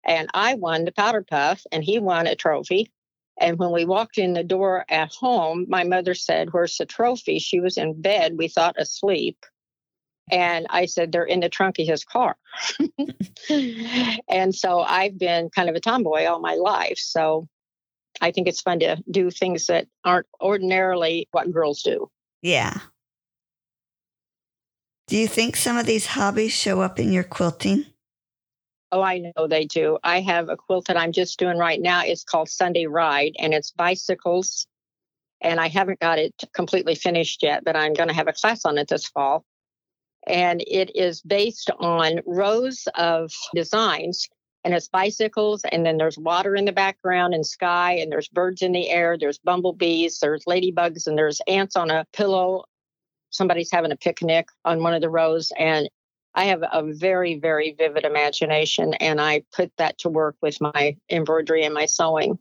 And 0.03 0.29
I 0.33 0.55
won 0.55 0.85
the 0.85 0.91
powder 0.91 1.23
puff 1.27 1.61
and 1.71 1.83
he 1.83 1.99
won 1.99 2.25
a 2.25 2.35
trophy. 2.35 2.91
And 3.39 3.57
when 3.57 3.71
we 3.71 3.85
walked 3.85 4.17
in 4.17 4.33
the 4.33 4.43
door 4.43 4.85
at 4.89 5.13
home, 5.13 5.65
my 5.69 5.83
mother 5.83 6.13
said, 6.13 6.49
Where's 6.51 6.77
the 6.77 6.85
trophy? 6.85 7.39
She 7.39 7.59
was 7.59 7.77
in 7.77 8.01
bed, 8.01 8.37
we 8.37 8.47
thought 8.47 8.75
asleep. 8.79 9.45
And 10.31 10.65
I 10.69 10.85
said, 10.85 11.11
They're 11.11 11.25
in 11.25 11.41
the 11.41 11.49
trunk 11.49 11.77
of 11.79 11.87
his 11.87 12.05
car. 12.05 12.37
and 14.29 14.55
so 14.55 14.79
I've 14.79 15.19
been 15.19 15.49
kind 15.49 15.69
of 15.69 15.75
a 15.75 15.79
tomboy 15.79 16.25
all 16.25 16.39
my 16.39 16.55
life. 16.55 16.97
So 16.97 17.47
I 18.21 18.31
think 18.31 18.47
it's 18.47 18.61
fun 18.61 18.79
to 18.79 19.03
do 19.09 19.29
things 19.29 19.67
that 19.67 19.87
aren't 20.03 20.27
ordinarily 20.41 21.27
what 21.31 21.51
girls 21.51 21.83
do. 21.83 22.09
Yeah. 22.41 22.79
Do 25.07 25.17
you 25.17 25.27
think 25.27 25.55
some 25.55 25.77
of 25.77 25.85
these 25.85 26.05
hobbies 26.05 26.53
show 26.53 26.81
up 26.81 26.97
in 26.97 27.11
your 27.11 27.23
quilting? 27.23 27.85
Oh, 28.93 29.01
I 29.01 29.19
know 29.19 29.47
they 29.47 29.65
do. 29.65 29.97
I 30.03 30.21
have 30.21 30.49
a 30.49 30.57
quilt 30.57 30.87
that 30.87 30.97
I'm 30.97 31.11
just 31.11 31.39
doing 31.39 31.57
right 31.57 31.81
now. 31.81 32.03
It's 32.03 32.23
called 32.23 32.49
Sunday 32.49 32.87
Ride, 32.87 33.35
and 33.39 33.53
it's 33.53 33.71
bicycles. 33.71 34.67
And 35.41 35.59
I 35.59 35.69
haven't 35.69 35.99
got 35.99 36.19
it 36.19 36.33
completely 36.53 36.95
finished 36.95 37.41
yet, 37.41 37.63
but 37.63 37.75
I'm 37.75 37.93
going 37.93 38.09
to 38.09 38.15
have 38.15 38.27
a 38.27 38.33
class 38.33 38.65
on 38.65 38.77
it 38.77 38.89
this 38.89 39.05
fall. 39.05 39.43
And 40.27 40.61
it 40.67 40.95
is 40.95 41.21
based 41.21 41.71
on 41.79 42.21
rows 42.25 42.87
of 42.95 43.31
designs, 43.55 44.29
and 44.63 44.73
it's 44.73 44.87
bicycles, 44.87 45.61
and 45.71 45.85
then 45.85 45.97
there's 45.97 46.17
water 46.17 46.55
in 46.55 46.65
the 46.65 46.71
background 46.71 47.33
and 47.33 47.45
sky, 47.45 47.93
and 47.93 48.11
there's 48.11 48.27
birds 48.27 48.61
in 48.61 48.71
the 48.71 48.89
air, 48.89 49.17
there's 49.17 49.39
bumblebees, 49.39 50.19
there's 50.19 50.45
ladybugs, 50.45 51.07
and 51.07 51.17
there's 51.17 51.41
ants 51.47 51.75
on 51.75 51.89
a 51.89 52.05
pillow. 52.13 52.65
Somebody's 53.31 53.71
having 53.71 53.91
a 53.91 53.95
picnic 53.95 54.47
on 54.63 54.83
one 54.83 54.93
of 54.93 55.01
the 55.01 55.09
rows, 55.09 55.51
and 55.57 55.89
I 56.35 56.45
have 56.45 56.63
a 56.63 56.83
very, 56.83 57.39
very 57.39 57.73
vivid 57.77 58.05
imagination, 58.05 58.93
and 58.95 59.19
I 59.19 59.43
put 59.53 59.71
that 59.77 59.97
to 59.99 60.09
work 60.09 60.35
with 60.41 60.61
my 60.61 60.95
embroidery 61.09 61.63
and 61.63 61.73
my 61.73 61.87
sewing. 61.87 62.37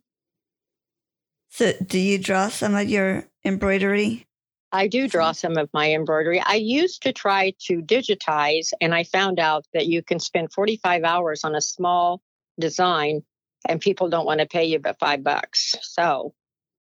So, 1.48 1.72
do 1.84 1.98
you 1.98 2.18
draw 2.18 2.48
some 2.48 2.74
of 2.76 2.88
your 2.88 3.26
embroidery? 3.44 4.26
I 4.72 4.86
do 4.86 5.08
draw 5.08 5.30
mm-hmm. 5.30 5.34
some 5.34 5.56
of 5.56 5.68
my 5.72 5.92
embroidery. 5.92 6.40
I 6.40 6.54
used 6.54 7.02
to 7.02 7.12
try 7.12 7.54
to 7.66 7.82
digitize, 7.82 8.72
and 8.80 8.94
I 8.94 9.04
found 9.04 9.40
out 9.40 9.66
that 9.74 9.86
you 9.86 10.02
can 10.02 10.20
spend 10.20 10.52
45 10.52 11.02
hours 11.04 11.44
on 11.44 11.54
a 11.54 11.60
small 11.60 12.22
design, 12.58 13.22
and 13.68 13.80
people 13.80 14.08
don't 14.08 14.26
want 14.26 14.40
to 14.40 14.46
pay 14.46 14.64
you 14.66 14.78
but 14.78 14.98
five 14.98 15.24
bucks. 15.24 15.74
So, 15.82 16.34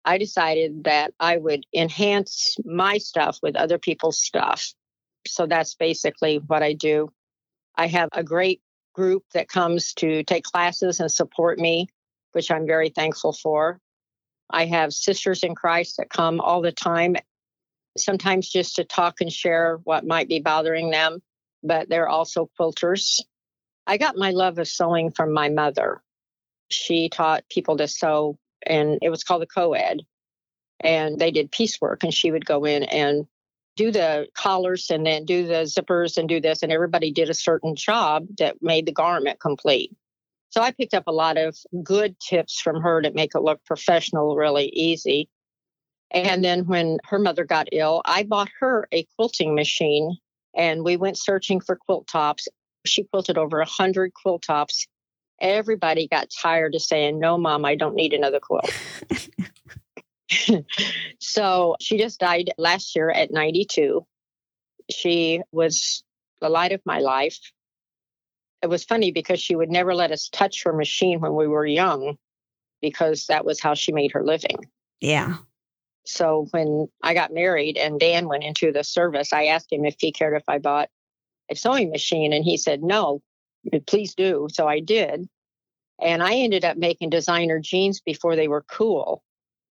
I 0.05 0.18
decided 0.18 0.85
that 0.85 1.12
I 1.18 1.37
would 1.37 1.66
enhance 1.75 2.57
my 2.64 2.99
stuff 2.99 3.38
with 3.42 3.57
other 3.57 3.79
people's 3.79 4.18
stuff 4.18 4.72
so 5.27 5.46
that's 5.46 5.75
basically 5.75 6.38
what 6.38 6.62
I 6.62 6.72
do. 6.72 7.11
I 7.77 7.88
have 7.88 8.09
a 8.12 8.25
great 8.25 8.61
group 8.94 9.25
that 9.35 9.49
comes 9.49 9.92
to 9.94 10.22
take 10.25 10.44
classes 10.44 11.01
and 11.01 11.11
support 11.11 11.59
me, 11.59 11.88
which 12.33 12.51
I'm 12.51 12.66
very 12.66 12.88
thankful 12.88 13.33
for. 13.33 13.81
I 14.49 14.66
have 14.66 14.92
sisters 14.92 15.42
in 15.42 15.55
Christ 15.55 15.96
that 15.99 16.09
come 16.09 16.40
all 16.40 16.62
the 16.62 16.72
time, 16.72 17.16
sometimes 17.98 18.48
just 18.48 18.76
to 18.76 18.85
talk 18.85 19.20
and 19.20 19.32
share 19.32 19.80
what 19.85 20.06
might 20.06 20.28
be 20.28 20.40
bothering 20.40 20.90
them, 20.90 21.20
but 21.62 21.88
they're 21.88 22.09
also 22.09 22.50
quilters. 22.59 23.20
I 23.87 23.96
got 23.96 24.16
my 24.16 24.30
love 24.30 24.59
of 24.59 24.68
sewing 24.68 25.11
from 25.12 25.32
my 25.32 25.48
mother. 25.48 26.02
She 26.70 27.09
taught 27.09 27.48
people 27.48 27.76
to 27.76 27.88
sew, 27.88 28.38
and 28.66 28.98
it 29.02 29.11
was 29.11 29.24
called 29.24 29.42
the 29.42 29.46
co 29.46 29.74
ed. 29.74 30.02
And 30.80 31.18
they 31.18 31.30
did 31.30 31.52
piecework, 31.52 32.02
and 32.02 32.12
she 32.12 32.30
would 32.30 32.44
go 32.44 32.64
in 32.64 32.82
and 32.85 33.26
do 33.76 33.92
the 33.92 34.26
collars 34.35 34.90
and 34.90 35.06
then 35.06 35.24
do 35.24 35.46
the 35.46 35.64
zippers 35.64 36.16
and 36.16 36.28
do 36.28 36.40
this. 36.40 36.62
And 36.62 36.72
everybody 36.72 37.12
did 37.12 37.30
a 37.30 37.35
certain 37.35 37.76
job 37.76 38.26
that 38.38 38.62
made 38.62 38.87
the 38.87 38.92
garment 38.92 39.38
complete. 39.38 39.94
So 40.50 40.62
I 40.62 40.72
picked 40.72 40.94
up 40.94 41.06
a 41.06 41.12
lot 41.12 41.37
of 41.37 41.56
good 41.82 42.18
tips 42.18 42.61
from 42.61 42.80
her 42.80 43.02
to 43.02 43.12
make 43.12 43.35
it 43.35 43.42
look 43.42 43.62
professional 43.64 44.37
really 44.37 44.68
easy. 44.68 45.28
And 46.10 46.44
then 46.44 46.66
when 46.66 46.98
her 47.04 47.18
mother 47.18 47.44
got 47.44 47.68
ill, 47.72 48.02
I 48.04 48.22
bought 48.22 48.48
her 48.60 48.86
a 48.92 49.06
quilting 49.16 49.54
machine 49.54 50.16
and 50.54 50.84
we 50.84 50.96
went 50.96 51.18
searching 51.18 51.60
for 51.60 51.76
quilt 51.76 52.06
tops. 52.06 52.48
She 52.86 53.04
quilted 53.04 53.36
over 53.36 53.60
a 53.60 53.66
hundred 53.66 54.14
quilt 54.14 54.42
tops. 54.42 54.86
Everybody 55.40 56.08
got 56.08 56.30
tired 56.30 56.74
of 56.74 56.82
saying, 56.82 57.18
No, 57.18 57.36
mom, 57.36 57.64
I 57.64 57.74
don't 57.74 57.94
need 57.94 58.14
another 58.14 58.40
quilt. 58.40 58.70
so 61.20 61.76
she 61.80 61.98
just 61.98 62.20
died 62.20 62.52
last 62.56 62.96
year 62.96 63.10
at 63.10 63.30
92. 63.30 64.06
She 64.90 65.42
was 65.52 66.04
the 66.40 66.48
light 66.48 66.72
of 66.72 66.80
my 66.86 67.00
life. 67.00 67.38
It 68.62 68.68
was 68.68 68.84
funny 68.84 69.12
because 69.12 69.40
she 69.40 69.54
would 69.54 69.70
never 69.70 69.94
let 69.94 70.12
us 70.12 70.28
touch 70.30 70.62
her 70.64 70.72
machine 70.72 71.20
when 71.20 71.34
we 71.34 71.46
were 71.46 71.66
young 71.66 72.16
because 72.80 73.26
that 73.26 73.44
was 73.44 73.60
how 73.60 73.74
she 73.74 73.92
made 73.92 74.12
her 74.12 74.24
living. 74.24 74.56
Yeah. 75.00 75.36
So 76.06 76.46
when 76.50 76.88
I 77.02 77.14
got 77.14 77.34
married 77.34 77.76
and 77.76 78.00
Dan 78.00 78.28
went 78.28 78.44
into 78.44 78.72
the 78.72 78.84
service, 78.84 79.32
I 79.32 79.46
asked 79.46 79.72
him 79.72 79.84
if 79.84 79.96
he 79.98 80.12
cared 80.12 80.36
if 80.36 80.48
I 80.48 80.58
bought 80.58 80.88
a 81.50 81.56
sewing 81.56 81.90
machine 81.90 82.32
and 82.32 82.44
he 82.44 82.56
said 82.56 82.82
no, 82.82 83.22
please 83.86 84.14
do. 84.14 84.48
So 84.50 84.66
I 84.66 84.80
did. 84.80 85.28
And 86.00 86.22
I 86.22 86.34
ended 86.34 86.64
up 86.64 86.76
making 86.76 87.10
designer 87.10 87.58
jeans 87.58 88.00
before 88.00 88.36
they 88.36 88.48
were 88.48 88.64
cool. 88.68 89.22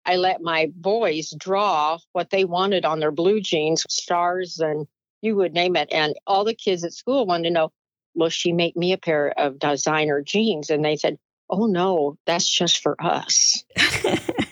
I 0.05 0.17
let 0.17 0.41
my 0.41 0.71
boys 0.75 1.33
draw 1.37 1.99
what 2.13 2.29
they 2.29 2.45
wanted 2.45 2.85
on 2.85 2.99
their 2.99 3.11
blue 3.11 3.41
jeans, 3.41 3.85
stars, 3.89 4.59
and 4.59 4.87
you 5.21 5.35
would 5.35 5.53
name 5.53 5.75
it. 5.75 5.89
And 5.91 6.15
all 6.25 6.43
the 6.43 6.53
kids 6.53 6.83
at 6.83 6.93
school 6.93 7.25
wanted 7.25 7.49
to 7.49 7.53
know, 7.53 7.71
will 8.15 8.29
she 8.29 8.51
make 8.51 8.75
me 8.75 8.91
a 8.91 8.97
pair 8.97 9.33
of 9.37 9.59
designer 9.59 10.21
jeans? 10.21 10.69
And 10.69 10.83
they 10.83 10.95
said, 10.95 11.17
oh 11.49 11.67
no, 11.67 12.17
that's 12.25 12.49
just 12.49 12.81
for 12.81 12.95
us. 13.01 13.63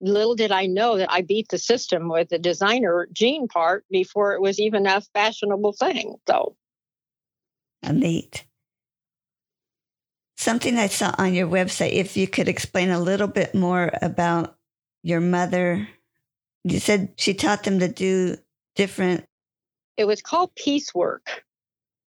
Little 0.00 0.36
did 0.36 0.52
I 0.52 0.66
know 0.66 0.96
that 0.96 1.10
I 1.10 1.22
beat 1.22 1.48
the 1.48 1.58
system 1.58 2.08
with 2.08 2.28
the 2.28 2.38
designer 2.38 3.08
jean 3.12 3.48
part 3.48 3.84
before 3.90 4.32
it 4.34 4.40
was 4.40 4.60
even 4.60 4.86
a 4.86 5.00
fashionable 5.12 5.72
thing. 5.72 6.16
So, 6.28 6.56
neat. 7.90 8.44
Something 10.36 10.78
I 10.78 10.86
saw 10.86 11.12
on 11.18 11.34
your 11.34 11.48
website, 11.48 11.92
if 11.92 12.16
you 12.16 12.28
could 12.28 12.48
explain 12.48 12.90
a 12.90 13.00
little 13.00 13.26
bit 13.26 13.56
more 13.56 13.90
about 14.00 14.56
your 15.02 15.20
mother, 15.20 15.88
you 16.62 16.78
said 16.78 17.12
she 17.16 17.34
taught 17.34 17.64
them 17.64 17.80
to 17.80 17.88
do 17.88 18.36
different. 18.76 19.24
It 19.96 20.06
was 20.06 20.22
called 20.22 20.54
piecework. 20.54 21.44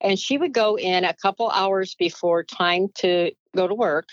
And 0.00 0.18
she 0.18 0.38
would 0.38 0.52
go 0.52 0.76
in 0.76 1.04
a 1.04 1.14
couple 1.14 1.50
hours 1.50 1.94
before 1.94 2.44
time 2.44 2.88
to 2.96 3.32
go 3.54 3.68
to 3.68 3.74
work 3.74 4.08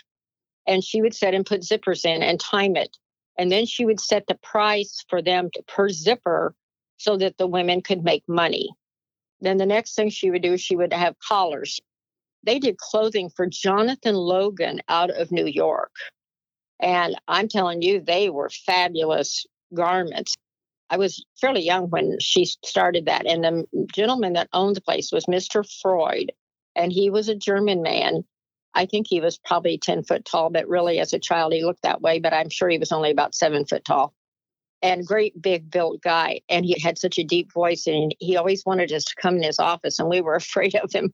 and 0.67 0.83
she 0.83 1.01
would 1.01 1.15
set 1.15 1.33
and 1.33 1.45
put 1.45 1.61
zippers 1.61 2.05
in 2.05 2.21
and 2.21 2.39
time 2.39 2.75
it. 2.75 2.97
And 3.37 3.51
then 3.51 3.65
she 3.65 3.85
would 3.85 3.99
set 3.99 4.25
the 4.27 4.35
price 4.35 5.03
for 5.09 5.21
them 5.21 5.49
to, 5.53 5.63
per 5.63 5.89
zipper 5.89 6.53
so 6.97 7.17
that 7.17 7.37
the 7.37 7.47
women 7.47 7.81
could 7.81 8.03
make 8.03 8.23
money. 8.27 8.69
Then 9.39 9.57
the 9.57 9.65
next 9.65 9.95
thing 9.95 10.09
she 10.09 10.29
would 10.29 10.43
do, 10.43 10.57
she 10.57 10.75
would 10.75 10.93
have 10.93 11.17
collars. 11.19 11.79
They 12.43 12.59
did 12.59 12.77
clothing 12.77 13.29
for 13.29 13.47
Jonathan 13.47 14.15
Logan 14.15 14.81
out 14.87 15.09
of 15.09 15.31
New 15.31 15.45
York. 15.45 15.91
And 16.79 17.15
I'm 17.27 17.47
telling 17.47 17.81
you, 17.81 18.01
they 18.01 18.29
were 18.29 18.49
fabulous 18.49 19.45
garments. 19.73 20.35
I 20.89 20.97
was 20.97 21.25
fairly 21.39 21.61
young 21.61 21.89
when 21.89 22.19
she 22.19 22.45
started 22.45 23.05
that. 23.05 23.25
And 23.25 23.43
the 23.43 23.65
gentleman 23.93 24.33
that 24.33 24.49
owned 24.53 24.75
the 24.75 24.81
place 24.81 25.11
was 25.11 25.25
Mr. 25.25 25.65
Freud. 25.81 26.31
And 26.75 26.91
he 26.91 27.09
was 27.09 27.29
a 27.29 27.35
German 27.35 27.81
man. 27.81 28.23
I 28.73 28.85
think 28.85 29.07
he 29.07 29.19
was 29.19 29.37
probably 29.37 29.77
10 29.77 30.03
foot 30.03 30.25
tall, 30.25 30.49
but 30.49 30.67
really 30.67 30.99
as 30.99 31.13
a 31.13 31.19
child, 31.19 31.53
he 31.53 31.63
looked 31.63 31.83
that 31.83 32.01
way. 32.01 32.19
But 32.19 32.33
I'm 32.33 32.49
sure 32.49 32.69
he 32.69 32.77
was 32.77 32.91
only 32.91 33.11
about 33.11 33.35
seven 33.35 33.65
foot 33.65 33.83
tall 33.83 34.13
and 34.81 35.05
great 35.05 35.39
big 35.41 35.69
built 35.69 36.01
guy. 36.01 36.41
And 36.49 36.65
he 36.65 36.79
had 36.79 36.97
such 36.97 37.17
a 37.17 37.23
deep 37.23 37.51
voice 37.53 37.87
and 37.87 38.15
he 38.19 38.37
always 38.37 38.65
wanted 38.65 38.91
us 38.91 39.05
to 39.05 39.15
come 39.15 39.37
in 39.37 39.43
his 39.43 39.59
office 39.59 39.99
and 39.99 40.09
we 40.09 40.21
were 40.21 40.35
afraid 40.35 40.75
of 40.75 40.91
him. 40.91 41.13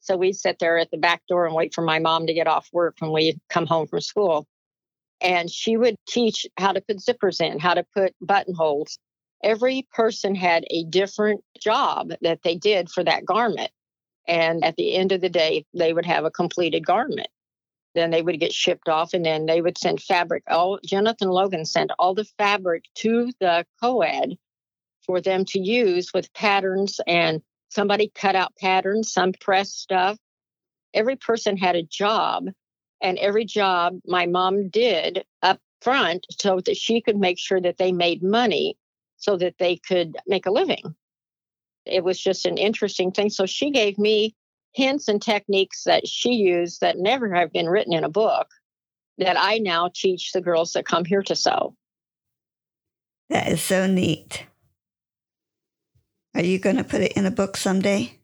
So 0.00 0.16
we'd 0.16 0.36
sit 0.36 0.58
there 0.60 0.78
at 0.78 0.90
the 0.90 0.98
back 0.98 1.22
door 1.28 1.46
and 1.46 1.54
wait 1.54 1.74
for 1.74 1.82
my 1.82 1.98
mom 1.98 2.26
to 2.26 2.34
get 2.34 2.46
off 2.46 2.68
work 2.72 2.96
when 3.00 3.12
we 3.12 3.38
come 3.50 3.66
home 3.66 3.86
from 3.88 4.00
school. 4.00 4.46
And 5.20 5.50
she 5.50 5.76
would 5.76 5.96
teach 6.06 6.46
how 6.58 6.72
to 6.72 6.80
put 6.80 6.98
zippers 6.98 7.40
in, 7.40 7.58
how 7.58 7.74
to 7.74 7.84
put 7.94 8.14
buttonholes. 8.20 8.98
Every 9.42 9.86
person 9.92 10.34
had 10.34 10.64
a 10.70 10.84
different 10.84 11.42
job 11.60 12.12
that 12.20 12.42
they 12.42 12.54
did 12.54 12.90
for 12.90 13.02
that 13.02 13.24
garment. 13.24 13.70
And 14.28 14.64
at 14.64 14.76
the 14.76 14.94
end 14.94 15.12
of 15.12 15.20
the 15.20 15.28
day, 15.28 15.64
they 15.74 15.92
would 15.92 16.06
have 16.06 16.24
a 16.24 16.30
completed 16.30 16.84
garment. 16.84 17.28
Then 17.94 18.10
they 18.10 18.22
would 18.22 18.40
get 18.40 18.52
shipped 18.52 18.88
off 18.88 19.14
and 19.14 19.24
then 19.24 19.46
they 19.46 19.60
would 19.62 19.78
send 19.78 20.02
fabric 20.02 20.42
all 20.48 20.78
jonathan 20.84 21.30
logan 21.30 21.64
sent 21.64 21.90
all 21.98 22.14
the 22.14 22.26
fabric 22.36 22.84
to 22.94 23.32
the 23.40 23.64
co-ed 23.80 24.36
for 25.06 25.20
them 25.20 25.44
to 25.46 25.60
use 25.60 26.12
with 26.12 26.32
patterns 26.34 27.00
and 27.06 27.40
somebody 27.68 28.10
cut 28.14 28.34
out 28.34 28.54
patterns 28.56 29.12
some 29.12 29.32
press 29.40 29.70
stuff. 29.70 30.18
Every 30.92 31.16
person 31.16 31.56
had 31.56 31.76
a 31.76 31.82
job 31.82 32.48
and 33.00 33.18
every 33.18 33.44
job 33.44 34.00
my 34.06 34.26
mom 34.26 34.68
did 34.68 35.24
up 35.42 35.60
front 35.80 36.26
so 36.40 36.60
that 36.60 36.76
she 36.76 37.00
could 37.00 37.16
make 37.16 37.38
sure 37.38 37.60
that 37.60 37.78
they 37.78 37.92
made 37.92 38.22
money 38.22 38.76
so 39.18 39.36
that 39.36 39.54
they 39.58 39.76
could 39.76 40.16
make 40.26 40.46
a 40.46 40.50
living 40.50 40.94
it 41.86 42.04
was 42.04 42.20
just 42.20 42.46
an 42.46 42.58
interesting 42.58 43.10
thing 43.10 43.30
so 43.30 43.46
she 43.46 43.70
gave 43.70 43.98
me 43.98 44.34
hints 44.76 45.08
and 45.08 45.22
techniques 45.22 45.84
that 45.84 46.06
she 46.06 46.32
used 46.32 46.82
that 46.82 46.98
never 46.98 47.34
have 47.34 47.52
been 47.52 47.68
written 47.68 47.94
in 47.94 48.04
a 48.04 48.10
book 48.10 48.48
that 49.18 49.36
I 49.38 49.58
now 49.58 49.90
teach 49.94 50.32
the 50.32 50.42
girls 50.42 50.72
that 50.72 50.84
come 50.84 51.06
here 51.06 51.22
to 51.22 51.34
sew. 51.34 51.74
That 53.30 53.48
is 53.48 53.62
so 53.62 53.86
neat. 53.86 54.44
Are 56.34 56.44
you 56.44 56.58
going 56.58 56.76
to 56.76 56.84
put 56.84 57.00
it 57.00 57.12
in 57.12 57.24
a 57.24 57.30
book 57.30 57.56
someday? 57.56 58.18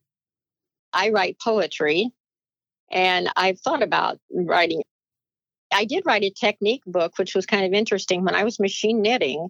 I 0.92 1.08
write 1.08 1.40
poetry 1.40 2.10
and 2.90 3.30
I've 3.34 3.58
thought 3.58 3.82
about 3.82 4.18
writing. 4.30 4.82
I 5.72 5.86
did 5.86 6.04
write 6.04 6.22
a 6.22 6.30
technique 6.30 6.82
book, 6.84 7.16
which 7.16 7.34
was 7.34 7.46
kind 7.46 7.64
of 7.64 7.72
interesting. 7.72 8.22
When 8.22 8.34
I 8.34 8.44
was 8.44 8.60
machine 8.60 9.00
knitting, 9.00 9.48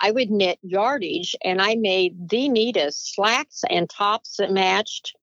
I 0.00 0.10
would 0.10 0.30
knit 0.30 0.58
yardage 0.62 1.34
and 1.42 1.60
I 1.60 1.74
made 1.74 2.28
the 2.28 2.48
neatest 2.48 3.14
slacks 3.14 3.62
and 3.68 3.90
tops 3.90 4.36
that 4.36 4.52
matched 4.52 5.16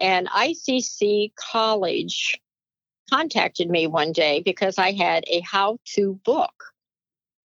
and 0.00 0.28
ICC 0.28 1.32
College 1.34 2.40
contacted 3.10 3.70
me 3.70 3.86
one 3.86 4.12
day 4.12 4.42
because 4.44 4.78
I 4.78 4.92
had 4.92 5.24
a 5.28 5.40
how 5.40 5.78
to 5.94 6.20
book. 6.24 6.52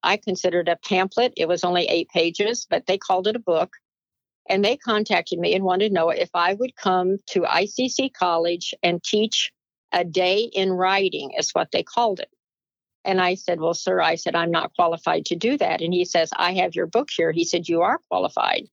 I 0.03 0.17
considered 0.17 0.67
a 0.67 0.75
pamphlet. 0.75 1.33
It 1.37 1.47
was 1.47 1.63
only 1.63 1.85
eight 1.85 2.09
pages, 2.09 2.67
but 2.69 2.85
they 2.85 2.97
called 2.97 3.27
it 3.27 3.35
a 3.35 3.39
book. 3.39 3.71
And 4.49 4.63
they 4.63 4.75
contacted 4.75 5.39
me 5.39 5.55
and 5.55 5.63
wanted 5.63 5.89
to 5.89 5.93
know 5.93 6.09
if 6.09 6.29
I 6.33 6.53
would 6.53 6.75
come 6.75 7.17
to 7.27 7.41
ICC 7.41 8.13
College 8.13 8.73
and 8.83 9.01
teach 9.01 9.53
a 9.93 10.03
day 10.03 10.39
in 10.53 10.73
writing, 10.73 11.31
is 11.37 11.51
what 11.51 11.71
they 11.71 11.83
called 11.83 12.19
it. 12.19 12.29
And 13.05 13.21
I 13.21 13.35
said, 13.35 13.59
Well, 13.59 13.73
sir, 13.73 14.01
I 14.01 14.15
said, 14.15 14.35
I'm 14.35 14.51
not 14.51 14.73
qualified 14.75 15.25
to 15.25 15.35
do 15.35 15.57
that. 15.57 15.81
And 15.81 15.93
he 15.93 16.05
says, 16.05 16.29
I 16.35 16.53
have 16.53 16.75
your 16.75 16.87
book 16.87 17.09
here. 17.15 17.31
He 17.31 17.43
said, 17.43 17.67
You 17.67 17.81
are 17.81 17.99
qualified. 18.09 18.67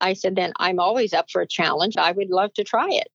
I 0.00 0.12
said, 0.12 0.36
then 0.36 0.52
I'm 0.58 0.78
always 0.78 1.12
up 1.12 1.30
for 1.30 1.40
a 1.40 1.46
challenge. 1.46 1.96
I 1.96 2.12
would 2.12 2.30
love 2.30 2.52
to 2.54 2.64
try 2.64 2.88
it. 2.90 3.08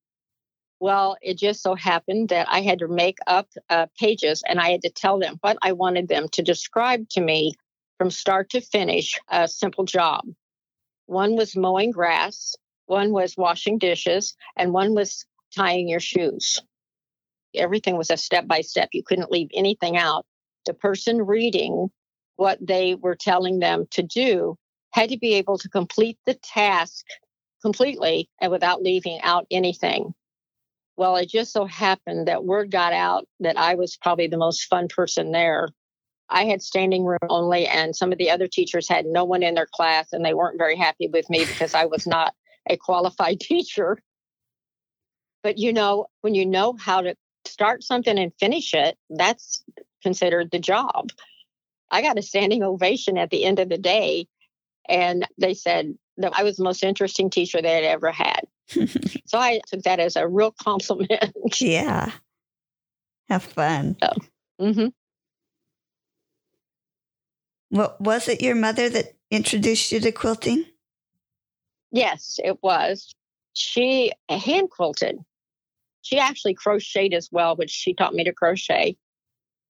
Well, 0.79 1.15
it 1.21 1.37
just 1.37 1.61
so 1.61 1.75
happened 1.75 2.29
that 2.29 2.47
I 2.49 2.61
had 2.61 2.79
to 2.79 2.87
make 2.87 3.19
up 3.27 3.47
uh, 3.69 3.85
pages 3.99 4.41
and 4.47 4.59
I 4.59 4.71
had 4.71 4.81
to 4.81 4.89
tell 4.89 5.19
them 5.19 5.37
what 5.41 5.57
I 5.61 5.73
wanted 5.73 6.07
them 6.07 6.27
to 6.29 6.41
describe 6.41 7.07
to 7.09 7.21
me 7.21 7.53
from 7.97 8.09
start 8.09 8.49
to 8.51 8.61
finish 8.61 9.19
a 9.29 9.47
simple 9.47 9.85
job. 9.85 10.25
One 11.05 11.35
was 11.35 11.55
mowing 11.55 11.91
grass, 11.91 12.55
one 12.87 13.11
was 13.11 13.37
washing 13.37 13.77
dishes, 13.77 14.35
and 14.55 14.73
one 14.73 14.95
was 14.95 15.25
tying 15.55 15.87
your 15.87 15.99
shoes. 15.99 16.59
Everything 17.55 17.97
was 17.97 18.09
a 18.09 18.17
step 18.17 18.47
by 18.47 18.61
step. 18.61 18.89
You 18.93 19.03
couldn't 19.03 19.31
leave 19.31 19.49
anything 19.53 19.97
out. 19.97 20.25
The 20.65 20.73
person 20.73 21.21
reading 21.25 21.89
what 22.35 22.57
they 22.65 22.95
were 22.95 23.15
telling 23.15 23.59
them 23.59 23.85
to 23.91 24.03
do 24.03 24.57
had 24.93 25.09
to 25.09 25.17
be 25.17 25.35
able 25.35 25.57
to 25.57 25.69
complete 25.69 26.17
the 26.25 26.33
task 26.33 27.05
completely 27.61 28.29
and 28.41 28.51
without 28.51 28.81
leaving 28.81 29.19
out 29.21 29.45
anything. 29.51 30.13
Well, 30.97 31.15
it 31.15 31.29
just 31.29 31.53
so 31.53 31.65
happened 31.65 32.27
that 32.27 32.43
word 32.43 32.71
got 32.71 32.93
out 32.93 33.27
that 33.39 33.57
I 33.57 33.75
was 33.75 33.97
probably 33.97 34.27
the 34.27 34.37
most 34.37 34.65
fun 34.65 34.87
person 34.87 35.31
there. 35.31 35.69
I 36.29 36.45
had 36.45 36.61
standing 36.61 37.05
room 37.05 37.19
only, 37.29 37.67
and 37.67 37.95
some 37.95 38.11
of 38.11 38.17
the 38.17 38.29
other 38.29 38.47
teachers 38.47 38.87
had 38.87 39.05
no 39.05 39.25
one 39.25 39.43
in 39.43 39.55
their 39.55 39.67
class, 39.67 40.13
and 40.13 40.23
they 40.23 40.33
weren't 40.33 40.57
very 40.57 40.77
happy 40.77 41.07
with 41.07 41.29
me 41.29 41.45
because 41.45 41.73
I 41.73 41.85
was 41.85 42.07
not 42.07 42.33
a 42.69 42.77
qualified 42.77 43.39
teacher. 43.41 43.97
But 45.43 45.57
you 45.57 45.73
know, 45.73 46.07
when 46.21 46.35
you 46.35 46.45
know 46.45 46.75
how 46.79 47.01
to 47.01 47.15
start 47.45 47.83
something 47.83 48.17
and 48.17 48.31
finish 48.39 48.73
it, 48.73 48.97
that's 49.09 49.63
considered 50.03 50.51
the 50.51 50.59
job. 50.59 51.11
I 51.89 52.01
got 52.01 52.17
a 52.17 52.21
standing 52.21 52.63
ovation 52.63 53.17
at 53.17 53.29
the 53.29 53.43
end 53.43 53.59
of 53.59 53.69
the 53.69 53.77
day 53.77 54.27
and 54.87 55.27
they 55.37 55.53
said 55.53 55.93
that 56.17 56.33
I 56.35 56.43
was 56.43 56.57
the 56.57 56.63
most 56.63 56.83
interesting 56.83 57.29
teacher 57.29 57.61
they 57.61 57.75
had 57.75 57.83
ever 57.83 58.11
had. 58.11 58.41
so 59.25 59.37
I 59.37 59.61
took 59.67 59.83
that 59.83 59.99
as 59.99 60.15
a 60.15 60.27
real 60.27 60.51
compliment. 60.51 61.33
yeah. 61.59 62.11
Have 63.29 63.43
fun. 63.43 63.95
So, 64.01 64.13
mm-hmm. 64.59 64.87
Well, 67.71 67.95
was 67.99 68.27
it 68.27 68.41
your 68.41 68.55
mother 68.55 68.89
that 68.89 69.13
introduced 69.29 69.91
you 69.91 70.01
to 70.01 70.11
quilting? 70.11 70.65
Yes, 71.91 72.39
it 72.43 72.61
was. 72.61 73.13
She 73.53 74.11
hand 74.29 74.69
quilted. 74.69 75.19
She 76.01 76.17
actually 76.19 76.53
crocheted 76.53 77.13
as 77.13 77.29
well, 77.31 77.55
which 77.55 77.69
she 77.69 77.93
taught 77.93 78.13
me 78.13 78.23
to 78.23 78.33
crochet. 78.33 78.97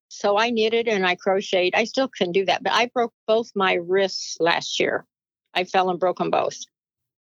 So 0.08 0.38
I 0.38 0.50
knitted 0.50 0.88
and 0.88 1.06
I 1.06 1.16
crocheted. 1.16 1.76
I 1.76 1.86
still 1.86 2.08
couldn't 2.08 2.34
do 2.34 2.46
that, 2.46 2.64
but 2.64 2.74
I 2.74 2.88
broke 2.88 3.14
both 3.28 3.52
my 3.56 3.76
wrists 3.76 4.38
last 4.40 4.80
year. 4.80 5.06
I 5.54 5.64
fell 5.64 5.90
and 5.90 6.00
broke 6.00 6.18
them 6.18 6.32
both. 6.32 6.58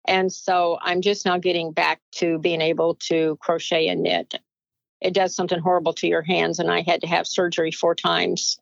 And 0.05 0.31
so 0.31 0.77
I'm 0.81 1.01
just 1.01 1.25
now 1.25 1.37
getting 1.37 1.71
back 1.71 2.01
to 2.13 2.39
being 2.39 2.61
able 2.61 2.95
to 3.07 3.37
crochet 3.41 3.87
and 3.87 4.03
knit. 4.03 4.33
It 4.99 5.13
does 5.13 5.35
something 5.35 5.59
horrible 5.59 5.93
to 5.93 6.07
your 6.07 6.21
hands, 6.21 6.59
and 6.59 6.71
I 6.71 6.81
had 6.81 7.01
to 7.01 7.07
have 7.07 7.27
surgery 7.27 7.71
four 7.71 7.95
times. 7.95 8.59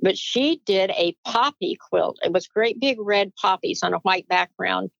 But 0.00 0.16
she 0.16 0.60
did 0.64 0.90
a 0.90 1.16
poppy 1.24 1.76
quilt. 1.90 2.18
It 2.22 2.32
was 2.32 2.46
great 2.46 2.78
big 2.78 2.98
red 3.00 3.34
poppies 3.34 3.82
on 3.82 3.94
a 3.94 3.98
white 3.98 4.28
background. 4.28 4.90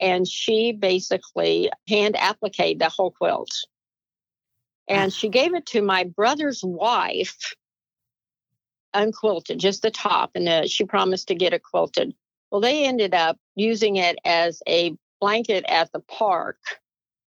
And 0.00 0.26
she 0.26 0.72
basically 0.72 1.70
hand 1.88 2.16
appliqued 2.16 2.78
the 2.78 2.88
whole 2.88 3.10
quilt. 3.10 3.50
And 4.88 5.12
she 5.12 5.28
gave 5.28 5.54
it 5.54 5.66
to 5.66 5.82
my 5.82 6.04
brother's 6.04 6.62
wife 6.64 7.54
unquilted, 8.94 9.58
just 9.58 9.82
the 9.82 9.90
top, 9.90 10.30
and 10.34 10.48
uh, 10.48 10.66
she 10.66 10.84
promised 10.84 11.28
to 11.28 11.34
get 11.34 11.52
it 11.52 11.62
quilted. 11.62 12.14
Well, 12.50 12.60
they 12.60 12.84
ended 12.84 13.14
up 13.14 13.38
using 13.54 13.96
it 13.96 14.18
as 14.24 14.62
a 14.66 14.96
blanket 15.20 15.64
at 15.68 15.92
the 15.92 16.00
park 16.00 16.58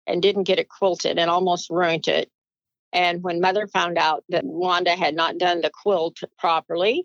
and 0.07 0.23
didn't 0.23 0.45
get 0.45 0.59
it 0.59 0.69
quilted 0.69 1.19
and 1.19 1.31
almost 1.31 1.71
ruined 1.71 2.09
it. 2.09 2.31
And 2.93 3.23
when 3.23 3.41
mother 3.41 3.67
found 3.67 3.99
out 3.99 4.25
that 4.31 4.45
Wanda 4.45 4.93
had 4.93 5.15
not 5.15 5.39
done 5.39 5.61
the 5.61 5.71
quilt 5.71 6.19
properly, 6.39 7.05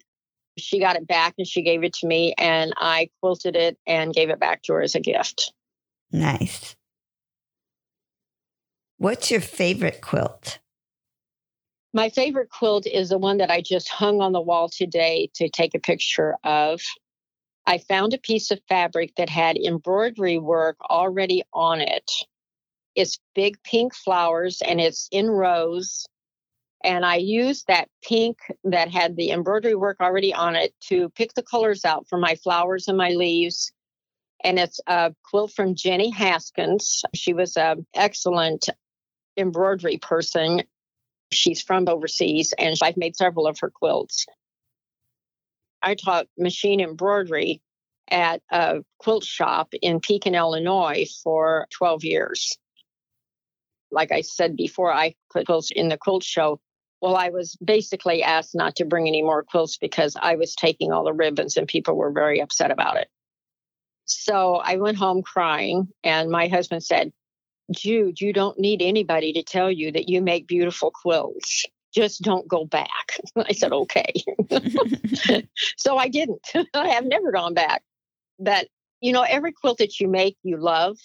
she 0.57 0.79
got 0.79 0.95
it 0.95 1.07
back 1.07 1.33
and 1.37 1.47
she 1.47 1.63
gave 1.63 1.83
it 1.83 1.93
to 1.95 2.07
me 2.07 2.33
and 2.37 2.73
I 2.77 3.09
quilted 3.21 3.55
it 3.55 3.77
and 3.87 4.13
gave 4.13 4.29
it 4.29 4.39
back 4.39 4.61
to 4.63 4.73
her 4.73 4.81
as 4.81 4.95
a 4.95 4.99
gift. 4.99 5.51
Nice. 6.11 6.75
What's 9.03 9.29
your 9.29 9.41
favorite 9.41 9.99
quilt? 9.99 10.59
My 11.93 12.07
favorite 12.07 12.49
quilt 12.49 12.87
is 12.87 13.09
the 13.09 13.17
one 13.17 13.39
that 13.39 13.51
I 13.51 13.59
just 13.59 13.89
hung 13.89 14.21
on 14.21 14.31
the 14.31 14.39
wall 14.39 14.69
today 14.69 15.29
to 15.33 15.49
take 15.49 15.75
a 15.75 15.79
picture 15.79 16.37
of. 16.45 16.79
I 17.65 17.79
found 17.79 18.13
a 18.13 18.17
piece 18.17 18.49
of 18.49 18.61
fabric 18.69 19.13
that 19.17 19.27
had 19.27 19.57
embroidery 19.57 20.37
work 20.37 20.77
already 20.89 21.43
on 21.51 21.81
it. 21.81 22.09
It's 22.95 23.19
big 23.35 23.61
pink 23.63 23.93
flowers 23.93 24.61
and 24.65 24.79
it's 24.79 25.09
in 25.11 25.29
rows. 25.29 26.05
And 26.81 27.05
I 27.05 27.17
used 27.17 27.67
that 27.67 27.89
pink 28.07 28.37
that 28.63 28.89
had 28.89 29.17
the 29.17 29.31
embroidery 29.31 29.75
work 29.75 29.97
already 29.99 30.33
on 30.33 30.55
it 30.55 30.73
to 30.87 31.09
pick 31.09 31.33
the 31.33 31.43
colors 31.43 31.83
out 31.83 32.07
for 32.07 32.17
my 32.17 32.35
flowers 32.35 32.87
and 32.87 32.97
my 32.97 33.09
leaves. 33.09 33.69
And 34.45 34.57
it's 34.57 34.79
a 34.87 35.13
quilt 35.29 35.51
from 35.51 35.75
Jenny 35.75 36.09
Haskins. 36.09 37.03
She 37.13 37.33
was 37.33 37.57
an 37.57 37.85
excellent 37.93 38.69
embroidery 39.37 39.97
person. 39.97 40.63
She's 41.31 41.61
from 41.61 41.87
overseas 41.87 42.53
and 42.57 42.75
I've 42.81 42.97
made 42.97 43.15
several 43.15 43.47
of 43.47 43.59
her 43.59 43.69
quilts. 43.69 44.25
I 45.81 45.95
taught 45.95 46.27
machine 46.37 46.79
embroidery 46.79 47.61
at 48.09 48.41
a 48.51 48.83
quilt 48.99 49.23
shop 49.23 49.73
in 49.81 49.99
Pekin, 49.99 50.35
Illinois 50.35 51.07
for 51.23 51.67
12 51.77 52.03
years. 52.03 52.57
Like 53.91 54.11
I 54.11 54.21
said 54.21 54.55
before, 54.55 54.93
I 54.93 55.15
put 55.31 55.45
quilts 55.45 55.71
in 55.71 55.89
the 55.89 55.97
quilt 55.97 56.23
show. 56.23 56.59
Well, 57.01 57.15
I 57.15 57.29
was 57.29 57.57
basically 57.57 58.23
asked 58.23 58.55
not 58.55 58.77
to 58.77 58.85
bring 58.85 59.07
any 59.07 59.21
more 59.21 59.43
quilts 59.43 59.77
because 59.77 60.15
I 60.19 60.35
was 60.35 60.55
taking 60.55 60.91
all 60.91 61.03
the 61.03 61.13
ribbons 61.13 61.57
and 61.57 61.67
people 61.67 61.95
were 61.95 62.11
very 62.11 62.39
upset 62.39 62.71
about 62.71 62.97
it. 62.97 63.09
So 64.05 64.55
I 64.55 64.77
went 64.77 64.97
home 64.97 65.21
crying, 65.21 65.87
and 66.03 66.29
my 66.29 66.47
husband 66.47 66.83
said, 66.83 67.13
Jude, 67.71 68.19
you 68.19 68.33
don't 68.33 68.59
need 68.59 68.81
anybody 68.81 69.33
to 69.33 69.43
tell 69.43 69.71
you 69.71 69.91
that 69.91 70.09
you 70.09 70.21
make 70.21 70.47
beautiful 70.47 70.91
quilts. 70.91 71.65
Just 71.93 72.21
don't 72.21 72.47
go 72.47 72.65
back. 72.65 73.17
I 73.35 73.53
said, 73.53 73.71
okay. 73.71 74.11
so 75.77 75.97
I 75.97 76.09
didn't. 76.09 76.47
I 76.73 76.89
have 76.89 77.05
never 77.05 77.31
gone 77.31 77.53
back 77.53 77.83
But, 78.39 78.67
you 79.03 79.11
know 79.11 79.21
every 79.21 79.51
quilt 79.51 79.79
that 79.79 79.99
you 79.99 80.07
make 80.07 80.37
you 80.43 80.57
love 80.57 80.97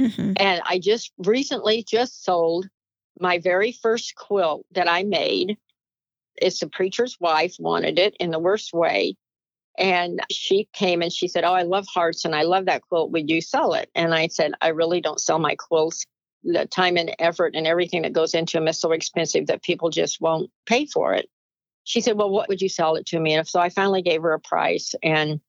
mm-hmm. 0.00 0.32
and 0.36 0.62
i 0.64 0.78
just 0.78 1.12
recently 1.18 1.82
just 1.82 2.24
sold 2.24 2.66
my 3.20 3.38
very 3.38 3.72
first 3.72 4.14
quilt 4.14 4.64
that 4.70 4.88
i 4.88 5.02
made 5.02 5.58
it's 6.36 6.60
the 6.60 6.68
preacher's 6.68 7.16
wife 7.20 7.56
wanted 7.58 7.98
it 7.98 8.14
in 8.20 8.30
the 8.30 8.38
worst 8.38 8.72
way 8.72 9.16
and 9.78 10.20
she 10.30 10.68
came 10.72 11.02
and 11.02 11.12
she 11.12 11.28
said 11.28 11.44
oh 11.44 11.52
i 11.52 11.62
love 11.62 11.86
hearts 11.92 12.24
and 12.24 12.34
i 12.34 12.42
love 12.42 12.66
that 12.66 12.82
quilt. 12.82 13.10
Would 13.12 13.30
you 13.30 13.40
sell 13.40 13.74
it? 13.74 13.90
And 13.94 14.14
i 14.14 14.28
said 14.28 14.52
i 14.60 14.68
really 14.68 15.00
don't 15.00 15.20
sell 15.20 15.38
my 15.38 15.56
quilts. 15.56 16.04
The 16.44 16.66
time 16.66 16.96
and 16.96 17.14
effort 17.18 17.54
and 17.56 17.66
everything 17.66 18.02
that 18.02 18.12
goes 18.12 18.34
into 18.34 18.56
them 18.56 18.68
is 18.68 18.78
so 18.78 18.92
expensive 18.92 19.48
that 19.48 19.62
people 19.62 19.90
just 19.90 20.20
won't 20.20 20.50
pay 20.64 20.86
for 20.86 21.12
it. 21.14 21.28
She 21.84 22.00
said 22.00 22.16
well 22.16 22.30
what 22.30 22.48
would 22.48 22.62
you 22.62 22.68
sell 22.68 22.96
it 22.96 23.06
to 23.06 23.20
me? 23.20 23.34
And 23.34 23.46
so 23.46 23.60
i 23.60 23.68
finally 23.68 24.02
gave 24.02 24.22
her 24.22 24.32
a 24.32 24.40
price 24.40 24.94
and 25.02 25.40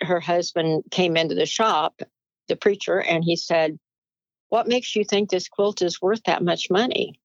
her 0.00 0.20
husband 0.20 0.84
came 0.90 1.16
into 1.16 1.34
the 1.34 1.46
shop, 1.46 2.00
the 2.48 2.56
preacher, 2.56 3.00
and 3.00 3.24
he 3.24 3.36
said, 3.36 3.78
What 4.48 4.68
makes 4.68 4.94
you 4.96 5.04
think 5.04 5.30
this 5.30 5.48
quilt 5.48 5.82
is 5.82 6.02
worth 6.02 6.22
that 6.24 6.42
much 6.42 6.70
money? 6.70 7.20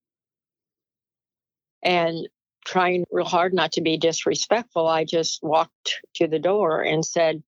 And 1.83 2.27
trying 2.65 3.05
real 3.11 3.25
hard 3.25 3.53
not 3.53 3.73
to 3.73 3.81
be 3.81 3.97
disrespectful, 3.97 4.87
I 4.87 5.05
just 5.05 5.41
walked 5.43 6.01
to 6.15 6.27
the 6.27 6.39
door 6.39 6.81
and 6.81 7.05
said, 7.05 7.43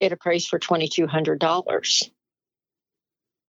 It 0.00 0.12
appraised 0.12 0.48
for 0.48 0.58
$2,200 0.58 2.10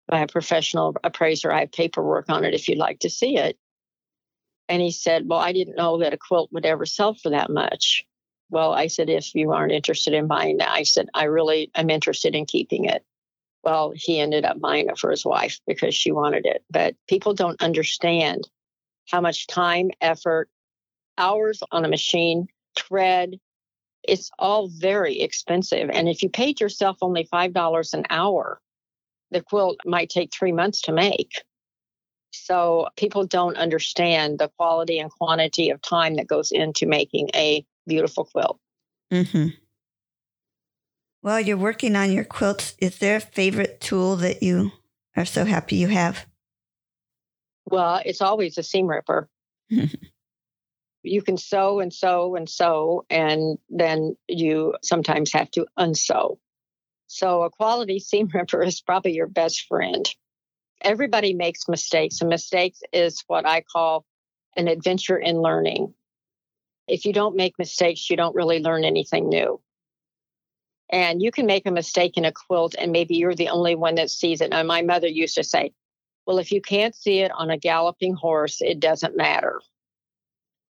by 0.08 0.20
a 0.20 0.28
professional 0.28 0.96
appraiser. 1.04 1.52
I 1.52 1.62
have 1.62 1.72
paperwork 1.72 2.30
on 2.30 2.46
it 2.46 2.54
if 2.54 2.68
you'd 2.68 2.78
like 2.78 3.00
to 3.00 3.10
see 3.10 3.38
it. 3.38 3.58
And 4.68 4.82
he 4.82 4.92
said, 4.92 5.28
Well, 5.28 5.40
I 5.40 5.54
didn't 5.54 5.78
know 5.78 6.00
that 6.00 6.14
a 6.14 6.18
quilt 6.18 6.52
would 6.52 6.66
ever 6.66 6.86
sell 6.86 7.14
for 7.14 7.30
that 7.30 7.50
much. 7.50 8.06
Well, 8.50 8.74
I 8.74 8.88
said, 8.88 9.10
if 9.10 9.34
you 9.34 9.52
aren't 9.52 9.72
interested 9.72 10.14
in 10.14 10.28
buying 10.28 10.58
that, 10.58 10.70
I 10.70 10.84
said, 10.84 11.08
I 11.14 11.26
really 11.26 11.72
am 11.74 11.90
interested 11.90 12.36
in 12.36 12.46
keeping 12.46 12.86
it. 12.86 13.04
Well, 13.64 13.92
he 13.96 14.20
ended 14.20 14.46
up 14.46 14.60
buying 14.60 14.88
it 14.88 15.00
for 15.00 15.10
his 15.10 15.26
wife 15.26 15.60
because 15.66 15.96
she 15.96 16.12
wanted 16.12 16.46
it. 16.46 16.64
But 16.70 16.96
people 17.08 17.34
don't 17.34 17.62
understand 17.62 18.48
how 19.10 19.22
much 19.22 19.48
time, 19.48 19.90
effort, 20.00 20.50
hours 21.18 21.62
on 21.72 21.86
a 21.86 21.90
machine, 21.90 22.48
thread, 22.78 23.36
it's 24.08 24.30
all 24.38 24.68
very 24.68 25.20
expensive. 25.20 25.90
And 25.92 26.08
if 26.08 26.22
you 26.22 26.30
paid 26.30 26.60
yourself 26.60 26.98
only 27.02 27.28
$5 27.32 27.94
an 27.94 28.04
hour, 28.10 28.62
the 29.32 29.42
quilt 29.42 29.78
might 29.86 30.10
take 30.10 30.34
three 30.34 30.52
months 30.52 30.82
to 30.82 30.92
make. 30.92 31.32
So 32.32 32.88
people 32.98 33.26
don't 33.26 33.58
understand 33.58 34.40
the 34.40 34.50
quality 34.58 35.00
and 35.00 35.10
quantity 35.10 35.70
of 35.70 35.82
time 35.82 36.16
that 36.16 36.28
goes 36.28 36.52
into 36.52 36.86
making 36.86 37.30
a 37.34 37.66
beautiful 37.88 38.26
quilt. 38.26 38.60
Mm-hmm. 39.12 39.50
Well, 41.22 41.40
you're 41.40 41.58
working 41.58 41.96
on 41.96 42.12
your 42.12 42.24
quilts. 42.24 42.76
Is 42.80 43.00
there 43.00 43.16
a 43.16 43.22
favorite 43.22 43.82
tool 43.82 44.18
that 44.18 44.44
you 44.44 44.72
are 45.16 45.26
so 45.26 45.46
happy 45.46 45.78
you 45.78 45.88
have? 45.88 46.26
Well, 47.66 48.02
it's 48.06 48.22
always 48.22 48.58
a 48.58 48.64
seam 48.64 48.88
ripper. 48.88 49.28
you 51.06 51.22
can 51.22 51.38
sew 51.38 51.80
and 51.80 51.94
sew 51.94 52.36
and 52.36 52.50
sew, 52.50 53.06
and 53.10 53.58
then 53.70 54.18
you 54.28 54.76
sometimes 54.84 55.32
have 55.34 55.52
to 55.52 55.66
unsew. 55.78 56.38
So, 57.08 57.44
a 57.44 57.50
quality 57.50 58.00
seam 58.00 58.30
ripper 58.34 58.64
is 58.64 58.82
probably 58.82 59.14
your 59.14 59.28
best 59.28 59.68
friend. 59.68 60.08
Everybody 60.82 61.34
makes 61.34 61.68
mistakes, 61.68 62.22
and 62.22 62.30
mistakes 62.30 62.82
is 62.92 63.24
what 63.28 63.48
I 63.48 63.62
call 63.62 64.06
an 64.58 64.68
adventure 64.68 65.18
in 65.18 65.42
learning 65.42 65.94
if 66.88 67.06
you 67.06 67.14
don't 67.14 67.36
make 67.36 67.58
mistakes, 67.58 68.10
you 68.10 68.18
don't 68.18 68.36
really 68.36 68.60
learn 68.60 68.84
anything 68.84 69.30
new. 69.30 69.60
And 70.90 71.22
you 71.22 71.32
can 71.32 71.48
make 71.48 71.66
a 71.66 71.72
mistake 71.72 72.16
in 72.16 72.26
a 72.26 72.32
quilt, 72.32 72.76
and 72.78 72.92
maybe 72.92 73.16
you're 73.16 73.36
the 73.36 73.50
only 73.50 73.76
one 73.76 73.96
that 73.96 74.12
sees 74.12 74.42
it. 74.42 74.54
And 74.54 74.68
my 74.68 74.84
mother 74.84 75.08
used 75.08 75.36
to 75.36 75.44
say, 75.44 75.74
Well, 76.28 76.38
if 76.38 76.52
you 76.52 76.62
can't 76.62 76.96
see 76.96 77.20
it 77.20 77.32
on 77.32 77.50
a 77.50 77.58
galloping 77.58 78.14
horse, 78.14 78.62
it 78.62 78.80
doesn't 78.80 79.18
matter. 79.18 79.62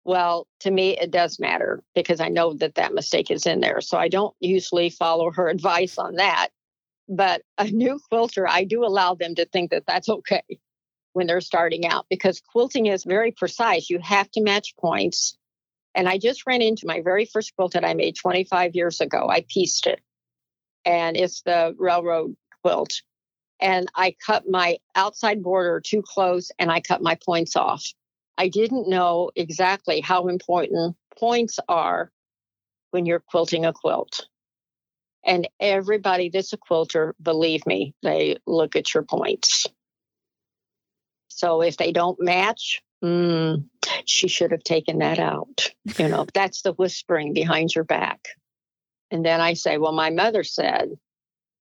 Well, 0.03 0.47
to 0.61 0.71
me, 0.71 0.97
it 0.97 1.11
does 1.11 1.39
matter 1.39 1.83
because 1.93 2.19
I 2.19 2.29
know 2.29 2.53
that 2.55 2.75
that 2.75 2.93
mistake 2.93 3.29
is 3.29 3.45
in 3.45 3.59
there. 3.59 3.81
So 3.81 3.97
I 3.97 4.07
don't 4.07 4.35
usually 4.39 4.89
follow 4.89 5.31
her 5.31 5.47
advice 5.49 5.97
on 5.97 6.15
that. 6.15 6.49
But 7.07 7.41
a 7.57 7.65
new 7.65 7.99
quilter, 8.09 8.47
I 8.47 8.63
do 8.63 8.85
allow 8.85 9.15
them 9.15 9.35
to 9.35 9.45
think 9.45 9.71
that 9.71 9.83
that's 9.85 10.09
okay 10.09 10.43
when 11.13 11.27
they're 11.27 11.41
starting 11.41 11.85
out 11.85 12.05
because 12.09 12.41
quilting 12.51 12.85
is 12.85 13.03
very 13.03 13.31
precise. 13.31 13.89
You 13.89 13.99
have 13.99 14.31
to 14.31 14.41
match 14.41 14.75
points 14.79 15.37
and 15.93 16.07
I 16.07 16.17
just 16.17 16.45
ran 16.47 16.61
into 16.61 16.87
my 16.87 17.01
very 17.01 17.25
first 17.25 17.55
quilt 17.55 17.73
that 17.73 17.85
I 17.85 17.93
made 17.93 18.15
25 18.15 18.75
years 18.75 19.01
ago. 19.01 19.27
I 19.29 19.45
pieced 19.47 19.87
it, 19.87 19.99
and 20.85 21.17
it's 21.17 21.41
the 21.41 21.75
railroad 21.77 22.35
quilt. 22.63 23.01
And 23.59 23.89
I 23.95 24.15
cut 24.25 24.49
my 24.49 24.77
outside 24.95 25.43
border 25.43 25.81
too 25.81 26.01
close 26.01 26.51
and 26.57 26.71
I 26.71 26.81
cut 26.81 27.03
my 27.03 27.15
points 27.23 27.55
off. 27.55 27.85
I 28.37 28.47
didn't 28.47 28.89
know 28.89 29.31
exactly 29.35 30.01
how 30.01 30.27
important 30.27 30.95
points 31.17 31.59
are 31.67 32.11
when 32.91 33.05
you're 33.05 33.19
quilting 33.19 33.65
a 33.65 33.73
quilt. 33.73 34.27
And 35.23 35.47
everybody 35.59 36.29
that's 36.29 36.53
a 36.53 36.57
quilter, 36.57 37.15
believe 37.21 37.65
me, 37.65 37.93
they 38.01 38.37
look 38.47 38.75
at 38.75 38.93
your 38.93 39.03
points. 39.03 39.67
So 41.27 41.61
if 41.61 41.77
they 41.77 41.91
don't 41.91 42.19
match, 42.19 42.81
mm, 43.03 43.63
she 44.05 44.27
should 44.27 44.51
have 44.51 44.63
taken 44.63 44.99
that 44.99 45.19
out. 45.19 45.71
You 45.97 46.07
know, 46.07 46.25
that's 46.33 46.63
the 46.63 46.73
whispering 46.73 47.33
behind 47.33 47.73
your 47.75 47.83
back. 47.83 48.19
And 49.11 49.25
then 49.25 49.41
I 49.41 49.53
say, 49.53 49.77
well, 49.77 49.91
my 49.91 50.09
mother 50.09 50.43
said, 50.43 50.89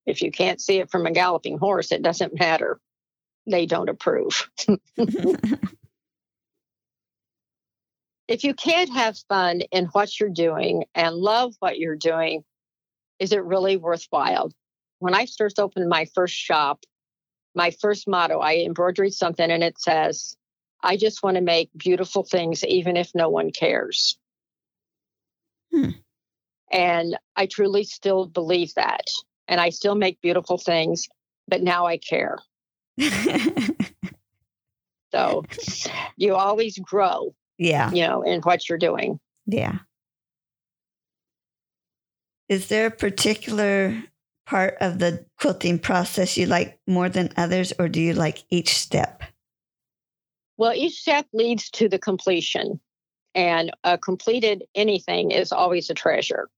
if 0.06 0.22
you 0.22 0.30
can't 0.30 0.60
see 0.60 0.78
it 0.78 0.90
from 0.90 1.06
a 1.06 1.12
galloping 1.12 1.58
horse, 1.58 1.92
it 1.92 2.02
doesn't 2.02 2.38
matter. 2.38 2.80
They 3.46 3.66
don't 3.66 3.88
approve. 3.88 4.50
if 8.30 8.44
you 8.44 8.54
can't 8.54 8.94
have 8.94 9.18
fun 9.28 9.60
in 9.72 9.86
what 9.86 10.20
you're 10.20 10.28
doing 10.30 10.84
and 10.94 11.16
love 11.16 11.52
what 11.58 11.80
you're 11.80 11.96
doing, 11.96 12.44
is 13.18 13.32
it 13.32 13.44
really 13.44 13.76
worthwhile? 13.76 14.52
When 15.00 15.14
I 15.14 15.26
first 15.36 15.58
opened 15.58 15.88
my 15.88 16.06
first 16.14 16.36
shop, 16.36 16.84
my 17.56 17.72
first 17.72 18.06
motto, 18.06 18.38
I 18.38 18.58
embroidered 18.58 19.12
something 19.14 19.50
and 19.50 19.64
it 19.64 19.80
says, 19.80 20.36
I 20.80 20.96
just 20.96 21.24
want 21.24 21.38
to 21.38 21.40
make 21.40 21.70
beautiful 21.76 22.22
things, 22.22 22.64
even 22.64 22.96
if 22.96 23.10
no 23.16 23.28
one 23.28 23.50
cares. 23.50 24.16
Hmm. 25.72 25.90
And 26.70 27.18
I 27.34 27.46
truly 27.46 27.82
still 27.82 28.26
believe 28.26 28.74
that. 28.74 29.06
And 29.48 29.60
I 29.60 29.70
still 29.70 29.96
make 29.96 30.20
beautiful 30.20 30.56
things, 30.56 31.08
but 31.48 31.62
now 31.62 31.86
I 31.86 31.96
care. 31.96 32.38
so 35.12 35.42
you 36.16 36.36
always 36.36 36.78
grow. 36.78 37.34
Yeah. 37.60 37.92
You 37.92 38.08
know, 38.08 38.22
in 38.22 38.40
what 38.40 38.68
you're 38.68 38.78
doing. 38.78 39.20
Yeah. 39.46 39.80
Is 42.48 42.68
there 42.68 42.86
a 42.86 42.90
particular 42.90 44.02
part 44.46 44.78
of 44.80 44.98
the 44.98 45.24
quilting 45.38 45.78
process 45.78 46.36
you 46.36 46.46
like 46.46 46.80
more 46.86 47.08
than 47.08 47.30
others, 47.36 47.72
or 47.78 47.88
do 47.88 48.00
you 48.00 48.14
like 48.14 48.42
each 48.48 48.76
step? 48.76 49.22
Well, 50.56 50.72
each 50.72 51.00
step 51.00 51.26
leads 51.32 51.70
to 51.70 51.88
the 51.88 51.98
completion, 51.98 52.80
and 53.34 53.70
a 53.84 53.98
completed 53.98 54.64
anything 54.74 55.30
is 55.30 55.52
always 55.52 55.90
a 55.90 55.94
treasure. 55.94 56.48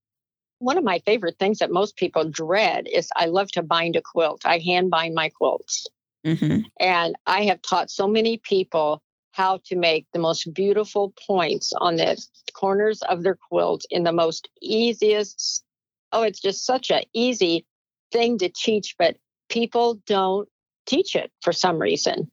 One 0.59 0.77
of 0.77 0.83
my 0.85 0.99
favorite 0.99 1.37
things 1.37 1.59
that 1.59 1.69
most 1.69 1.97
people 1.97 2.23
dread 2.29 2.87
is 2.87 3.09
I 3.17 3.25
love 3.25 3.51
to 3.51 3.61
bind 3.61 3.97
a 3.97 4.01
quilt. 4.01 4.45
I 4.45 4.59
hand 4.59 4.89
bind 4.89 5.13
my 5.13 5.29
quilts. 5.29 5.85
Mm-hmm. 6.25 6.61
And 6.79 7.15
I 7.27 7.43
have 7.43 7.61
taught 7.61 7.91
so 7.91 8.07
many 8.07 8.37
people 8.37 9.01
how 9.33 9.59
to 9.65 9.75
make 9.75 10.05
the 10.13 10.19
most 10.19 10.53
beautiful 10.53 11.13
points 11.27 11.73
on 11.81 11.95
the 11.97 12.23
corners 12.53 13.01
of 13.01 13.23
their 13.23 13.35
quilt 13.35 13.83
in 13.89 14.03
the 14.03 14.13
most 14.13 14.47
easiest. 14.61 15.63
Oh, 16.11 16.21
it's 16.21 16.39
just 16.39 16.65
such 16.65 16.91
an 16.91 17.03
easy 17.13 17.65
thing 18.11 18.37
to 18.37 18.49
teach, 18.49 18.95
but 18.97 19.17
people 19.49 19.99
don't 20.05 20.47
teach 20.85 21.15
it 21.15 21.31
for 21.41 21.51
some 21.51 21.79
reason. 21.79 22.31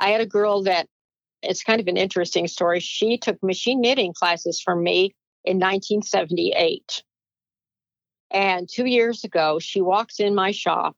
I 0.00 0.10
had 0.10 0.20
a 0.20 0.26
girl 0.26 0.64
that 0.64 0.88
it's 1.42 1.62
kind 1.62 1.80
of 1.80 1.86
an 1.86 1.96
interesting 1.96 2.48
story. 2.48 2.80
She 2.80 3.16
took 3.16 3.40
machine 3.40 3.80
knitting 3.80 4.12
classes 4.12 4.60
from 4.60 4.82
me 4.82 5.14
in 5.44 5.58
1978. 5.58 7.04
And 8.32 8.68
two 8.68 8.86
years 8.86 9.22
ago, 9.22 9.60
she 9.60 9.80
walks 9.80 10.18
in 10.18 10.34
my 10.34 10.50
shop. 10.50 10.96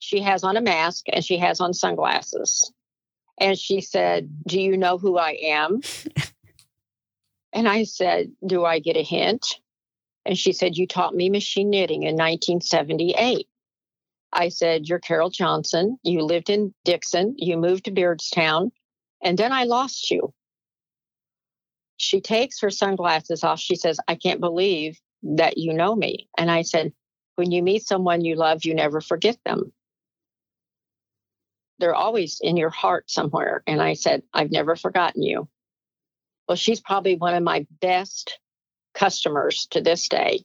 She 0.00 0.20
has 0.20 0.44
on 0.44 0.58
a 0.58 0.60
mask 0.60 1.06
and 1.10 1.24
she 1.24 1.38
has 1.38 1.60
on 1.60 1.72
sunglasses. 1.72 2.70
And 3.38 3.58
she 3.58 3.80
said, 3.80 4.30
Do 4.46 4.60
you 4.60 4.76
know 4.76 4.98
who 4.98 5.18
I 5.18 5.38
am? 5.42 5.80
and 7.52 7.68
I 7.68 7.84
said, 7.84 8.32
Do 8.44 8.64
I 8.64 8.78
get 8.78 8.96
a 8.96 9.02
hint? 9.02 9.60
And 10.24 10.38
she 10.38 10.52
said, 10.52 10.76
You 10.76 10.86
taught 10.86 11.14
me 11.14 11.28
machine 11.28 11.70
knitting 11.70 12.02
in 12.02 12.14
1978. 12.14 13.46
I 14.32 14.48
said, 14.48 14.88
You're 14.88 14.98
Carol 14.98 15.30
Johnson. 15.30 15.98
You 16.02 16.22
lived 16.22 16.50
in 16.50 16.74
Dixon. 16.84 17.34
You 17.36 17.56
moved 17.56 17.84
to 17.84 17.90
Beardstown. 17.90 18.70
And 19.22 19.38
then 19.38 19.52
I 19.52 19.64
lost 19.64 20.10
you. 20.10 20.32
She 21.98 22.20
takes 22.20 22.60
her 22.60 22.70
sunglasses 22.70 23.42
off. 23.42 23.58
She 23.58 23.76
says, 23.76 23.98
I 24.08 24.14
can't 24.14 24.40
believe 24.40 24.98
that 25.22 25.56
you 25.56 25.72
know 25.72 25.94
me. 25.94 26.28
And 26.38 26.50
I 26.50 26.62
said, 26.62 26.92
When 27.36 27.52
you 27.52 27.62
meet 27.62 27.86
someone 27.86 28.24
you 28.24 28.34
love, 28.34 28.64
you 28.64 28.74
never 28.74 29.00
forget 29.00 29.36
them 29.44 29.72
they're 31.78 31.94
always 31.94 32.40
in 32.40 32.56
your 32.56 32.70
heart 32.70 33.10
somewhere. 33.10 33.62
And 33.66 33.80
I 33.82 33.94
said, 33.94 34.22
I've 34.32 34.50
never 34.50 34.76
forgotten 34.76 35.22
you. 35.22 35.48
Well, 36.48 36.56
she's 36.56 36.80
probably 36.80 37.16
one 37.16 37.34
of 37.34 37.42
my 37.42 37.66
best 37.80 38.38
customers 38.94 39.66
to 39.72 39.80
this 39.80 40.08
day. 40.08 40.44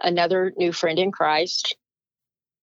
Another 0.00 0.52
new 0.56 0.72
friend 0.72 0.98
in 0.98 1.12
Christ. 1.12 1.76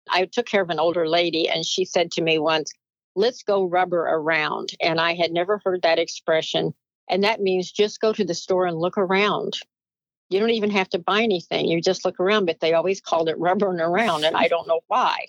I 0.08 0.26
took 0.26 0.46
care 0.46 0.62
of 0.62 0.70
an 0.70 0.80
older 0.80 1.08
lady, 1.08 1.48
and 1.48 1.64
she 1.64 1.84
said 1.84 2.12
to 2.12 2.22
me 2.22 2.38
once, 2.38 2.72
Let's 3.16 3.44
go 3.44 3.64
rubber 3.64 4.00
around. 4.00 4.70
And 4.80 5.00
I 5.00 5.14
had 5.14 5.30
never 5.30 5.60
heard 5.64 5.82
that 5.82 6.00
expression. 6.00 6.74
And 7.08 7.22
that 7.22 7.40
means 7.40 7.70
just 7.70 8.00
go 8.00 8.12
to 8.12 8.24
the 8.24 8.34
store 8.34 8.66
and 8.66 8.76
look 8.76 8.98
around. 8.98 9.58
You 10.30 10.40
don't 10.40 10.50
even 10.50 10.70
have 10.70 10.88
to 10.90 10.98
buy 10.98 11.22
anything. 11.22 11.66
You 11.66 11.80
just 11.80 12.04
look 12.04 12.18
around, 12.18 12.46
but 12.46 12.58
they 12.60 12.72
always 12.72 13.00
called 13.00 13.28
it 13.28 13.38
rubbering 13.38 13.80
around, 13.80 14.24
and 14.24 14.36
I 14.36 14.48
don't 14.48 14.66
know 14.66 14.80
why. 14.88 15.28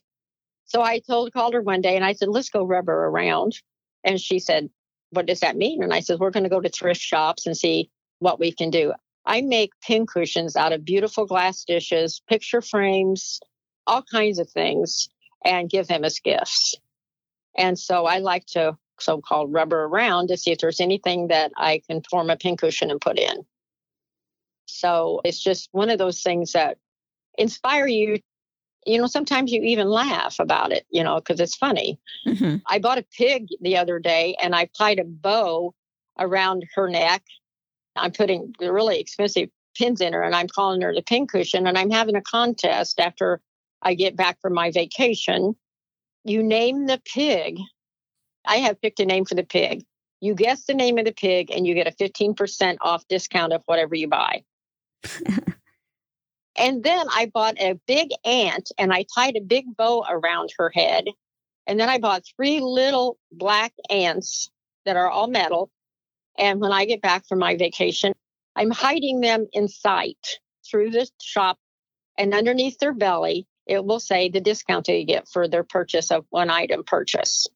So 0.66 0.82
I 0.82 1.00
told, 1.00 1.32
called 1.34 1.54
her 1.54 1.62
one 1.62 1.82
day 1.82 1.96
and 1.96 2.04
I 2.04 2.14
said, 2.14 2.30
let's 2.30 2.50
go 2.50 2.64
rubber 2.64 3.06
around. 3.06 3.60
And 4.04 4.20
she 4.20 4.40
said, 4.40 4.70
what 5.12 5.26
does 5.26 5.40
that 5.40 5.56
mean? 5.56 5.84
And 5.84 5.94
I 5.94 6.00
said, 6.00 6.20
we're 6.20 6.32
going 6.32 6.44
to 6.44 6.50
go 6.50 6.60
to 6.60 6.70
thrift 6.70 7.02
shops 7.02 7.46
and 7.46 7.56
see 7.56 7.90
what 8.20 8.40
we 8.40 8.52
can 8.52 8.70
do. 8.70 8.94
I 9.26 9.42
make 9.42 9.72
pin 9.82 10.06
cushions 10.06 10.56
out 10.56 10.74
of 10.74 10.86
beautiful 10.86 11.26
glass 11.26 11.64
dishes, 11.64 12.22
picture 12.28 12.62
frames, 12.62 13.40
all 13.88 14.04
kinds 14.04 14.40
of 14.40 14.50
things, 14.50 15.10
and 15.44 15.70
give 15.70 15.88
them 15.88 16.04
as 16.04 16.20
gifts. 16.20 16.76
And 17.58 17.78
so 17.80 18.06
I 18.06 18.20
like 18.20 18.46
to 18.48 18.78
so 19.00 19.22
called 19.22 19.54
rubber 19.54 19.84
around 19.84 20.28
to 20.28 20.38
see 20.38 20.52
if 20.52 20.60
there's 20.60 20.80
anything 20.80 21.28
that 21.28 21.52
I 21.58 21.82
can 21.88 22.02
form 22.10 22.30
a 22.30 22.38
pincushion 22.38 22.92
and 22.92 23.02
put 23.02 23.20
in. 23.20 23.46
So 24.68 25.22
it's 25.24 25.40
just 25.40 25.70
one 25.72 25.90
of 25.90 25.98
those 25.98 26.22
things 26.22 26.54
that 26.54 26.78
inspire 27.38 27.88
you 27.88 28.20
you 28.86 29.00
know, 29.00 29.08
sometimes 29.08 29.52
you 29.52 29.62
even 29.64 29.90
laugh 29.90 30.36
about 30.40 30.72
it, 30.72 30.86
you 30.92 31.04
know, 31.04 31.16
because 31.16 31.40
it's 31.40 31.56
funny. 31.56 32.00
Mm-hmm. 32.26 32.58
I 32.68 32.80
bought 32.80 33.00
a 33.00 33.06
pig 33.18 33.48
the 33.60 33.78
other 33.78 34.00
day 34.00 34.36
and 34.42 34.56
I 34.56 34.70
tied 34.78 35.00
a 35.00 35.04
bow 35.04 35.74
around 36.20 36.66
her 36.76 36.88
neck. 36.88 37.24
I'm 37.96 38.12
putting 38.12 38.54
the 38.60 38.72
really 38.72 39.00
expensive 39.00 39.50
pins 39.76 40.02
in 40.02 40.14
her 40.14 40.22
and 40.22 40.36
I'm 40.36 40.48
calling 40.48 40.82
her 40.82 40.94
the 40.94 41.02
pincushion. 41.02 41.66
And 41.68 41.78
I'm 41.78 41.90
having 41.90 42.16
a 42.16 42.22
contest 42.22 43.00
after 43.00 43.42
I 43.82 43.96
get 43.96 44.16
back 44.16 44.40
from 44.42 44.54
my 44.54 44.72
vacation. 44.72 45.56
You 46.24 46.44
name 46.44 46.86
the 46.86 47.02
pig. 47.06 47.58
I 48.46 48.58
have 48.58 48.82
picked 48.82 49.00
a 49.00 49.06
name 49.06 49.26
for 49.26 49.36
the 49.36 49.44
pig. 49.44 49.84
You 50.22 50.36
guess 50.36 50.66
the 50.66 50.74
name 50.76 50.98
of 50.98 51.06
the 51.06 51.12
pig 51.12 51.52
and 51.52 51.66
you 51.66 51.74
get 51.74 51.88
a 51.88 51.92
15% 51.92 52.78
off 52.82 53.08
discount 53.08 53.52
of 53.54 53.64
whatever 53.66 53.96
you 53.96 54.08
buy. 54.08 54.44
And 56.58 56.84
then 56.84 57.08
I 57.10 57.26
bought 57.34 57.60
a 57.60 57.80
big 57.86 58.10
ant 58.24 58.72
and 58.78 58.94
I 58.94 59.06
tied 59.14 59.36
a 59.36 59.42
big 59.42 59.66
bow 59.76 60.06
around 60.10 60.52
her 60.58 60.72
head. 60.74 61.06
And 61.68 61.80
then 61.80 61.90
I 61.90 61.98
bought 61.98 62.24
three 62.36 62.60
little 62.62 63.18
black 63.32 63.74
ants 63.90 64.50
that 64.86 64.96
are 64.96 65.10
all 65.10 65.28
metal. 65.28 65.70
And 66.38 66.62
when 66.62 66.72
I 66.72 66.86
get 66.86 67.02
back 67.02 67.28
from 67.28 67.40
my 67.40 67.58
vacation, 67.58 68.14
I'm 68.56 68.72
hiding 68.72 69.22
them 69.22 69.48
in 69.52 69.68
sight 69.68 70.40
through 70.70 70.92
the 70.92 71.10
shop. 71.22 71.58
And 72.18 72.34
underneath 72.34 72.78
their 72.80 72.94
belly, 72.94 73.48
it 73.68 73.84
will 73.84 74.00
say 74.00 74.30
the 74.30 74.40
discount 74.40 74.86
they 74.86 75.04
get 75.04 75.28
for 75.28 75.48
their 75.48 75.64
purchase 75.64 76.12
of 76.12 76.26
one 76.30 76.50
item 76.50 76.84
purchase. 76.84 77.48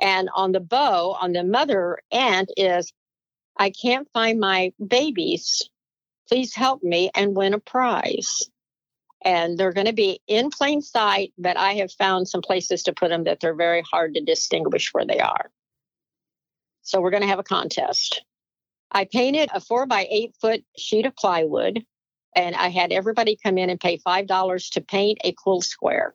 And 0.00 0.28
on 0.34 0.52
the 0.52 0.60
bow, 0.60 1.16
on 1.20 1.32
the 1.32 1.44
mother 1.44 1.98
ant, 2.12 2.50
is 2.56 2.92
I 3.56 3.70
can't 3.70 4.08
find 4.12 4.38
my 4.38 4.72
babies 4.84 5.68
please 6.28 6.54
help 6.54 6.82
me 6.82 7.10
and 7.14 7.36
win 7.36 7.54
a 7.54 7.58
prize. 7.58 8.48
And 9.24 9.56
they're 9.56 9.72
going 9.72 9.86
to 9.86 9.94
be 9.94 10.20
in 10.26 10.50
plain 10.50 10.82
sight, 10.82 11.32
but 11.38 11.56
I 11.56 11.74
have 11.74 11.92
found 11.92 12.28
some 12.28 12.42
places 12.42 12.82
to 12.84 12.92
put 12.92 13.08
them 13.08 13.24
that 13.24 13.40
they're 13.40 13.54
very 13.54 13.82
hard 13.82 14.14
to 14.14 14.20
distinguish 14.20 14.90
where 14.92 15.06
they 15.06 15.18
are. 15.18 15.50
So 16.82 17.00
we're 17.00 17.10
going 17.10 17.22
to 17.22 17.28
have 17.28 17.38
a 17.38 17.44
contest. 17.44 18.22
I 18.92 19.06
painted 19.06 19.48
a 19.52 19.60
four 19.60 19.86
by 19.86 20.06
eight 20.10 20.34
foot 20.40 20.62
sheet 20.76 21.06
of 21.06 21.16
plywood, 21.16 21.84
and 22.36 22.54
I 22.54 22.68
had 22.68 22.92
everybody 22.92 23.38
come 23.42 23.56
in 23.56 23.70
and 23.70 23.80
pay 23.80 23.98
$5 23.98 24.70
to 24.72 24.80
paint 24.82 25.18
a 25.24 25.32
quilt 25.32 25.64
square. 25.64 26.14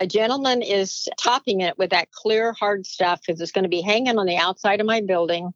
A 0.00 0.06
gentleman 0.06 0.62
is 0.62 1.08
topping 1.18 1.60
it 1.60 1.78
with 1.78 1.90
that 1.90 2.10
clear, 2.10 2.52
hard 2.52 2.86
stuff 2.86 3.20
because 3.24 3.40
it's 3.40 3.52
going 3.52 3.64
to 3.64 3.68
be 3.68 3.80
hanging 3.80 4.18
on 4.18 4.26
the 4.26 4.36
outside 4.36 4.80
of 4.80 4.86
my 4.86 5.00
building 5.00 5.52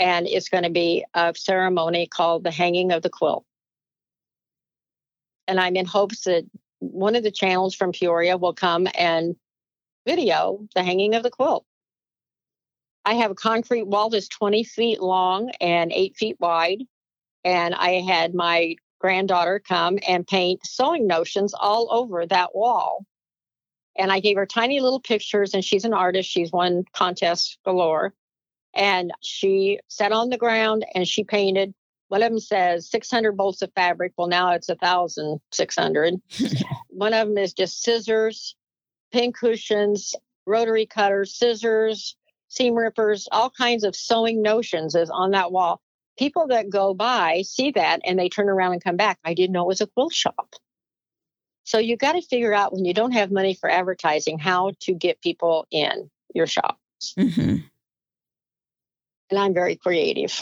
and 0.00 0.26
it's 0.26 0.48
going 0.48 0.64
to 0.64 0.70
be 0.70 1.04
a 1.12 1.34
ceremony 1.36 2.06
called 2.06 2.42
the 2.42 2.50
hanging 2.50 2.90
of 2.90 3.02
the 3.02 3.10
quilt. 3.10 3.44
And 5.46 5.60
I'm 5.60 5.76
in 5.76 5.84
hopes 5.84 6.22
that 6.22 6.44
one 6.78 7.14
of 7.14 7.22
the 7.22 7.30
channels 7.30 7.74
from 7.74 7.92
Peoria 7.92 8.38
will 8.38 8.54
come 8.54 8.88
and 8.98 9.36
video 10.06 10.66
the 10.74 10.82
hanging 10.82 11.14
of 11.14 11.22
the 11.22 11.30
quilt. 11.30 11.66
I 13.04 13.14
have 13.14 13.30
a 13.30 13.34
concrete 13.34 13.86
wall 13.86 14.08
that's 14.08 14.28
20 14.28 14.64
feet 14.64 15.00
long 15.00 15.50
and 15.60 15.92
eight 15.92 16.16
feet 16.16 16.36
wide. 16.40 16.82
And 17.44 17.74
I 17.74 18.00
had 18.00 18.34
my 18.34 18.76
granddaughter 19.00 19.60
come 19.66 19.98
and 20.06 20.26
paint 20.26 20.60
sewing 20.64 21.06
notions 21.06 21.52
all 21.52 21.88
over 21.90 22.26
that 22.26 22.54
wall. 22.54 23.04
And 23.98 24.10
I 24.10 24.20
gave 24.20 24.36
her 24.36 24.46
tiny 24.46 24.80
little 24.80 25.00
pictures, 25.00 25.52
and 25.52 25.64
she's 25.64 25.84
an 25.84 25.92
artist. 25.92 26.30
She's 26.30 26.52
won 26.52 26.84
contests 26.94 27.58
galore. 27.64 28.14
And 28.74 29.12
she 29.20 29.80
sat 29.88 30.12
on 30.12 30.30
the 30.30 30.38
ground 30.38 30.84
and 30.94 31.06
she 31.06 31.24
painted. 31.24 31.74
One 32.08 32.22
of 32.22 32.30
them 32.30 32.40
says 32.40 32.90
600 32.90 33.32
bolts 33.32 33.62
of 33.62 33.72
fabric. 33.74 34.12
Well, 34.16 34.28
now 34.28 34.52
it's 34.52 34.68
1,600. 34.68 36.14
One 36.88 37.14
of 37.14 37.28
them 37.28 37.38
is 37.38 37.52
just 37.52 37.82
scissors, 37.82 38.56
pin 39.12 39.32
cushions, 39.32 40.14
rotary 40.44 40.86
cutters, 40.86 41.34
scissors, 41.34 42.16
seam 42.48 42.74
rippers, 42.74 43.28
all 43.30 43.50
kinds 43.50 43.84
of 43.84 43.94
sewing 43.94 44.42
notions 44.42 44.94
is 44.94 45.08
on 45.08 45.30
that 45.30 45.52
wall. 45.52 45.80
People 46.18 46.48
that 46.48 46.68
go 46.68 46.94
by 46.94 47.42
see 47.42 47.70
that 47.72 48.00
and 48.04 48.18
they 48.18 48.28
turn 48.28 48.48
around 48.48 48.72
and 48.72 48.84
come 48.84 48.96
back. 48.96 49.18
I 49.24 49.34
didn't 49.34 49.52
know 49.52 49.62
it 49.62 49.68
was 49.68 49.80
a 49.80 49.86
quilt 49.86 50.12
shop. 50.12 50.54
So 51.64 51.78
you 51.78 51.96
got 51.96 52.12
to 52.12 52.22
figure 52.22 52.52
out 52.52 52.72
when 52.72 52.84
you 52.84 52.92
don't 52.92 53.12
have 53.12 53.30
money 53.30 53.54
for 53.54 53.70
advertising 53.70 54.38
how 54.38 54.72
to 54.80 54.92
get 54.92 55.22
people 55.22 55.66
in 55.70 56.10
your 56.34 56.48
shops. 56.48 57.14
Mm-hmm 57.16 57.66
and 59.30 59.38
I'm 59.38 59.54
very 59.54 59.76
creative. 59.76 60.32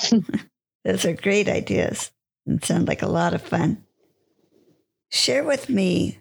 Those 0.84 1.05
are 1.05 1.12
great 1.12 1.49
ideas 1.49 2.11
and 2.47 2.64
sound 2.64 2.89
like 2.89 3.03
a 3.03 3.09
lot 3.09 3.34
of 3.34 3.43
fun. 3.43 3.84
Share 5.11 5.45
with 5.45 5.68
me 5.68 6.20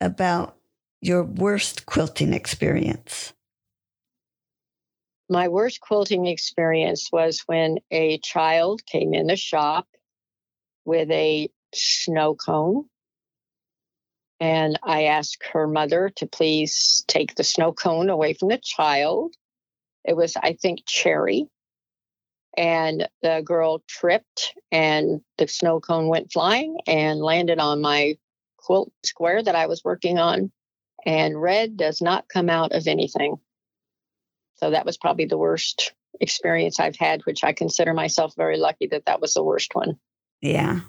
about 0.00 0.56
your 1.00 1.22
worst 1.22 1.86
quilting 1.86 2.32
experience. 2.32 3.32
My 5.28 5.48
worst 5.48 5.80
quilting 5.80 6.26
experience 6.26 7.08
was 7.12 7.42
when 7.46 7.78
a 7.90 8.18
child 8.18 8.84
came 8.86 9.14
in 9.14 9.26
the 9.26 9.36
shop 9.36 9.86
with 10.84 11.10
a 11.10 11.48
snow 11.74 12.34
cone. 12.34 12.84
And 14.40 14.78
I 14.82 15.04
asked 15.04 15.44
her 15.52 15.66
mother 15.66 16.10
to 16.16 16.26
please 16.26 17.04
take 17.08 17.34
the 17.34 17.44
snow 17.44 17.72
cone 17.72 18.10
away 18.10 18.34
from 18.34 18.48
the 18.48 18.60
child. 18.62 19.34
It 20.04 20.14
was, 20.14 20.36
I 20.36 20.54
think, 20.54 20.80
cherry 20.86 21.48
and 22.56 23.08
the 23.22 23.42
girl 23.44 23.82
tripped 23.88 24.54
and 24.70 25.20
the 25.38 25.48
snow 25.48 25.80
cone 25.80 26.08
went 26.08 26.32
flying 26.32 26.78
and 26.86 27.20
landed 27.20 27.58
on 27.58 27.80
my 27.80 28.16
quilt 28.56 28.92
square 29.04 29.42
that 29.42 29.56
I 29.56 29.66
was 29.66 29.82
working 29.84 30.18
on. 30.18 30.50
and 31.06 31.40
red 31.40 31.76
does 31.76 32.00
not 32.00 32.28
come 32.28 32.48
out 32.48 32.72
of 32.72 32.86
anything. 32.86 33.36
So 34.56 34.70
that 34.70 34.86
was 34.86 34.96
probably 34.96 35.26
the 35.26 35.36
worst 35.38 35.92
experience 36.20 36.80
I've 36.80 36.96
had, 36.96 37.22
which 37.26 37.44
I 37.44 37.52
consider 37.52 37.92
myself 37.92 38.34
very 38.36 38.56
lucky 38.56 38.86
that 38.88 39.06
that 39.06 39.20
was 39.20 39.34
the 39.34 39.42
worst 39.42 39.74
one. 39.74 39.98
Yeah. 40.40 40.80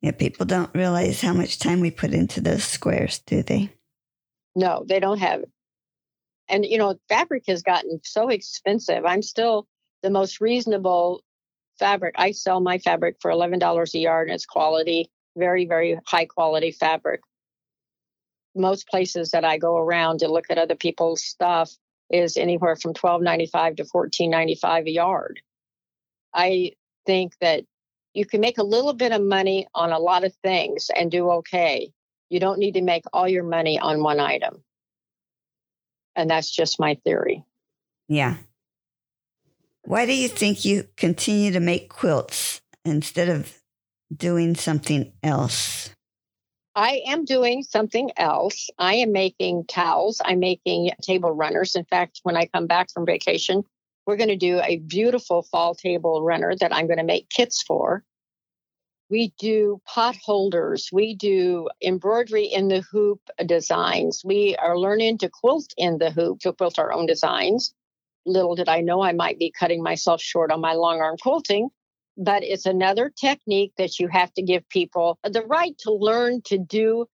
Yeah, 0.00 0.12
people 0.12 0.46
don't 0.46 0.74
realize 0.74 1.20
how 1.20 1.32
much 1.32 1.58
time 1.58 1.80
we 1.80 1.90
put 1.90 2.14
into 2.14 2.40
those 2.40 2.64
squares, 2.64 3.18
do 3.18 3.42
they? 3.42 3.70
No, 4.54 4.84
they 4.88 5.00
don't 5.00 5.18
have 5.18 5.40
it. 5.40 5.50
And, 6.48 6.64
you 6.64 6.78
know, 6.78 6.98
fabric 7.08 7.44
has 7.48 7.62
gotten 7.62 8.00
so 8.04 8.28
expensive. 8.28 9.04
I'm 9.04 9.22
still 9.22 9.66
the 10.02 10.10
most 10.10 10.40
reasonable 10.40 11.22
fabric. 11.78 12.14
I 12.18 12.32
sell 12.32 12.60
my 12.60 12.78
fabric 12.78 13.16
for 13.20 13.30
$11 13.30 13.94
a 13.94 13.98
yard 13.98 14.28
and 14.28 14.34
it's 14.34 14.46
quality, 14.46 15.10
very, 15.36 15.66
very 15.66 15.98
high 16.06 16.26
quality 16.26 16.72
fabric. 16.72 17.20
Most 18.54 18.88
places 18.88 19.30
that 19.30 19.44
I 19.44 19.58
go 19.58 19.76
around 19.76 20.20
to 20.20 20.28
look 20.28 20.46
at 20.50 20.58
other 20.58 20.74
people's 20.74 21.22
stuff 21.22 21.70
is 22.10 22.36
anywhere 22.36 22.76
from 22.76 22.94
$12.95 22.94 23.76
to 23.76 23.84
$14.95 23.84 24.86
a 24.86 24.90
yard. 24.90 25.40
I 26.34 26.72
think 27.06 27.34
that 27.40 27.64
you 28.14 28.26
can 28.26 28.40
make 28.40 28.58
a 28.58 28.64
little 28.64 28.94
bit 28.94 29.12
of 29.12 29.22
money 29.22 29.66
on 29.74 29.92
a 29.92 29.98
lot 29.98 30.24
of 30.24 30.34
things 30.42 30.90
and 30.94 31.10
do 31.10 31.30
okay. 31.30 31.92
You 32.30 32.40
don't 32.40 32.58
need 32.58 32.74
to 32.74 32.82
make 32.82 33.04
all 33.12 33.28
your 33.28 33.44
money 33.44 33.78
on 33.78 34.02
one 34.02 34.20
item. 34.20 34.62
And 36.16 36.28
that's 36.28 36.50
just 36.50 36.80
my 36.80 36.96
theory. 37.04 37.44
Yeah. 38.08 38.36
Why 39.84 40.06
do 40.06 40.14
you 40.14 40.28
think 40.28 40.64
you 40.64 40.88
continue 40.96 41.52
to 41.52 41.60
make 41.60 41.88
quilts 41.88 42.60
instead 42.84 43.28
of 43.28 43.54
doing 44.14 44.54
something 44.54 45.12
else? 45.22 45.90
I 46.74 47.02
am 47.08 47.24
doing 47.24 47.64
something 47.64 48.10
else. 48.16 48.70
I 48.78 48.94
am 48.94 49.12
making 49.12 49.64
towels. 49.66 50.20
I'm 50.24 50.38
making 50.38 50.90
table 51.02 51.32
runners. 51.32 51.74
In 51.74 51.84
fact, 51.84 52.20
when 52.22 52.36
I 52.36 52.46
come 52.46 52.66
back 52.66 52.92
from 52.92 53.04
vacation, 53.04 53.64
we're 54.06 54.16
going 54.16 54.28
to 54.28 54.36
do 54.36 54.60
a 54.60 54.76
beautiful 54.78 55.42
fall 55.42 55.74
table 55.74 56.22
runner 56.22 56.54
that 56.60 56.74
I'm 56.74 56.86
going 56.86 56.98
to 56.98 57.04
make 57.04 57.28
kits 57.30 57.62
for. 57.62 58.04
We 59.10 59.32
do 59.38 59.80
pot 59.86 60.16
holders. 60.22 60.90
We 60.92 61.14
do 61.14 61.68
embroidery 61.82 62.44
in 62.44 62.68
the 62.68 62.82
hoop 62.82 63.20
designs. 63.44 64.22
We 64.24 64.54
are 64.56 64.78
learning 64.78 65.18
to 65.18 65.30
quilt 65.30 65.72
in 65.76 65.98
the 65.98 66.10
hoop, 66.10 66.40
to 66.40 66.52
quilt 66.52 66.78
our 66.78 66.92
own 66.92 67.06
designs. 67.06 67.74
Little 68.28 68.54
did 68.54 68.68
I 68.68 68.80
know 68.80 69.02
I 69.02 69.12
might 69.12 69.38
be 69.38 69.52
cutting 69.58 69.82
myself 69.82 70.20
short 70.20 70.52
on 70.52 70.60
my 70.60 70.74
long 70.74 71.00
arm 71.00 71.16
quilting, 71.20 71.70
but 72.16 72.44
it's 72.44 72.66
another 72.66 73.10
technique 73.10 73.72
that 73.78 73.98
you 73.98 74.08
have 74.08 74.32
to 74.34 74.42
give 74.42 74.68
people 74.68 75.18
the 75.24 75.42
right 75.42 75.76
to 75.78 75.92
learn 75.92 76.42
to 76.46 76.58
do 76.58 77.06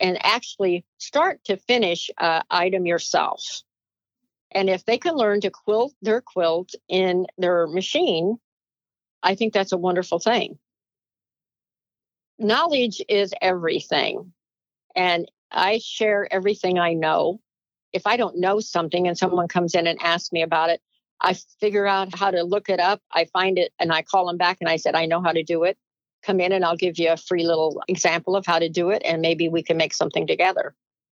and 0.00 0.18
actually 0.24 0.84
start 0.98 1.40
to 1.44 1.56
finish 1.56 2.10
an 2.18 2.42
item 2.50 2.86
yourself. 2.86 3.62
And 4.50 4.68
if 4.68 4.84
they 4.84 4.98
can 4.98 5.14
learn 5.14 5.40
to 5.42 5.50
quilt 5.50 5.94
their 6.02 6.20
quilt 6.20 6.70
in 6.88 7.26
their 7.38 7.66
machine, 7.66 8.38
I 9.22 9.34
think 9.34 9.52
that's 9.52 9.72
a 9.72 9.78
wonderful 9.78 10.18
thing 10.18 10.58
knowledge 12.38 13.02
is 13.08 13.32
everything. 13.40 14.32
And 14.94 15.30
I 15.50 15.78
share 15.82 16.32
everything 16.32 16.78
I 16.78 16.94
know. 16.94 17.40
If 17.94 18.06
I 18.06 18.18
don't 18.18 18.38
know 18.38 18.60
something 18.60 19.08
and 19.08 19.16
someone 19.16 19.48
comes 19.48 19.74
in 19.74 19.86
and 19.86 19.98
asks 20.02 20.32
me 20.32 20.42
about 20.42 20.68
it, 20.68 20.82
I 21.20 21.34
figure 21.60 21.86
out 21.86 22.14
how 22.14 22.30
to 22.30 22.42
look 22.42 22.68
it 22.68 22.80
up. 22.80 23.00
I 23.10 23.24
find 23.26 23.58
it 23.58 23.72
and 23.80 23.92
I 23.92 24.02
call 24.02 24.26
them 24.26 24.36
back 24.36 24.58
and 24.60 24.68
I 24.68 24.76
said, 24.76 24.94
I 24.94 25.06
know 25.06 25.22
how 25.22 25.32
to 25.32 25.42
do 25.42 25.64
it. 25.64 25.78
Come 26.22 26.40
in 26.40 26.52
and 26.52 26.64
I'll 26.64 26.76
give 26.76 26.98
you 26.98 27.12
a 27.12 27.16
free 27.16 27.44
little 27.44 27.82
example 27.88 28.36
of 28.36 28.44
how 28.44 28.58
to 28.58 28.68
do 28.68 28.90
it. 28.90 29.00
And 29.04 29.22
maybe 29.22 29.48
we 29.48 29.62
can 29.62 29.76
make 29.76 29.94
something 29.94 30.26
together. 30.26 30.74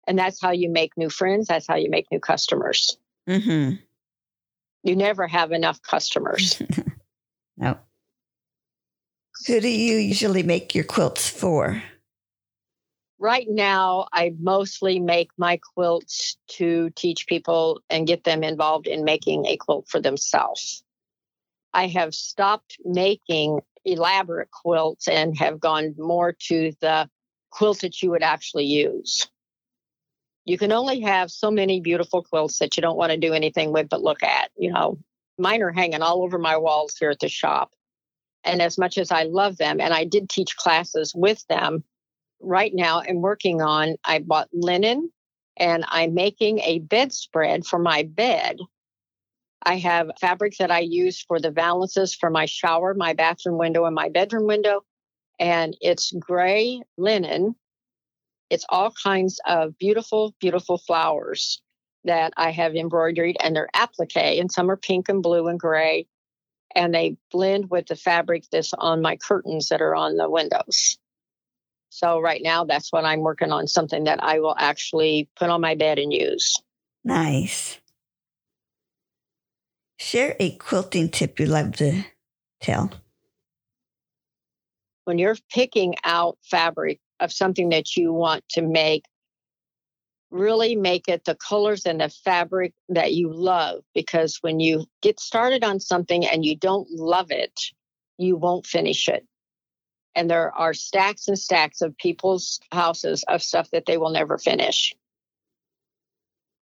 And 0.07 0.18
that's 0.18 0.41
how 0.41 0.53
you 0.53 0.70
make 0.70 0.97
new 0.97 1.11
friends. 1.11 1.49
That's 1.49 1.66
how 1.66 1.77
you 1.77 1.91
make 1.91 2.07
new 2.12 2.20
customers. 2.20 2.97
Mm-hmm. 3.29 3.77
You 4.85 4.97
never 4.97 5.27
have 5.27 5.51
enough 5.51 5.83
customers. 5.83 6.62
no. 7.57 7.79
Who 9.47 9.61
do 9.61 9.68
you 9.68 9.97
usually 9.97 10.43
make 10.43 10.74
your 10.74 10.85
quilts 10.85 11.29
for? 11.29 11.83
Right 13.19 13.47
now, 13.49 14.09
I 14.12 14.35
mostly 14.39 15.01
make 15.01 15.31
my 15.39 15.59
quilts 15.75 16.37
to 16.49 16.91
teach 16.91 17.27
people 17.27 17.81
and 17.89 18.07
get 18.07 18.25
them 18.25 18.45
involved 18.45 18.87
in 18.87 19.05
making 19.05 19.47
a 19.47 19.57
quilt 19.57 19.89
for 19.89 20.01
themselves. 20.01 20.85
I 21.73 21.87
have 21.89 22.14
stopped 22.14 22.77
making 22.85 23.61
elaborate 23.85 24.51
quilts 24.51 25.09
and 25.09 25.37
have 25.39 25.61
gone 25.61 25.95
more 25.97 26.33
to 26.49 26.73
the 26.81 27.09
quilt 27.51 27.81
that 27.81 28.03
you 28.03 28.11
would 28.11 28.23
actually 28.23 28.67
use. 28.67 29.27
You 30.45 30.59
can 30.59 30.73
only 30.73 31.01
have 31.01 31.31
so 31.31 31.51
many 31.51 31.81
beautiful 31.81 32.23
quilts 32.23 32.59
that 32.59 32.77
you 32.77 32.81
don't 32.81 32.99
want 32.99 33.12
to 33.12 33.19
do 33.19 33.33
anything 33.33 33.73
with 33.73 33.89
but 33.89 34.03
look 34.03 34.23
at. 34.23 34.51
You 34.59 34.73
know, 34.73 34.99
mine 35.39 35.62
are 35.62 35.73
hanging 35.73 36.03
all 36.03 36.23
over 36.23 36.39
my 36.39 36.57
walls 36.59 36.97
here 36.99 37.11
at 37.11 37.21
the 37.21 37.29
shop. 37.29 37.73
And 38.45 38.61
as 38.61 38.79
much 38.79 38.99
as 38.99 39.11
I 39.11 39.25
love 39.25 39.57
them, 39.57 39.81
and 39.81 39.93
I 39.93 40.05
did 40.05 40.29
teach 40.29 40.57
classes 40.57 41.12
with 41.14 41.45
them, 41.49 41.83
right 42.41 42.72
now 42.74 43.01
I'm 43.01 43.20
working 43.20 43.62
on, 43.62 43.97
I 44.05 44.20
bought 44.20 44.49
linen 44.53 45.11
and 45.57 45.84
I'm 45.89 46.14
making 46.14 46.61
a 46.61 46.80
bedspread 46.80 47.66
for 47.66 47.78
my 47.78 48.03
bed. 48.03 48.59
I 49.62 49.78
have 49.78 50.11
fabric 50.20 50.55
that 50.59 50.70
I 50.70 50.80
use 50.80 51.22
for 51.22 51.41
the 51.41 51.51
valances 51.51 52.14
for 52.14 52.30
my 52.30 52.47
shower, 52.47 52.95
my 52.95 53.14
bathroom 53.14 53.59
window, 53.59 53.84
and 53.84 53.95
my 53.95 54.09
bedroom 54.09 54.47
window. 54.47 54.82
And 55.39 55.76
it's 55.80 56.12
gray 56.12 56.82
linen. 56.97 57.57
It's 58.49 58.66
all 58.68 58.93
kinds 59.03 59.41
of 59.47 59.76
beautiful, 59.78 60.34
beautiful 60.41 60.78
flowers 60.78 61.61
that 62.05 62.32
I 62.37 62.53
have 62.53 62.76
embroidered, 62.76 63.37
and 63.43 63.57
they're 63.57 63.68
applique, 63.74 64.16
and 64.41 64.53
some 64.53 64.70
are 64.70 64.76
pink 64.76 65.09
and 65.09 65.22
blue 65.22 65.49
and 65.49 65.59
gray 65.59 66.07
and 66.76 66.95
they 66.95 67.16
blend 67.32 67.70
with 67.70 67.87
the 67.87 67.97
fabric 67.97 68.45
that's 68.53 68.74
on 68.74 69.01
my 69.01 69.16
curtains 69.16 69.68
that 69.70 69.80
are 69.80 69.95
on 69.97 70.16
the 70.16 70.28
windows. 70.28 70.99
So 71.97 72.20
right 72.20 72.42
now 72.44 72.62
that's 72.66 72.92
what 72.92 73.07
I'm 73.07 73.20
working 73.20 73.53
on 73.53 73.66
something 73.66 74.05
that 74.05 74.22
I 74.22 74.38
will 74.38 74.55
actually 74.59 75.30
put 75.34 75.49
on 75.49 75.62
my 75.62 75.74
bed 75.74 75.99
and 75.99 76.12
use. 76.12 76.61
Nice. 77.05 77.78
Share 79.99 80.36
a 80.38 80.51
quilting 80.57 81.09
tip 81.09 81.40
you 81.40 81.47
love 81.47 81.74
to 81.76 82.05
tell. 82.61 82.92
When 85.07 85.16
you're 85.16 85.38
picking 85.51 85.94
out 86.05 86.36
fabric 86.42 87.01
of 87.18 87.32
something 87.32 87.70
that 87.70 87.97
you 87.97 88.12
want 88.12 88.47
to 88.51 88.61
make, 88.61 89.07
really 90.30 90.76
make 90.76 91.09
it 91.09 91.24
the 91.24 91.34
colors 91.34 91.86
and 91.86 92.03
the 92.03 92.11
fabric 92.11 92.74
that 92.90 93.14
you 93.14 93.32
love 93.32 93.80
because 93.94 94.36
when 94.42 94.61
you 94.61 94.84
get 95.01 95.18
started 95.18 95.64
on 95.64 95.80
something 95.80 96.26
and 96.26 96.44
you 96.44 96.57
don't 96.57 96.90
love 96.90 97.30
it, 97.30 97.59
you 98.18 98.36
won't 98.36 98.66
finish 98.66 99.09
it. 99.09 99.26
And 100.17 100.31
there 100.31 100.51
are 100.53 100.73
stacks 100.73 101.29
and 101.29 101.39
stacks 101.39 101.83
of 101.83 101.97
people's 101.99 102.59
houses 102.73 103.23
of 103.29 103.43
stuff 103.43 103.71
that 103.73 103.85
they 103.85 103.99
will 103.99 104.11
never 104.11 104.39
finish. 104.39 104.95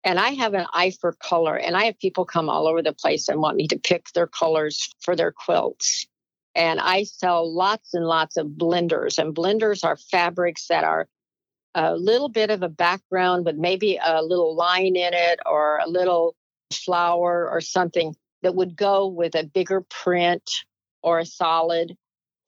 And 0.03 0.19
I 0.19 0.31
have 0.31 0.55
an 0.55 0.67
eye 0.73 0.93
for 1.01 1.13
color, 1.13 1.55
and 1.55 1.77
I 1.77 1.85
have 1.85 1.99
people 1.99 2.25
come 2.25 2.49
all 2.49 2.67
over 2.67 2.83
the 2.83 2.95
place 2.95 3.29
and 3.29 3.41
want 3.41 3.57
me 3.57 3.69
to 3.69 3.79
pick 3.79 4.11
their 4.15 4.27
colors 4.27 4.91
for 5.01 5.15
their 5.15 5.31
quilts. 5.31 6.07
And 6.55 6.81
I 6.81 7.05
sell 7.05 7.55
lots 7.55 7.95
and 7.95 8.07
lots 8.07 8.39
of 8.39 8.47
blenders, 8.49 9.19
and 9.19 9.35
blenders 9.35 9.85
are 9.85 9.97
fabrics 9.97 10.67
that 10.69 10.83
are 10.83 11.07
a 11.75 11.95
little 11.95 12.31
bit 12.31 12.51
of 12.51 12.63
a 12.63 12.69
background 12.71 13.45
with 13.45 13.57
maybe 13.57 13.99
a 14.03 14.23
little 14.23 14.57
line 14.57 14.97
in 14.97 15.13
it 15.15 15.41
or 15.47 15.79
a 15.79 15.89
little 15.89 16.35
flower 16.73 17.49
or 17.51 17.61
something 17.61 18.15
that 18.43 18.55
would 18.55 18.77
go 18.77 19.07
with 19.07 19.35
a 19.35 19.45
bigger 19.45 19.83
print 19.83 20.51
or 21.03 21.19
a 21.19 21.27
solid. 21.27 21.97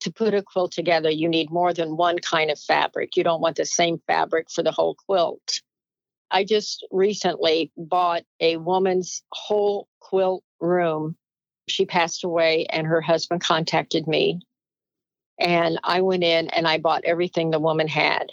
To 0.05 0.13
put 0.13 0.35
a 0.35 0.43
quilt 0.43 0.71
together, 0.71 1.09
you 1.09 1.27
need 1.27 1.49
more 1.49 1.73
than 1.73 1.97
one 1.97 2.19
kind 2.19 2.51
of 2.51 2.59
fabric. 2.59 3.17
You 3.17 3.23
don't 3.23 3.41
want 3.41 3.55
the 3.55 3.65
same 3.65 3.99
fabric 4.05 4.51
for 4.51 4.61
the 4.61 4.71
whole 4.71 4.93
quilt. 4.93 5.61
I 6.29 6.43
just 6.43 6.85
recently 6.91 7.71
bought 7.75 8.21
a 8.39 8.57
woman's 8.57 9.23
whole 9.31 9.87
quilt 10.01 10.43
room. 10.59 11.17
She 11.67 11.87
passed 11.87 12.23
away, 12.23 12.67
and 12.69 12.85
her 12.85 13.01
husband 13.01 13.41
contacted 13.41 14.05
me. 14.05 14.41
And 15.39 15.79
I 15.83 16.01
went 16.01 16.23
in 16.23 16.49
and 16.51 16.67
I 16.67 16.77
bought 16.77 17.03
everything 17.03 17.49
the 17.49 17.59
woman 17.59 17.87
had. 17.87 18.27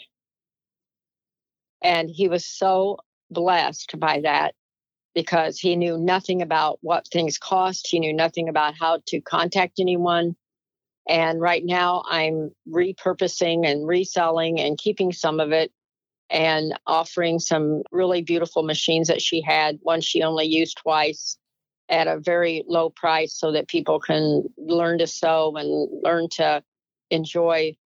And 1.83 2.11
he 2.11 2.29
was 2.29 2.45
so 2.45 2.99
blessed 3.31 3.99
by 3.99 4.21
that 4.25 4.55
because 5.15 5.59
he 5.59 5.75
knew 5.77 5.97
nothing 5.97 6.43
about 6.43 6.81
what 6.83 7.09
things 7.09 7.39
cost. 7.39 7.87
He 7.91 7.99
knew 7.99 8.13
nothing 8.13 8.51
about 8.51 8.75
how 8.79 9.01
to 9.07 9.23
contact 9.23 9.81
anyone. 9.81 10.37
And 11.09 11.41
right 11.41 11.65
now 11.65 12.05
I'm 12.09 12.53
repurposing 12.69 13.67
and 13.67 13.87
reselling 13.87 14.61
and 14.61 14.79
keeping 14.79 15.13
some 15.13 15.41
of 15.41 15.53
it 15.53 15.73
and 16.31 16.79
offering 16.87 17.39
some 17.39 17.83
really 17.91 18.23
beautiful 18.23 18.63
machines 18.63 19.09
that 19.09 19.21
she 19.21 19.43
had. 19.43 19.79
One 19.83 20.01
she 20.01 20.23
only 20.23 20.47
used 20.47 20.79
twice 20.79 21.37
at 21.89 22.07
a 22.07 22.19
very 22.19 22.65
low 22.67 22.89
price 22.89 23.35
so 23.35 23.53
that 23.53 23.69
people 23.69 24.01
can 24.01 24.45
learn 24.57 24.99
to 24.99 25.07
sew 25.07 25.55
and 25.57 25.89
learn 26.03 26.29
to 26.31 26.63
enjoy 27.11 27.77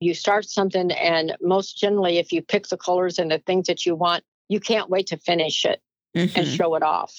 You 0.00 0.12
start 0.14 0.44
something, 0.44 0.90
and 0.92 1.34
most 1.40 1.78
generally, 1.78 2.18
if 2.18 2.30
you 2.30 2.42
pick 2.42 2.68
the 2.68 2.76
colors 2.76 3.18
and 3.18 3.30
the 3.30 3.38
things 3.38 3.66
that 3.66 3.86
you 3.86 3.94
want, 3.96 4.24
you 4.48 4.60
can't 4.60 4.90
wait 4.90 5.06
to 5.08 5.16
finish 5.16 5.64
it 5.64 5.80
mm-hmm. 6.14 6.38
and 6.38 6.46
show 6.46 6.74
it 6.74 6.82
off. 6.82 7.14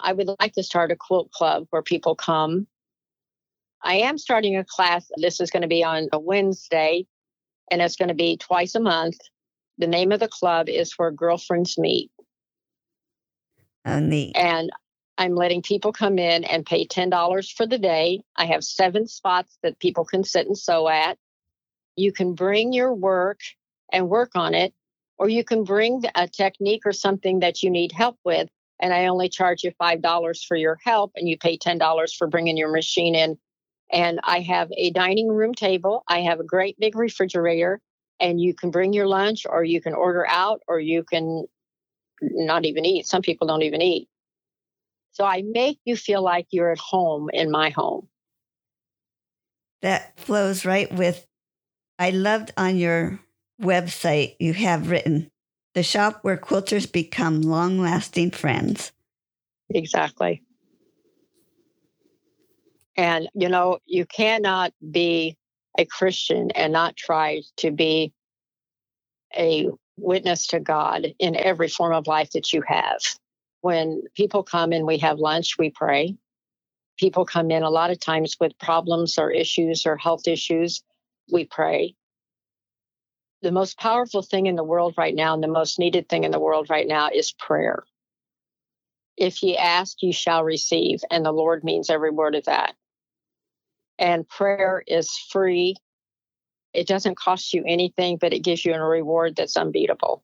I 0.00 0.12
would 0.12 0.30
like 0.40 0.52
to 0.54 0.62
start 0.62 0.92
a 0.92 0.96
quilt 0.96 1.32
club 1.32 1.66
where 1.70 1.82
people 1.82 2.14
come. 2.14 2.66
I 3.82 3.96
am 3.96 4.18
starting 4.18 4.56
a 4.56 4.64
class. 4.64 5.10
This 5.16 5.40
is 5.40 5.50
going 5.50 5.62
to 5.62 5.68
be 5.68 5.82
on 5.82 6.08
a 6.12 6.18
Wednesday, 6.18 7.06
and 7.70 7.82
it's 7.82 7.96
going 7.96 8.08
to 8.08 8.14
be 8.14 8.36
twice 8.36 8.74
a 8.74 8.80
month. 8.80 9.18
The 9.78 9.86
name 9.86 10.12
of 10.12 10.20
the 10.20 10.28
club 10.28 10.68
is 10.68 10.92
where 10.96 11.10
girlfriends 11.10 11.78
meet. 11.78 12.10
Oh, 13.84 13.98
neat. 13.98 14.36
And 14.36 14.70
I'm 15.18 15.34
letting 15.34 15.62
people 15.62 15.92
come 15.92 16.18
in 16.18 16.44
and 16.44 16.64
pay 16.64 16.86
$10 16.86 17.52
for 17.52 17.66
the 17.66 17.78
day. 17.78 18.22
I 18.36 18.46
have 18.46 18.64
seven 18.64 19.06
spots 19.06 19.58
that 19.62 19.78
people 19.78 20.04
can 20.04 20.24
sit 20.24 20.46
and 20.46 20.56
sew 20.56 20.88
at. 20.88 21.18
You 21.96 22.12
can 22.12 22.34
bring 22.34 22.72
your 22.72 22.94
work 22.94 23.40
and 23.92 24.08
work 24.08 24.30
on 24.34 24.54
it, 24.54 24.72
or 25.18 25.28
you 25.28 25.44
can 25.44 25.64
bring 25.64 26.02
a 26.14 26.26
technique 26.28 26.82
or 26.86 26.92
something 26.92 27.40
that 27.40 27.62
you 27.62 27.70
need 27.70 27.92
help 27.92 28.18
with. 28.24 28.48
And 28.80 28.92
I 28.94 29.06
only 29.06 29.28
charge 29.28 29.62
you 29.62 29.72
$5 29.80 30.44
for 30.46 30.56
your 30.56 30.78
help, 30.82 31.12
and 31.14 31.28
you 31.28 31.36
pay 31.36 31.58
$10 31.58 32.14
for 32.16 32.26
bringing 32.26 32.56
your 32.56 32.72
machine 32.72 33.14
in. 33.14 33.38
And 33.92 34.20
I 34.24 34.40
have 34.40 34.70
a 34.76 34.90
dining 34.90 35.28
room 35.28 35.54
table. 35.54 36.02
I 36.08 36.20
have 36.22 36.40
a 36.40 36.44
great 36.44 36.78
big 36.80 36.96
refrigerator, 36.96 37.80
and 38.18 38.40
you 38.40 38.54
can 38.54 38.70
bring 38.70 38.92
your 38.92 39.06
lunch, 39.06 39.46
or 39.48 39.62
you 39.62 39.80
can 39.82 39.92
order 39.92 40.26
out, 40.26 40.62
or 40.66 40.80
you 40.80 41.04
can 41.04 41.44
not 42.22 42.64
even 42.64 42.86
eat. 42.86 43.06
Some 43.06 43.22
people 43.22 43.46
don't 43.46 43.62
even 43.62 43.82
eat. 43.82 44.08
So 45.12 45.24
I 45.24 45.42
make 45.42 45.78
you 45.84 45.94
feel 45.94 46.22
like 46.22 46.46
you're 46.50 46.72
at 46.72 46.78
home 46.78 47.28
in 47.32 47.50
my 47.50 47.70
home. 47.70 48.08
That 49.82 50.18
flows 50.18 50.64
right 50.64 50.90
with, 50.90 51.26
I 51.98 52.10
loved 52.10 52.52
on 52.56 52.76
your 52.76 53.20
website, 53.60 54.36
you 54.38 54.54
have 54.54 54.90
written 54.90 55.30
the 55.74 55.82
shop 55.82 56.20
where 56.22 56.36
quilters 56.36 56.90
become 56.90 57.42
long 57.42 57.78
lasting 57.78 58.30
friends. 58.30 58.92
Exactly. 59.70 60.42
And, 62.96 63.28
you 63.34 63.48
know, 63.48 63.78
you 63.86 64.04
cannot 64.04 64.72
be 64.90 65.36
a 65.78 65.84
Christian 65.84 66.50
and 66.50 66.72
not 66.72 66.96
try 66.96 67.42
to 67.58 67.70
be 67.70 68.12
a 69.36 69.68
witness 69.96 70.48
to 70.48 70.60
God 70.60 71.06
in 71.18 71.36
every 71.36 71.68
form 71.68 71.94
of 71.94 72.06
life 72.06 72.30
that 72.32 72.52
you 72.52 72.62
have. 72.66 73.00
When 73.60 74.02
people 74.16 74.42
come 74.42 74.72
and 74.72 74.86
we 74.86 74.98
have 74.98 75.18
lunch, 75.18 75.56
we 75.58 75.70
pray. 75.70 76.16
People 76.98 77.24
come 77.24 77.50
in 77.50 77.62
a 77.62 77.70
lot 77.70 77.90
of 77.90 78.00
times 78.00 78.36
with 78.38 78.58
problems 78.58 79.18
or 79.18 79.30
issues 79.30 79.86
or 79.86 79.96
health 79.96 80.28
issues, 80.28 80.82
we 81.30 81.44
pray. 81.44 81.94
The 83.40 83.52
most 83.52 83.78
powerful 83.78 84.22
thing 84.22 84.46
in 84.46 84.56
the 84.56 84.64
world 84.64 84.94
right 84.96 85.14
now 85.14 85.34
and 85.34 85.42
the 85.42 85.48
most 85.48 85.78
needed 85.78 86.08
thing 86.08 86.24
in 86.24 86.30
the 86.30 86.38
world 86.38 86.68
right 86.70 86.86
now 86.86 87.08
is 87.12 87.32
prayer. 87.32 87.84
If 89.16 89.42
ye 89.42 89.56
ask, 89.56 90.02
you 90.02 90.12
shall 90.12 90.44
receive. 90.44 91.00
And 91.10 91.24
the 91.24 91.32
Lord 91.32 91.64
means 91.64 91.90
every 91.90 92.10
word 92.10 92.34
of 92.34 92.44
that. 92.44 92.74
And 94.02 94.28
prayer 94.28 94.84
is 94.86 95.08
free 95.30 95.76
it 96.72 96.86
doesn't 96.86 97.16
cost 97.16 97.52
you 97.52 97.62
anything, 97.66 98.16
but 98.16 98.32
it 98.32 98.40
gives 98.40 98.64
you 98.64 98.74
a 98.74 98.82
reward 98.82 99.36
that's 99.36 99.56
unbeatable. 99.56 100.22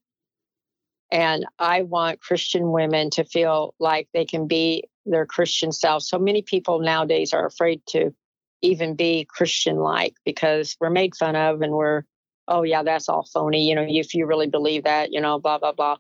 And 1.10 1.46
I 1.58 1.82
want 1.82 2.20
Christian 2.20 2.70
women 2.70 3.10
to 3.10 3.24
feel 3.24 3.74
like 3.78 4.08
they 4.12 4.24
can 4.24 4.46
be 4.46 4.84
their 5.06 5.26
Christian 5.26 5.72
selves. 5.72 6.08
So 6.08 6.18
many 6.18 6.42
people 6.42 6.80
nowadays 6.80 7.32
are 7.32 7.46
afraid 7.46 7.82
to 7.88 8.14
even 8.60 8.94
be 8.94 9.26
Christian 9.28 9.76
like 9.76 10.14
because 10.24 10.76
we're 10.80 10.90
made 10.90 11.14
fun 11.14 11.36
of 11.36 11.62
and 11.62 11.72
we're, 11.72 12.02
oh, 12.46 12.62
yeah, 12.62 12.82
that's 12.82 13.08
all 13.08 13.26
phony. 13.32 13.68
You 13.68 13.74
know, 13.74 13.86
if 13.88 14.14
you 14.14 14.26
really 14.26 14.48
believe 14.48 14.84
that, 14.84 15.12
you 15.12 15.20
know, 15.20 15.38
blah, 15.38 15.58
blah, 15.58 15.72
blah. 15.72 15.96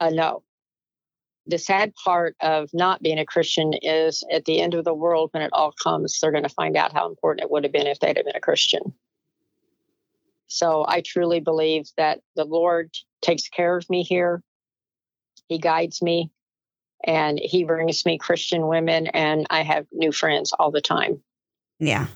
Uh, 0.00 0.10
no. 0.10 0.42
The 1.46 1.58
sad 1.58 1.92
part 1.94 2.36
of 2.40 2.68
not 2.72 3.02
being 3.02 3.18
a 3.18 3.24
Christian 3.24 3.72
is 3.80 4.24
at 4.32 4.44
the 4.46 4.60
end 4.60 4.74
of 4.74 4.84
the 4.84 4.94
world, 4.94 5.30
when 5.32 5.42
it 5.42 5.50
all 5.52 5.72
comes, 5.82 6.18
they're 6.18 6.32
going 6.32 6.42
to 6.42 6.48
find 6.48 6.76
out 6.76 6.92
how 6.92 7.08
important 7.08 7.44
it 7.44 7.50
would 7.50 7.64
have 7.64 7.72
been 7.72 7.86
if 7.86 8.00
they'd 8.00 8.16
have 8.16 8.26
been 8.26 8.36
a 8.36 8.40
Christian. 8.40 8.94
So 10.48 10.84
I 10.88 11.02
truly 11.04 11.40
believe 11.40 11.86
that 11.96 12.20
the 12.34 12.44
Lord 12.44 12.90
takes 13.22 13.48
care 13.48 13.76
of 13.76 13.88
me 13.90 14.02
here. 14.02 14.42
He 15.48 15.58
guides 15.58 16.02
me 16.02 16.30
and 17.04 17.38
he 17.38 17.64
brings 17.64 18.04
me 18.04 18.18
Christian 18.18 18.66
women, 18.66 19.06
and 19.08 19.46
I 19.50 19.62
have 19.62 19.86
new 19.92 20.12
friends 20.12 20.52
all 20.58 20.70
the 20.70 20.80
time. 20.80 21.22
Yeah. 21.78 22.06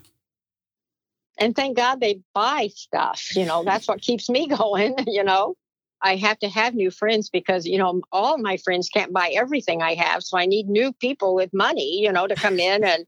And 1.38 1.54
thank 1.54 1.76
God 1.76 2.00
they 2.00 2.20
buy 2.34 2.68
stuff. 2.74 3.34
You 3.34 3.46
know, 3.46 3.64
that's 3.64 3.86
what 3.86 4.00
keeps 4.00 4.28
me 4.28 4.48
going. 4.56 4.96
You 5.06 5.24
know, 5.24 5.54
I 6.02 6.16
have 6.16 6.38
to 6.40 6.48
have 6.48 6.74
new 6.74 6.90
friends 6.90 7.28
because, 7.28 7.66
you 7.66 7.78
know, 7.78 8.00
all 8.10 8.38
my 8.38 8.56
friends 8.56 8.88
can't 8.88 9.12
buy 9.12 9.30
everything 9.36 9.82
I 9.82 9.94
have. 9.94 10.22
So 10.22 10.38
I 10.38 10.46
need 10.46 10.68
new 10.68 10.92
people 10.94 11.34
with 11.34 11.52
money, 11.52 12.00
you 12.00 12.12
know, 12.12 12.26
to 12.26 12.34
come 12.34 12.58
in 12.58 12.84
and 12.84 13.06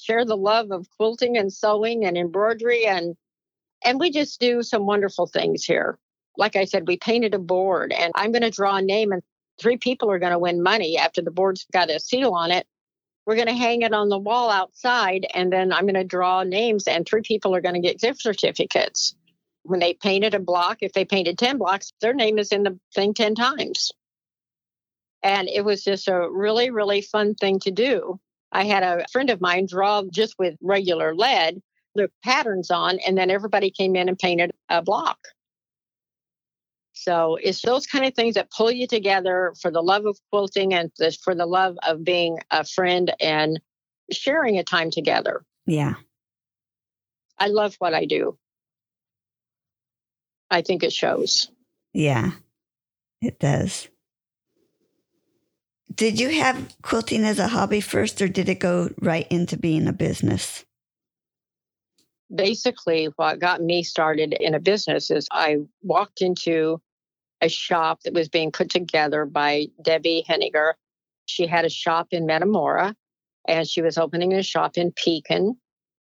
share 0.00 0.24
the 0.24 0.36
love 0.36 0.70
of 0.70 0.88
quilting 0.96 1.36
and 1.36 1.52
sewing 1.52 2.04
and 2.04 2.16
embroidery 2.16 2.86
and 2.86 3.16
and 3.82 3.98
we 3.98 4.10
just 4.10 4.40
do 4.40 4.62
some 4.62 4.84
wonderful 4.84 5.26
things 5.26 5.64
here. 5.64 5.98
Like 6.36 6.54
I 6.54 6.66
said, 6.66 6.86
we 6.86 6.98
painted 6.98 7.34
a 7.34 7.38
board 7.38 7.92
and 7.92 8.12
I'm 8.14 8.30
going 8.30 8.42
to 8.42 8.50
draw 8.50 8.76
a 8.76 8.82
name 8.82 9.10
and 9.10 9.22
three 9.58 9.78
people 9.78 10.10
are 10.10 10.18
going 10.18 10.32
to 10.32 10.38
win 10.38 10.62
money 10.62 10.98
after 10.98 11.22
the 11.22 11.30
board's 11.30 11.66
got 11.72 11.90
a 11.90 11.98
seal 11.98 12.32
on 12.32 12.50
it. 12.50 12.66
We're 13.24 13.36
going 13.36 13.48
to 13.48 13.54
hang 13.54 13.82
it 13.82 13.94
on 13.94 14.10
the 14.10 14.18
wall 14.18 14.50
outside 14.50 15.26
and 15.34 15.52
then 15.52 15.72
I'm 15.72 15.84
going 15.84 15.94
to 15.94 16.04
draw 16.04 16.42
names 16.42 16.86
and 16.86 17.06
three 17.06 17.22
people 17.22 17.54
are 17.54 17.60
going 17.60 17.74
to 17.74 17.80
get 17.80 18.00
gift 18.00 18.20
certificates. 18.20 19.14
When 19.62 19.80
they 19.80 19.94
painted 19.94 20.34
a 20.34 20.40
block, 20.40 20.78
if 20.80 20.92
they 20.92 21.04
painted 21.04 21.38
10 21.38 21.58
blocks, 21.58 21.92
their 22.00 22.14
name 22.14 22.38
is 22.38 22.52
in 22.52 22.62
the 22.62 22.78
thing 22.94 23.14
10 23.14 23.34
times. 23.34 23.92
And 25.22 25.48
it 25.48 25.64
was 25.64 25.84
just 25.84 26.08
a 26.08 26.28
really, 26.30 26.70
really 26.70 27.02
fun 27.02 27.34
thing 27.34 27.60
to 27.60 27.70
do. 27.70 28.18
I 28.52 28.64
had 28.64 28.82
a 28.82 29.04
friend 29.12 29.30
of 29.30 29.40
mine 29.40 29.66
draw 29.68 30.02
just 30.10 30.34
with 30.38 30.56
regular 30.62 31.14
lead 31.14 31.60
the 31.94 32.10
patterns 32.24 32.70
on, 32.70 32.98
and 33.06 33.18
then 33.18 33.30
everybody 33.30 33.70
came 33.70 33.96
in 33.96 34.08
and 34.08 34.18
painted 34.18 34.52
a 34.68 34.80
block. 34.82 35.18
So 36.92 37.36
it's 37.42 37.62
those 37.62 37.86
kind 37.86 38.04
of 38.04 38.14
things 38.14 38.34
that 38.34 38.50
pull 38.50 38.70
you 38.70 38.86
together 38.86 39.54
for 39.60 39.70
the 39.70 39.82
love 39.82 40.06
of 40.06 40.18
quilting 40.30 40.74
and 40.74 40.90
for 41.22 41.34
the 41.34 41.46
love 41.46 41.76
of 41.82 42.04
being 42.04 42.38
a 42.50 42.64
friend 42.64 43.12
and 43.20 43.60
sharing 44.12 44.58
a 44.58 44.64
time 44.64 44.90
together. 44.90 45.42
Yeah. 45.66 45.94
I 47.38 47.46
love 47.46 47.74
what 47.78 47.94
I 47.94 48.04
do. 48.04 48.38
I 50.50 50.62
think 50.62 50.82
it 50.82 50.92
shows. 50.92 51.50
Yeah, 51.92 52.32
it 53.20 53.38
does. 53.38 53.88
Did 55.94 56.20
you 56.20 56.30
have 56.40 56.76
quilting 56.82 57.24
as 57.24 57.38
a 57.38 57.48
hobby 57.48 57.80
first, 57.80 58.22
or 58.22 58.28
did 58.28 58.48
it 58.48 58.60
go 58.60 58.90
right 59.00 59.26
into 59.30 59.56
being 59.56 59.86
a 59.86 59.92
business? 59.92 60.64
basically 62.34 63.06
what 63.16 63.38
got 63.38 63.60
me 63.60 63.82
started 63.82 64.32
in 64.34 64.54
a 64.54 64.60
business 64.60 65.10
is 65.10 65.26
I 65.30 65.58
walked 65.82 66.22
into 66.22 66.80
a 67.40 67.48
shop 67.48 68.00
that 68.02 68.14
was 68.14 68.28
being 68.28 68.52
put 68.52 68.70
together 68.70 69.24
by 69.24 69.66
Debbie 69.82 70.24
Henniger. 70.28 70.74
She 71.26 71.46
had 71.46 71.64
a 71.64 71.70
shop 71.70 72.08
in 72.10 72.26
Metamora 72.26 72.94
and 73.48 73.68
she 73.68 73.82
was 73.82 73.98
opening 73.98 74.34
a 74.34 74.42
shop 74.42 74.76
in 74.76 74.92
Pekin. 74.92 75.56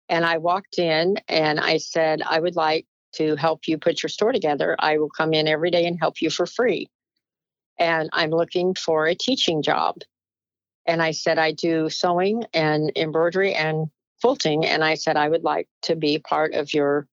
And 0.08 0.24
I 0.24 0.38
walked 0.38 0.78
in 0.78 1.16
and 1.28 1.60
I 1.60 1.78
said, 1.78 2.22
I 2.22 2.40
would 2.40 2.56
like 2.56 2.86
to 3.18 3.36
help 3.36 3.68
you 3.68 3.78
put 3.78 4.02
your 4.02 4.08
store 4.08 4.32
together. 4.32 4.76
I 4.78 4.98
will 4.98 5.10
come 5.10 5.34
in 5.34 5.46
every 5.46 5.70
day 5.70 5.86
and 5.86 5.98
help 5.98 6.20
you 6.20 6.30
for 6.30 6.46
free. 6.46 6.88
And 7.78 8.10
I'm 8.12 8.30
looking 8.30 8.74
for 8.74 9.06
a 9.06 9.14
teaching 9.14 9.62
job. 9.62 9.96
And 10.86 11.02
I 11.02 11.10
said, 11.10 11.38
I 11.38 11.52
do 11.52 11.90
sewing 11.90 12.44
and 12.54 12.90
embroidery 12.96 13.54
and 13.54 13.88
quilting. 14.20 14.64
And 14.64 14.82
I 14.82 14.94
said, 14.94 15.16
I 15.16 15.28
would 15.28 15.44
like 15.44 15.68
to 15.82 15.94
be 15.94 16.18
part 16.18 16.54
of 16.54 16.72
your 16.72 17.06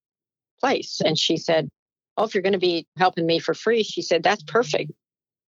place. 0.60 1.01
And 1.03 1.18
she 1.18 1.38
said, 1.38 1.70
Oh, 2.18 2.24
if 2.24 2.34
you're 2.34 2.43
going 2.43 2.53
to 2.53 2.60
be 2.60 2.88
helping 2.95 3.26
me 3.26 3.39
for 3.39 3.53
free, 3.53 3.84
she 3.84 4.01
said, 4.01 4.24
That's 4.24 4.43
perfect. 4.43 4.91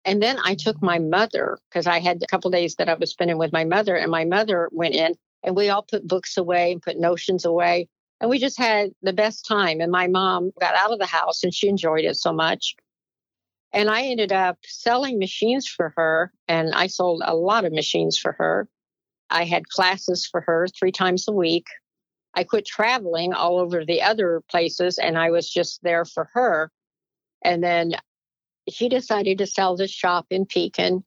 And 0.05 0.21
then 0.21 0.37
I 0.43 0.55
took 0.55 0.81
my 0.81 0.99
mother 0.99 1.57
because 1.69 1.87
I 1.87 1.99
had 1.99 2.21
a 2.21 2.27
couple 2.27 2.51
days 2.51 2.75
that 2.75 2.89
I 2.89 2.93
was 2.95 3.11
spending 3.11 3.37
with 3.37 3.53
my 3.53 3.63
mother, 3.63 3.95
and 3.95 4.11
my 4.11 4.25
mother 4.25 4.69
went 4.71 4.95
in 4.95 5.15
and 5.43 5.55
we 5.55 5.69
all 5.69 5.83
put 5.83 6.07
books 6.07 6.37
away 6.37 6.71
and 6.71 6.81
put 6.81 6.99
notions 6.99 7.45
away. 7.45 7.87
And 8.23 8.29
we 8.29 8.39
just 8.39 8.57
had 8.57 8.91
the 9.01 9.11
best 9.11 9.45
time. 9.45 9.81
And 9.81 9.91
my 9.91 10.07
mom 10.07 10.51
got 10.57 10.75
out 10.75 10.93
of 10.93 10.99
the 10.99 11.05
house 11.05 11.43
and 11.43 11.53
she 11.53 11.67
enjoyed 11.67 12.05
it 12.05 12.15
so 12.15 12.31
much. 12.31 12.73
And 13.73 13.89
I 13.89 14.03
ended 14.03 14.31
up 14.31 14.59
selling 14.63 15.19
machines 15.19 15.67
for 15.67 15.91
her, 15.97 16.31
and 16.47 16.73
I 16.73 16.87
sold 16.87 17.21
a 17.25 17.35
lot 17.35 17.65
of 17.65 17.73
machines 17.73 18.17
for 18.17 18.31
her. 18.31 18.69
I 19.29 19.43
had 19.43 19.67
classes 19.67 20.25
for 20.25 20.39
her 20.39 20.69
three 20.69 20.93
times 20.93 21.27
a 21.27 21.33
week. 21.33 21.65
I 22.33 22.45
quit 22.45 22.65
traveling 22.65 23.33
all 23.33 23.59
over 23.59 23.83
the 23.83 24.01
other 24.01 24.41
places 24.49 24.97
and 24.99 25.17
I 25.17 25.29
was 25.29 25.49
just 25.49 25.83
there 25.83 26.05
for 26.05 26.29
her. 26.33 26.71
And 27.43 27.61
then 27.61 27.95
she 28.69 28.87
decided 28.87 29.39
to 29.39 29.47
sell 29.47 29.75
this 29.75 29.91
shop 29.91 30.27
in 30.29 30.45
Pekin 30.45 31.03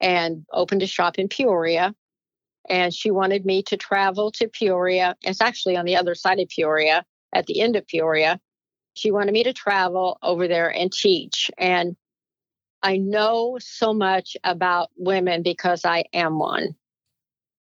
and 0.00 0.46
opened 0.50 0.82
a 0.82 0.86
shop 0.86 1.18
in 1.18 1.28
Peoria. 1.28 1.94
And 2.68 2.94
she 2.94 3.10
wanted 3.10 3.44
me 3.44 3.62
to 3.64 3.76
travel 3.76 4.30
to 4.32 4.48
Peoria. 4.48 5.16
It's 5.22 5.40
actually 5.40 5.76
on 5.76 5.84
the 5.84 5.96
other 5.96 6.14
side 6.14 6.40
of 6.40 6.48
Peoria, 6.48 7.04
at 7.34 7.46
the 7.46 7.60
end 7.60 7.76
of 7.76 7.86
Peoria, 7.86 8.40
She 8.94 9.10
wanted 9.10 9.32
me 9.32 9.42
to 9.44 9.52
travel 9.52 10.18
over 10.22 10.48
there 10.48 10.72
and 10.72 10.92
teach. 10.92 11.50
And 11.58 11.96
I 12.82 12.96
know 12.96 13.58
so 13.60 13.92
much 13.92 14.36
about 14.44 14.90
women 14.96 15.42
because 15.42 15.84
I 15.84 16.04
am 16.12 16.38
one. 16.38 16.76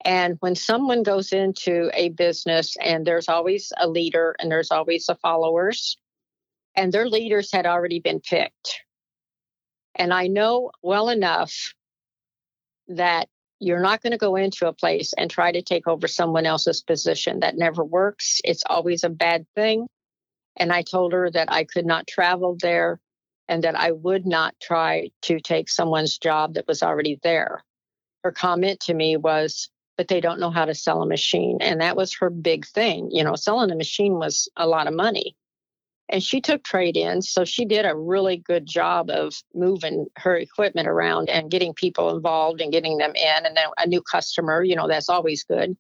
And 0.05 0.36
when 0.40 0.55
someone 0.55 1.03
goes 1.03 1.32
into 1.32 1.90
a 1.95 2.11
business 2.11 2.76
and 2.76 3.07
there's 3.07 3.28
always 3.28 3.72
a 3.78 3.88
leader 3.88 4.36
and 4.38 4.53
there's 4.53 4.70
always 4.70 5.07
the 5.07 5.14
followers, 5.14 5.97
and 6.76 6.92
their 6.92 7.09
leaders 7.09 7.51
had 7.51 7.64
already 7.64 8.01
been 8.01 8.20
picked. 8.20 8.82
And 9.95 10.12
I 10.12 10.26
know 10.26 10.72
well 10.82 11.09
enough 11.09 11.72
that 12.88 13.28
you're 13.65 13.81
not 13.81 14.03
going 14.03 14.12
to 14.12 14.19
go 14.19 14.37
into 14.37 14.69
a 14.69 14.73
place 14.73 15.12
and 15.17 15.31
try 15.31 15.51
to 15.51 15.62
take 15.62 15.89
over 15.89 16.07
someone 16.07 16.47
else's 16.47 16.83
position. 16.83 17.41
That 17.41 17.57
never 17.57 17.85
works. 17.85 18.41
It's 18.45 18.62
always 18.67 19.05
a 19.05 19.09
bad 19.09 19.47
thing. 19.55 19.87
And 20.57 20.73
I 20.73 20.83
told 20.83 21.12
her 21.12 21.31
that 21.31 21.51
I 21.51 21.65
could 21.65 21.87
not 21.87 22.07
travel 22.07 22.57
there 22.61 23.01
and 23.49 23.65
that 23.65 23.79
I 23.79 23.93
would 23.93 24.27
not 24.27 24.55
try 24.61 25.11
to 25.23 25.41
take 25.41 25.69
someone's 25.69 26.19
job 26.19 26.55
that 26.55 26.69
was 26.69 26.83
already 26.83 27.19
there. 27.23 27.65
Her 28.23 28.33
comment 28.33 28.81
to 28.81 28.95
me 28.95 29.17
was, 29.17 29.69
but 29.97 30.09
they 30.09 30.21
don't 30.21 30.41
know 30.41 30.51
how 30.51 30.65
to 30.65 30.75
sell 30.75 31.03
a 31.03 31.07
machine. 31.07 31.59
And 31.61 31.81
that 31.81 31.97
was 31.97 32.17
her 32.19 32.31
big 32.31 32.67
thing. 32.67 33.11
You 33.11 33.25
know, 33.25 33.35
selling 33.35 33.71
a 33.71 33.77
machine 33.77 34.15
was 34.15 34.49
a 34.57 34.67
lot 34.67 34.87
of 34.87 34.95
money. 34.95 35.37
And 36.09 36.23
she 36.23 36.41
took 36.41 36.63
trade 36.63 36.97
ins. 36.97 37.31
So 37.31 37.45
she 37.45 37.65
did 37.65 37.87
a 37.87 37.97
really 37.97 38.37
good 38.37 38.67
job 38.67 39.09
of 39.11 39.35
moving 39.55 40.07
her 40.17 40.37
equipment 40.37 40.87
around 40.87 41.31
and 41.31 41.51
getting 41.51 41.73
people 41.73 42.15
involved 42.15 42.61
and 42.61 42.71
getting 42.73 42.99
them 42.99 43.15
in. 43.15 43.47
And 43.47 43.57
then 43.57 43.67
a 43.79 43.87
new 43.87 44.03
customer, 44.03 44.63
you 44.63 44.77
know, 44.77 44.87
that's 44.87 45.09
always 45.09 45.45
good. 45.45 45.77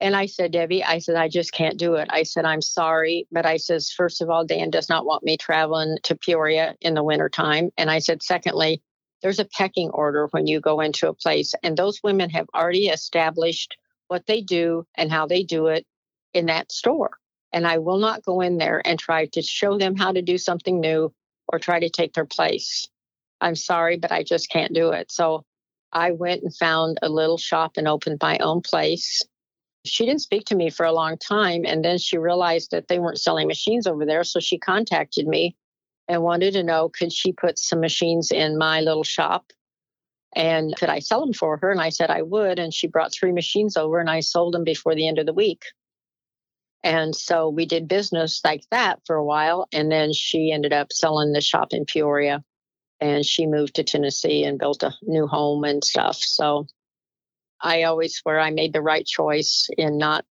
And 0.00 0.14
I 0.14 0.26
said, 0.26 0.52
Debbie, 0.52 0.84
I 0.84 0.98
said, 0.98 1.16
I 1.16 1.28
just 1.28 1.52
can't 1.52 1.78
do 1.78 1.94
it. 1.94 2.08
I 2.10 2.22
said, 2.22 2.44
I'm 2.44 2.60
sorry. 2.60 3.26
But 3.32 3.46
I 3.46 3.56
says, 3.56 3.90
first 3.90 4.20
of 4.20 4.28
all, 4.28 4.44
Dan 4.44 4.70
does 4.70 4.88
not 4.88 5.06
want 5.06 5.24
me 5.24 5.36
traveling 5.36 5.98
to 6.02 6.16
Peoria 6.16 6.74
in 6.80 6.94
the 6.94 7.02
wintertime. 7.02 7.70
And 7.78 7.90
I 7.90 8.00
said, 8.00 8.22
secondly, 8.22 8.82
there's 9.22 9.38
a 9.38 9.46
pecking 9.46 9.90
order 9.90 10.28
when 10.32 10.46
you 10.46 10.60
go 10.60 10.80
into 10.80 11.08
a 11.08 11.14
place. 11.14 11.54
And 11.62 11.76
those 11.76 12.00
women 12.04 12.28
have 12.30 12.46
already 12.54 12.88
established 12.88 13.76
what 14.08 14.26
they 14.26 14.42
do 14.42 14.86
and 14.96 15.10
how 15.10 15.26
they 15.26 15.42
do 15.42 15.66
it 15.68 15.86
in 16.34 16.46
that 16.46 16.70
store. 16.70 17.16
And 17.56 17.66
I 17.66 17.78
will 17.78 17.98
not 17.98 18.22
go 18.22 18.40
in 18.40 18.58
there 18.58 18.82
and 18.84 18.98
try 18.98 19.26
to 19.26 19.40
show 19.40 19.78
them 19.78 19.96
how 19.96 20.12
to 20.12 20.20
do 20.20 20.36
something 20.36 20.78
new 20.78 21.12
or 21.48 21.58
try 21.58 21.80
to 21.80 21.88
take 21.88 22.12
their 22.12 22.26
place. 22.26 22.86
I'm 23.40 23.56
sorry, 23.56 23.96
but 23.96 24.12
I 24.12 24.22
just 24.22 24.50
can't 24.50 24.74
do 24.74 24.90
it. 24.90 25.10
So 25.10 25.44
I 25.92 26.10
went 26.12 26.42
and 26.42 26.54
found 26.54 26.98
a 27.02 27.08
little 27.08 27.38
shop 27.38 27.72
and 27.76 27.88
opened 27.88 28.18
my 28.20 28.38
own 28.38 28.60
place 28.60 29.22
she 29.86 30.04
didn't 30.04 30.20
speak 30.20 30.44
to 30.46 30.56
me 30.56 30.70
for 30.70 30.84
a 30.84 30.92
long 30.92 31.16
time. 31.16 31.64
And 31.64 31.84
then 31.84 31.98
she 31.98 32.18
realized 32.18 32.70
that 32.72 32.88
they 32.88 32.98
weren't 32.98 33.20
selling 33.20 33.46
machines 33.46 33.86
over 33.86 34.04
there. 34.04 34.24
So 34.24 34.40
she 34.40 34.58
contacted 34.58 35.26
me 35.26 35.56
and 36.08 36.22
wanted 36.22 36.52
to 36.54 36.62
know 36.62 36.88
could 36.88 37.12
she 37.12 37.32
put 37.32 37.58
some 37.58 37.80
machines 37.80 38.30
in 38.30 38.58
my 38.58 38.80
little 38.80 39.04
shop 39.04 39.52
and 40.34 40.76
could 40.76 40.90
I 40.90 40.98
sell 40.98 41.20
them 41.20 41.32
for 41.32 41.56
her? 41.58 41.70
And 41.70 41.80
I 41.80 41.88
said 41.88 42.10
I 42.10 42.22
would. 42.22 42.58
And 42.58 42.74
she 42.74 42.86
brought 42.86 43.14
three 43.14 43.32
machines 43.32 43.76
over 43.76 43.98
and 43.98 44.10
I 44.10 44.20
sold 44.20 44.54
them 44.54 44.64
before 44.64 44.94
the 44.94 45.08
end 45.08 45.18
of 45.18 45.26
the 45.26 45.32
week. 45.32 45.62
And 46.82 47.14
so 47.16 47.48
we 47.48 47.66
did 47.66 47.88
business 47.88 48.40
like 48.44 48.62
that 48.70 49.00
for 49.06 49.16
a 49.16 49.24
while. 49.24 49.66
And 49.72 49.90
then 49.90 50.12
she 50.12 50.52
ended 50.52 50.72
up 50.72 50.92
selling 50.92 51.32
the 51.32 51.40
shop 51.40 51.72
in 51.72 51.84
Peoria 51.84 52.44
and 53.00 53.24
she 53.24 53.46
moved 53.46 53.74
to 53.74 53.84
Tennessee 53.84 54.44
and 54.44 54.58
built 54.58 54.82
a 54.82 54.94
new 55.02 55.26
home 55.26 55.64
and 55.64 55.82
stuff. 55.82 56.16
So 56.16 56.66
I 57.60 57.84
always 57.84 58.14
swear 58.14 58.38
I 58.38 58.50
made 58.50 58.72
the 58.72 58.82
right 58.82 59.04
choice 59.04 59.68
in 59.76 59.98
not, 59.98 60.24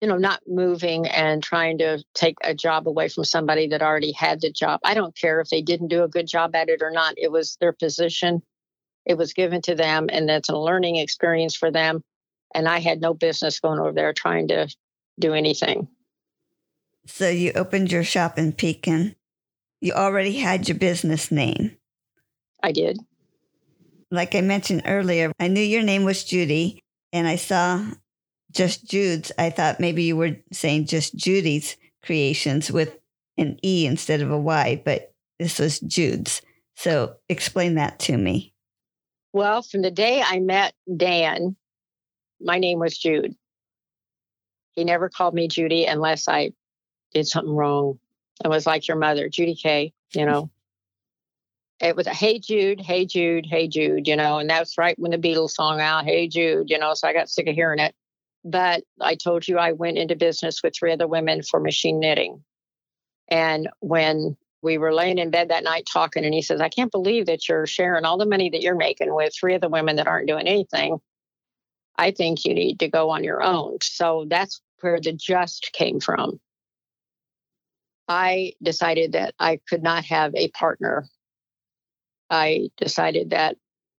you 0.00 0.08
know, 0.08 0.18
not 0.18 0.40
moving 0.46 1.06
and 1.06 1.42
trying 1.42 1.78
to 1.78 2.02
take 2.14 2.36
a 2.42 2.54
job 2.54 2.88
away 2.88 3.08
from 3.08 3.24
somebody 3.24 3.68
that 3.68 3.82
already 3.82 4.12
had 4.12 4.40
the 4.40 4.52
job. 4.52 4.80
I 4.84 4.94
don't 4.94 5.16
care 5.16 5.40
if 5.40 5.48
they 5.48 5.62
didn't 5.62 5.88
do 5.88 6.04
a 6.04 6.08
good 6.08 6.26
job 6.26 6.54
at 6.54 6.68
it 6.68 6.82
or 6.82 6.90
not. 6.90 7.14
It 7.16 7.30
was 7.30 7.56
their 7.60 7.72
position. 7.72 8.42
It 9.04 9.16
was 9.16 9.32
given 9.32 9.62
to 9.62 9.74
them, 9.74 10.08
and 10.12 10.28
that's 10.28 10.48
a 10.48 10.56
learning 10.56 10.96
experience 10.96 11.56
for 11.56 11.70
them. 11.70 12.04
And 12.54 12.68
I 12.68 12.80
had 12.80 13.00
no 13.00 13.14
business 13.14 13.60
going 13.60 13.80
over 13.80 13.92
there 13.92 14.12
trying 14.12 14.48
to 14.48 14.68
do 15.18 15.34
anything. 15.34 15.88
So 17.06 17.28
you 17.28 17.52
opened 17.52 17.90
your 17.90 18.04
shop 18.04 18.38
in 18.38 18.52
Pekin. 18.52 19.16
You 19.80 19.92
already 19.92 20.38
had 20.38 20.68
your 20.68 20.78
business 20.78 21.30
name. 21.30 21.76
I 22.62 22.72
did 22.72 22.98
like 24.12 24.34
I 24.34 24.42
mentioned 24.42 24.82
earlier, 24.84 25.32
I 25.40 25.48
knew 25.48 25.62
your 25.62 25.82
name 25.82 26.04
was 26.04 26.22
Judy 26.22 26.84
and 27.12 27.26
I 27.26 27.36
saw 27.36 27.82
just 28.52 28.84
Jude's. 28.84 29.32
I 29.38 29.50
thought 29.50 29.80
maybe 29.80 30.04
you 30.04 30.16
were 30.16 30.36
saying 30.52 30.86
just 30.86 31.16
Judy's 31.16 31.76
creations 32.04 32.70
with 32.70 32.98
an 33.38 33.58
E 33.64 33.86
instead 33.86 34.20
of 34.20 34.30
a 34.30 34.38
Y, 34.38 34.82
but 34.84 35.14
this 35.38 35.58
was 35.58 35.80
Jude's. 35.80 36.42
So 36.76 37.16
explain 37.28 37.76
that 37.76 37.98
to 38.00 38.16
me. 38.16 38.52
Well, 39.32 39.62
from 39.62 39.80
the 39.80 39.90
day 39.90 40.22
I 40.22 40.40
met 40.40 40.74
Dan, 40.94 41.56
my 42.38 42.58
name 42.58 42.78
was 42.78 42.98
Jude. 42.98 43.34
He 44.72 44.84
never 44.84 45.08
called 45.08 45.34
me 45.34 45.48
Judy 45.48 45.84
unless 45.84 46.28
I 46.28 46.52
did 47.12 47.26
something 47.26 47.54
wrong. 47.54 47.98
I 48.44 48.48
was 48.48 48.66
like 48.66 48.88
your 48.88 48.96
mother, 48.96 49.28
Judy 49.28 49.54
K, 49.54 49.92
you 50.14 50.26
know 50.26 50.50
it 51.82 51.96
was 51.96 52.06
a 52.06 52.14
hey 52.14 52.38
Jude, 52.38 52.80
hey 52.80 53.04
Jude, 53.04 53.44
hey 53.44 53.66
Jude, 53.66 54.06
you 54.06 54.14
know, 54.14 54.38
and 54.38 54.48
that's 54.48 54.78
right 54.78 54.98
when 54.98 55.10
the 55.10 55.18
Beatles 55.18 55.50
song 55.50 55.80
out, 55.80 56.04
hey 56.04 56.28
Jude, 56.28 56.70
you 56.70 56.78
know, 56.78 56.94
so 56.94 57.08
I 57.08 57.12
got 57.12 57.28
sick 57.28 57.48
of 57.48 57.54
hearing 57.54 57.80
it. 57.80 57.94
But 58.44 58.84
I 59.00 59.16
told 59.16 59.46
you 59.46 59.58
I 59.58 59.72
went 59.72 59.98
into 59.98 60.14
business 60.14 60.62
with 60.62 60.74
three 60.74 60.92
other 60.92 61.08
women 61.08 61.42
for 61.42 61.58
machine 61.60 61.98
knitting. 61.98 62.42
And 63.28 63.68
when 63.80 64.36
we 64.62 64.78
were 64.78 64.94
laying 64.94 65.18
in 65.18 65.30
bed 65.30 65.48
that 65.48 65.64
night 65.64 65.88
talking, 65.92 66.24
and 66.24 66.34
he 66.34 66.42
says, 66.42 66.60
I 66.60 66.68
can't 66.68 66.92
believe 66.92 67.26
that 67.26 67.48
you're 67.48 67.66
sharing 67.66 68.04
all 68.04 68.16
the 68.16 68.26
money 68.26 68.50
that 68.50 68.62
you're 68.62 68.76
making 68.76 69.12
with 69.12 69.34
three 69.34 69.54
of 69.54 69.60
the 69.60 69.68
women 69.68 69.96
that 69.96 70.06
aren't 70.06 70.28
doing 70.28 70.46
anything. 70.46 71.00
I 71.96 72.10
think 72.10 72.44
you 72.44 72.54
need 72.54 72.80
to 72.80 72.88
go 72.88 73.10
on 73.10 73.24
your 73.24 73.42
own. 73.42 73.78
So 73.82 74.26
that's 74.28 74.60
where 74.80 75.00
the 75.00 75.12
just 75.12 75.70
came 75.72 76.00
from. 76.00 76.40
I 78.08 78.54
decided 78.62 79.12
that 79.12 79.34
I 79.38 79.60
could 79.68 79.82
not 79.82 80.04
have 80.06 80.34
a 80.34 80.48
partner 80.48 81.06
I 82.32 82.70
decided 82.78 83.30
that 83.30 83.56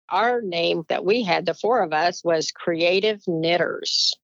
our 0.10 0.42
name 0.42 0.86
that 0.90 1.06
we 1.06 1.22
had, 1.22 1.46
the 1.46 1.54
four 1.54 1.84
of 1.84 1.94
us, 1.94 2.24
was 2.24 2.52
Creative 2.52 3.22
Knitters. 3.28 4.16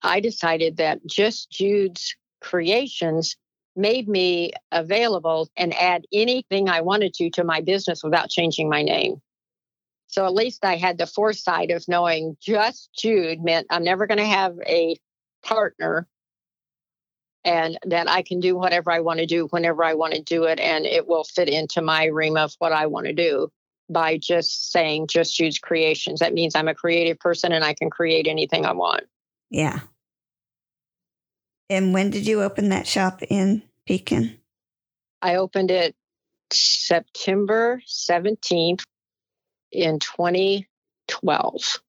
I 0.00 0.20
decided 0.20 0.76
that 0.76 1.04
just 1.04 1.50
Jude's 1.50 2.14
creations 2.40 3.36
made 3.74 4.08
me 4.08 4.52
available 4.70 5.48
and 5.56 5.74
add 5.74 6.06
anything 6.12 6.68
I 6.68 6.82
wanted 6.82 7.14
to 7.14 7.30
to 7.30 7.44
my 7.44 7.60
business 7.60 8.04
without 8.04 8.30
changing 8.30 8.68
my 8.68 8.82
name. 8.82 9.20
So 10.10 10.26
at 10.26 10.34
least 10.34 10.64
I 10.64 10.74
had 10.74 10.98
the 10.98 11.06
foresight 11.06 11.70
of 11.70 11.86
knowing 11.86 12.36
just 12.40 12.90
Jude 12.98 13.40
meant 13.42 13.68
I'm 13.70 13.84
never 13.84 14.08
going 14.08 14.18
to 14.18 14.24
have 14.24 14.58
a 14.66 14.96
partner 15.44 16.08
and 17.44 17.78
that 17.86 18.10
I 18.10 18.22
can 18.22 18.40
do 18.40 18.56
whatever 18.56 18.90
I 18.90 19.00
want 19.00 19.20
to 19.20 19.26
do 19.26 19.46
whenever 19.46 19.84
I 19.84 19.94
want 19.94 20.14
to 20.14 20.20
do 20.20 20.44
it, 20.44 20.58
and 20.58 20.84
it 20.84 21.06
will 21.06 21.24
fit 21.24 21.48
into 21.48 21.80
my 21.80 22.08
realm 22.08 22.36
of 22.36 22.52
what 22.58 22.72
I 22.72 22.86
want 22.86 23.06
to 23.06 23.12
do 23.12 23.50
by 23.88 24.18
just 24.18 24.72
saying 24.72 25.06
just 25.06 25.36
Jude's 25.36 25.58
creations. 25.58 26.20
That 26.20 26.34
means 26.34 26.54
I'm 26.54 26.68
a 26.68 26.74
creative 26.74 27.18
person 27.18 27.52
and 27.52 27.64
I 27.64 27.72
can 27.72 27.88
create 27.88 28.26
anything 28.26 28.66
I 28.66 28.72
want. 28.72 29.04
Yeah. 29.48 29.78
And 31.70 31.94
when 31.94 32.10
did 32.10 32.26
you 32.26 32.42
open 32.42 32.70
that 32.70 32.86
shop 32.86 33.22
in 33.22 33.62
Pekin? 33.86 34.38
I 35.22 35.36
opened 35.36 35.70
it 35.70 35.94
September 36.52 37.80
17th 37.86 38.82
in 39.72 39.98
2012. 39.98 41.80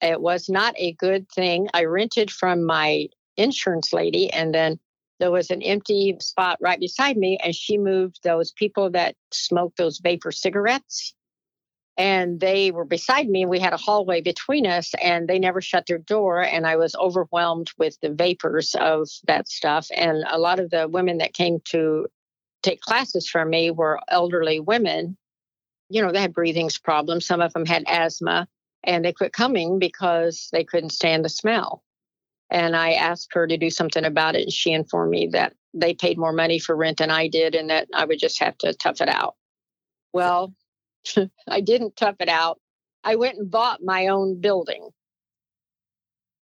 It 0.00 0.20
was 0.20 0.48
not 0.48 0.74
a 0.76 0.92
good 0.94 1.30
thing. 1.30 1.68
I 1.72 1.84
rented 1.84 2.30
from 2.30 2.64
my 2.64 3.08
insurance 3.36 3.92
lady. 3.92 4.32
And 4.32 4.54
then 4.54 4.78
there 5.20 5.30
was 5.30 5.50
an 5.50 5.62
empty 5.62 6.16
spot 6.20 6.58
right 6.60 6.80
beside 6.80 7.16
me, 7.16 7.38
and 7.42 7.54
she 7.54 7.78
moved 7.78 8.20
those 8.24 8.50
people 8.50 8.90
that 8.90 9.14
smoke 9.30 9.76
those 9.76 9.98
vapor 9.98 10.32
cigarettes. 10.32 11.14
And 11.96 12.40
they 12.40 12.70
were 12.70 12.86
beside 12.86 13.28
me, 13.28 13.42
and 13.42 13.50
we 13.50 13.60
had 13.60 13.74
a 13.74 13.76
hallway 13.76 14.22
between 14.22 14.66
us, 14.66 14.92
and 15.00 15.28
they 15.28 15.38
never 15.38 15.60
shut 15.60 15.86
their 15.86 15.98
door. 15.98 16.42
And 16.42 16.66
I 16.66 16.76
was 16.76 16.96
overwhelmed 16.96 17.70
with 17.78 18.00
the 18.00 18.10
vapors 18.10 18.74
of 18.74 19.08
that 19.26 19.46
stuff. 19.46 19.86
And 19.94 20.24
a 20.28 20.38
lot 20.38 20.58
of 20.58 20.70
the 20.70 20.88
women 20.88 21.18
that 21.18 21.34
came 21.34 21.60
to 21.66 22.06
take 22.62 22.80
classes 22.80 23.28
from 23.28 23.50
me 23.50 23.70
were 23.70 24.00
elderly 24.08 24.58
women. 24.58 25.16
You 25.92 26.02
know, 26.02 26.12
they 26.12 26.20
had 26.22 26.34
breathing 26.34 26.70
problems. 26.82 27.26
Some 27.26 27.42
of 27.42 27.52
them 27.52 27.66
had 27.66 27.84
asthma, 27.88 28.48
and 28.84 29.04
they 29.04 29.12
quit 29.12 29.32
coming 29.32 29.78
because 29.78 30.48
they 30.52 30.64
couldn't 30.64 30.90
stand 30.90 31.24
the 31.24 31.28
smell. 31.28 31.84
And 32.50 32.76
I 32.76 32.92
asked 32.92 33.30
her 33.34 33.46
to 33.46 33.58
do 33.58 33.70
something 33.70 34.04
about 34.04 34.36
it. 34.36 34.42
And 34.44 34.52
she 34.52 34.72
informed 34.72 35.10
me 35.10 35.28
that 35.32 35.54
they 35.74 35.94
paid 35.94 36.18
more 36.18 36.32
money 36.32 36.58
for 36.58 36.76
rent 36.76 36.98
than 36.98 37.10
I 37.10 37.28
did 37.28 37.54
and 37.54 37.70
that 37.70 37.88
I 37.94 38.04
would 38.06 38.18
just 38.20 38.40
have 38.40 38.58
to 38.58 38.74
tough 38.74 39.00
it 39.02 39.08
out. 39.08 39.36
Well, 40.12 40.54
I 41.48 41.60
didn't 41.60 41.96
tough 41.96 42.16
it 42.20 42.28
out. 42.28 42.60
I 43.04 43.16
went 43.16 43.38
and 43.38 43.50
bought 43.50 43.82
my 43.82 44.08
own 44.08 44.40
building. 44.40 44.88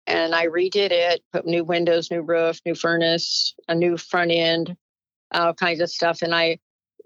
and 0.07 0.35
I 0.35 0.47
redid 0.47 0.91
it, 0.93 1.23
put 1.33 1.47
new 1.47 1.65
windows, 1.65 2.11
new 2.11 2.23
roof, 2.23 2.61
new 2.67 2.75
furnace, 2.75 3.55
a 3.69 3.75
new 3.75 3.97
front 3.97 4.33
end, 4.33 4.77
all 5.33 5.55
kinds 5.55 5.81
of 5.81 5.91
stuff. 5.91 6.23
And 6.23 6.35
I 6.35 6.59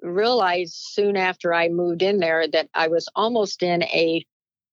realized 0.04 0.74
soon 0.74 1.16
after 1.16 1.52
I 1.52 1.68
moved 1.68 2.02
in 2.02 2.18
there 2.18 2.46
that 2.46 2.68
I 2.74 2.88
was 2.88 3.08
almost 3.16 3.62
in 3.62 3.82
a 3.84 4.24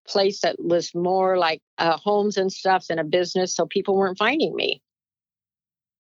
place 0.08 0.42
that 0.42 0.58
was 0.60 0.94
more 0.94 1.38
like 1.38 1.62
uh, 1.78 1.98
homes 1.98 2.38
and 2.38 2.52
stuff 2.52 2.88
than 2.88 3.00
a 3.00 3.04
business. 3.04 3.56
So 3.56 3.66
people 3.66 3.96
weren't 3.96 4.18
finding 4.18 4.56
me. 4.56 4.82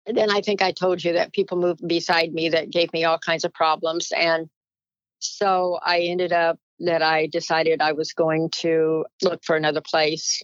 And 0.07 0.17
then 0.17 0.31
I 0.31 0.41
think 0.41 0.63
I 0.63 0.73
told 0.73 1.05
you 1.05 1.13
that 1.15 1.33
people 1.33 1.59
moved 1.59 1.87
beside 1.87 2.33
me 2.33 2.49
that 2.51 2.71
gave 2.71 2.93
me 2.93 3.05
all 3.05 3.19
kinds 3.19 3.45
of 3.45 3.53
problems. 3.53 4.13
And 4.17 4.49
so 5.21 5.79
I 5.83 6.01
ended 6.01 6.33
up 6.33 6.59
that 6.81 7.03
I 7.03 7.27
decided 7.27 7.81
I 7.81 7.93
was 7.93 8.13
going 8.13 8.51
to 8.61 9.05
look 9.23 9.45
for 9.45 9.55
another 9.55 9.83
place. 9.83 10.43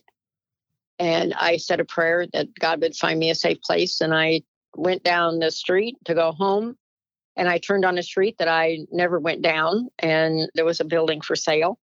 And 0.98 1.34
I 1.34 1.56
said 1.56 1.80
a 1.80 1.84
prayer 1.84 2.26
that 2.32 2.48
God 2.58 2.82
would 2.82 2.94
find 2.94 3.18
me 3.18 3.30
a 3.30 3.34
safe 3.34 3.60
place. 3.62 4.00
And 4.00 4.14
I 4.14 4.42
went 4.76 5.02
down 5.02 5.38
the 5.38 5.50
street 5.50 5.96
to 6.04 6.14
go 6.14 6.32
home. 6.32 6.76
And 7.36 7.48
I 7.48 7.58
turned 7.58 7.84
on 7.84 7.98
a 7.98 8.02
street 8.02 8.36
that 8.38 8.48
I 8.48 8.78
never 8.90 9.20
went 9.20 9.42
down. 9.42 9.88
And 9.98 10.48
there 10.54 10.64
was 10.64 10.80
a 10.80 10.84
building 10.84 11.20
for 11.20 11.36
sale. 11.36 11.78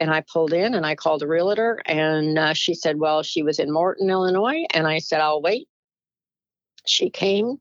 And 0.00 0.10
I 0.10 0.24
pulled 0.32 0.52
in 0.52 0.74
and 0.74 0.84
I 0.84 0.96
called 0.96 1.22
a 1.22 1.28
realtor. 1.28 1.80
And 1.86 2.38
uh, 2.38 2.54
she 2.54 2.74
said, 2.74 2.98
Well, 2.98 3.22
she 3.22 3.42
was 3.42 3.58
in 3.58 3.72
Morton, 3.72 4.10
Illinois. 4.10 4.64
And 4.74 4.86
I 4.86 4.98
said, 4.98 5.20
I'll 5.20 5.42
wait. 5.42 5.68
She 6.86 7.10
came. 7.10 7.58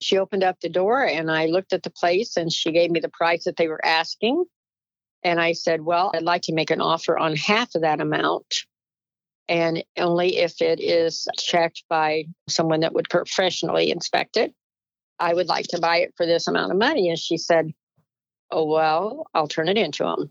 She 0.00 0.18
opened 0.18 0.44
up 0.44 0.60
the 0.60 0.68
door 0.68 1.06
and 1.06 1.30
I 1.30 1.46
looked 1.46 1.72
at 1.72 1.82
the 1.82 1.90
place 1.90 2.36
and 2.36 2.52
she 2.52 2.72
gave 2.72 2.90
me 2.90 3.00
the 3.00 3.08
price 3.08 3.44
that 3.44 3.56
they 3.56 3.68
were 3.68 3.84
asking. 3.84 4.44
And 5.22 5.40
I 5.40 5.52
said, 5.52 5.82
Well, 5.82 6.10
I'd 6.14 6.22
like 6.22 6.42
to 6.42 6.54
make 6.54 6.70
an 6.70 6.80
offer 6.80 7.18
on 7.18 7.36
half 7.36 7.74
of 7.74 7.82
that 7.82 8.00
amount. 8.00 8.64
And 9.48 9.84
only 9.98 10.38
if 10.38 10.62
it 10.62 10.80
is 10.80 11.28
checked 11.36 11.84
by 11.90 12.24
someone 12.48 12.80
that 12.80 12.94
would 12.94 13.10
professionally 13.10 13.90
inspect 13.90 14.38
it. 14.38 14.54
I 15.24 15.32
would 15.32 15.48
like 15.48 15.66
to 15.68 15.80
buy 15.80 15.98
it 15.98 16.12
for 16.16 16.26
this 16.26 16.46
amount 16.46 16.70
of 16.70 16.78
money. 16.78 17.08
And 17.08 17.18
she 17.18 17.38
said, 17.38 17.72
Oh, 18.50 18.66
well, 18.66 19.26
I'll 19.32 19.48
turn 19.48 19.68
it 19.68 19.78
into 19.78 20.04
them. 20.04 20.30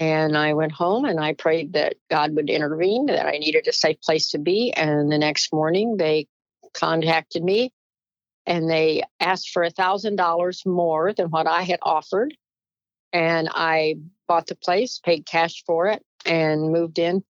And 0.00 0.36
I 0.36 0.54
went 0.54 0.72
home 0.72 1.04
and 1.04 1.20
I 1.20 1.34
prayed 1.34 1.74
that 1.74 1.94
God 2.10 2.34
would 2.34 2.50
intervene, 2.50 3.06
that 3.06 3.26
I 3.26 3.38
needed 3.38 3.68
a 3.68 3.72
safe 3.72 4.00
place 4.00 4.30
to 4.30 4.38
be. 4.38 4.72
And 4.76 5.10
the 5.10 5.18
next 5.18 5.52
morning 5.52 5.96
they 5.96 6.26
contacted 6.74 7.44
me 7.44 7.72
and 8.44 8.68
they 8.68 9.04
asked 9.20 9.50
for 9.50 9.62
a 9.62 9.70
thousand 9.70 10.16
dollars 10.16 10.66
more 10.66 11.12
than 11.12 11.30
what 11.30 11.46
I 11.46 11.62
had 11.62 11.78
offered 11.82 12.34
and 13.12 13.48
I 13.52 13.96
bought 14.26 14.48
the 14.48 14.56
place, 14.56 14.98
paid 14.98 15.26
cash 15.26 15.62
for 15.64 15.86
it, 15.86 16.02
and 16.26 16.72
moved 16.72 16.98
in. 16.98 17.22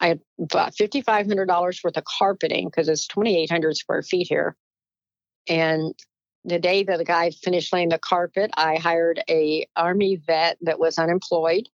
I 0.00 0.08
had 0.08 0.20
bought 0.38 0.74
$5,500 0.74 1.84
worth 1.84 1.96
of 1.96 2.04
carpeting 2.04 2.68
because 2.68 2.88
it's 2.88 3.06
2,800 3.06 3.76
square 3.76 4.02
feet 4.02 4.26
here. 4.28 4.56
And 5.48 5.94
the 6.44 6.58
day 6.58 6.82
that 6.84 6.96
the 6.98 7.04
guy 7.04 7.30
finished 7.30 7.72
laying 7.72 7.90
the 7.90 7.98
carpet, 7.98 8.50
I 8.56 8.76
hired 8.76 9.22
a 9.28 9.66
army 9.76 10.16
vet 10.16 10.58
that 10.62 10.78
was 10.78 10.98
unemployed, 10.98 11.68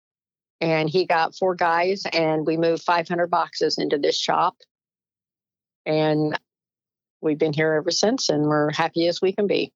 and 0.60 0.88
he 0.88 1.04
got 1.06 1.36
four 1.36 1.54
guys, 1.54 2.04
and 2.12 2.46
we 2.46 2.56
moved 2.56 2.82
500 2.82 3.26
boxes 3.28 3.78
into 3.78 3.98
this 3.98 4.18
shop. 4.18 4.56
And 5.84 6.38
we've 7.20 7.38
been 7.38 7.52
here 7.52 7.74
ever 7.74 7.90
since, 7.90 8.28
and 8.28 8.46
we're 8.46 8.72
happy 8.72 9.06
as 9.06 9.20
we 9.20 9.32
can 9.32 9.46
be. 9.46 9.72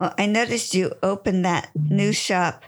Well, 0.00 0.14
I 0.18 0.26
noticed 0.26 0.74
you 0.74 0.92
opened 1.02 1.44
that 1.44 1.70
new 1.74 2.12
shop 2.12 2.64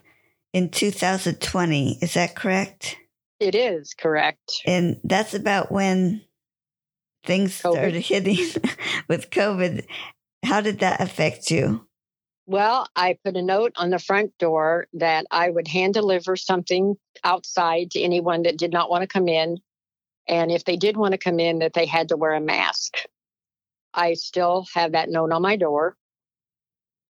in 0.53 0.71
2020. 0.71 1.99
Is 2.01 2.15
that 2.15 2.37
correct? 2.37 2.97
It 3.41 3.55
is 3.55 3.95
correct. 3.95 4.63
And 4.65 5.01
that's 5.05 5.35
about 5.35 5.71
when 5.71 6.23
things 7.27 7.61
oh, 7.65 7.71
COVID. 7.71 7.75
started 7.75 8.01
hitting 8.03 8.63
with 9.09 9.31
COVID. 9.31 9.87
How 10.45 10.61
did 10.61 10.81
that 10.81 11.01
affect 11.01 11.51
you? 11.51 11.87
Well, 12.47 12.87
I 12.95 13.19
put 13.25 13.37
a 13.37 13.43
note 13.43 13.73
on 13.75 13.91
the 13.91 13.99
front 13.99 14.39
door 14.39 14.87
that 14.95 15.27
I 15.33 15.51
would 15.51 15.67
hand 15.67 15.95
deliver 15.95 16.37
something 16.37 16.95
outside 17.25 17.91
to 17.91 18.01
anyone 18.01 18.43
that 18.45 18.57
did 18.57 18.73
not 18.73 18.89
want 18.89 19.03
to 19.03 19.09
come 19.09 19.29
in. 19.29 19.59
And 20.29 20.53
if 20.53 20.65
they 20.65 20.77
did 20.77 20.97
want 20.97 21.13
to 21.13 21.19
come 21.19 21.41
in, 21.41 21.59
that 21.59 21.73
they 21.73 21.87
had 21.87 22.09
to 22.09 22.17
wear 22.17 22.35
a 22.35 22.41
mask. 22.41 22.95
I 23.93 24.15
still 24.15 24.67
have 24.75 24.93
that 24.93 25.09
note 25.09 25.33
on 25.33 25.43
my 25.43 25.57
door. 25.57 25.97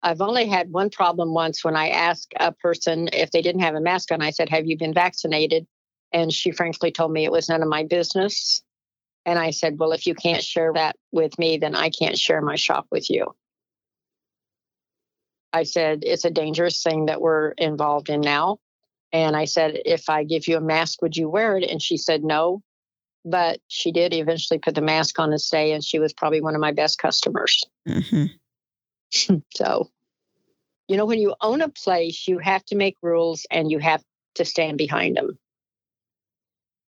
I've 0.01 0.21
only 0.21 0.47
had 0.47 0.71
one 0.71 0.89
problem 0.89 1.33
once 1.33 1.63
when 1.63 1.75
I 1.75 1.89
asked 1.89 2.33
a 2.39 2.51
person 2.51 3.09
if 3.13 3.31
they 3.31 3.41
didn't 3.41 3.61
have 3.61 3.75
a 3.75 3.81
mask 3.81 4.11
on. 4.11 4.21
I 4.21 4.31
said, 4.31 4.49
Have 4.49 4.65
you 4.65 4.77
been 4.77 4.93
vaccinated? 4.93 5.67
And 6.11 6.33
she 6.33 6.51
frankly 6.51 6.91
told 6.91 7.11
me 7.11 7.25
it 7.25 7.31
was 7.31 7.49
none 7.49 7.61
of 7.61 7.67
my 7.67 7.83
business. 7.83 8.63
And 9.29 9.37
I 9.37 9.51
said, 9.51 9.77
Well, 9.77 9.91
if 9.91 10.07
you 10.07 10.15
can't 10.15 10.43
share 10.43 10.73
that 10.73 10.95
with 11.11 11.37
me, 11.37 11.57
then 11.57 11.75
I 11.75 11.91
can't 11.91 12.17
share 12.17 12.41
my 12.41 12.55
shop 12.55 12.87
with 12.89 13.11
you. 13.11 13.35
I 15.53 15.63
said, 15.63 15.99
It's 16.01 16.25
a 16.25 16.31
dangerous 16.31 16.81
thing 16.81 17.05
that 17.05 17.21
we're 17.21 17.51
involved 17.51 18.09
in 18.09 18.21
now. 18.21 18.57
And 19.13 19.35
I 19.35 19.45
said, 19.45 19.77
If 19.85 20.09
I 20.09 20.23
give 20.23 20.47
you 20.47 20.57
a 20.57 20.61
mask, 20.61 21.03
would 21.03 21.15
you 21.15 21.29
wear 21.29 21.57
it? 21.57 21.69
And 21.69 21.79
she 21.79 21.95
said, 21.95 22.23
No. 22.23 22.63
But 23.23 23.59
she 23.67 23.91
did 23.91 24.15
eventually 24.15 24.57
put 24.57 24.73
the 24.73 24.81
mask 24.81 25.19
on 25.19 25.29
and 25.29 25.39
stay, 25.39 25.73
and 25.73 25.83
she 25.83 25.99
was 25.99 26.11
probably 26.11 26.41
one 26.41 26.55
of 26.55 26.61
my 26.61 26.71
best 26.71 26.97
customers. 26.97 27.63
Mm-hmm. 27.87 29.35
so, 29.53 29.91
you 30.87 30.97
know, 30.97 31.05
when 31.05 31.19
you 31.19 31.35
own 31.39 31.61
a 31.61 31.69
place, 31.69 32.27
you 32.27 32.39
have 32.39 32.65
to 32.65 32.75
make 32.75 32.95
rules 33.03 33.45
and 33.51 33.69
you 33.69 33.77
have 33.77 34.01
to 34.35 34.45
stand 34.45 34.79
behind 34.79 35.17
them. 35.17 35.37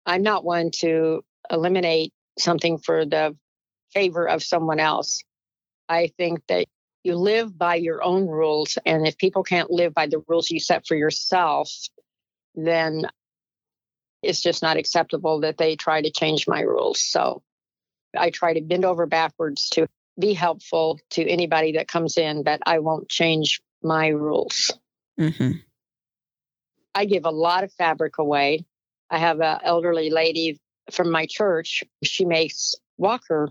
I'm 0.06 0.22
not 0.22 0.44
one 0.44 0.70
to 0.82 1.24
eliminate 1.50 2.12
something 2.40 2.78
for 2.78 3.04
the 3.04 3.36
favor 3.92 4.28
of 4.28 4.42
someone 4.42 4.80
else. 4.80 5.22
I 5.88 6.12
think 6.18 6.40
that 6.48 6.66
you 7.04 7.16
live 7.16 7.56
by 7.56 7.76
your 7.76 8.02
own 8.02 8.26
rules. 8.26 8.78
And 8.84 9.06
if 9.06 9.16
people 9.16 9.42
can't 9.42 9.70
live 9.70 9.94
by 9.94 10.06
the 10.06 10.22
rules 10.28 10.50
you 10.50 10.60
set 10.60 10.86
for 10.86 10.94
yourself, 10.94 11.70
then 12.54 13.06
it's 14.22 14.42
just 14.42 14.62
not 14.62 14.76
acceptable 14.76 15.40
that 15.40 15.56
they 15.56 15.76
try 15.76 16.02
to 16.02 16.10
change 16.10 16.46
my 16.48 16.60
rules. 16.60 17.00
So 17.00 17.42
I 18.16 18.30
try 18.30 18.54
to 18.54 18.60
bend 18.60 18.84
over 18.84 19.06
backwards 19.06 19.68
to 19.70 19.86
be 20.18 20.34
helpful 20.34 20.98
to 21.10 21.26
anybody 21.26 21.72
that 21.72 21.88
comes 21.88 22.18
in, 22.18 22.42
but 22.42 22.60
I 22.66 22.80
won't 22.80 23.08
change 23.08 23.60
my 23.82 24.08
rules. 24.08 24.72
Mm-hmm. 25.18 25.52
I 26.94 27.04
give 27.04 27.24
a 27.24 27.30
lot 27.30 27.62
of 27.62 27.72
fabric 27.72 28.18
away. 28.18 28.64
I 29.08 29.18
have 29.18 29.40
an 29.40 29.58
elderly 29.62 30.10
lady 30.10 30.58
from 30.90 31.10
my 31.10 31.26
church. 31.26 31.84
She 32.02 32.24
makes 32.24 32.74
walker 32.96 33.50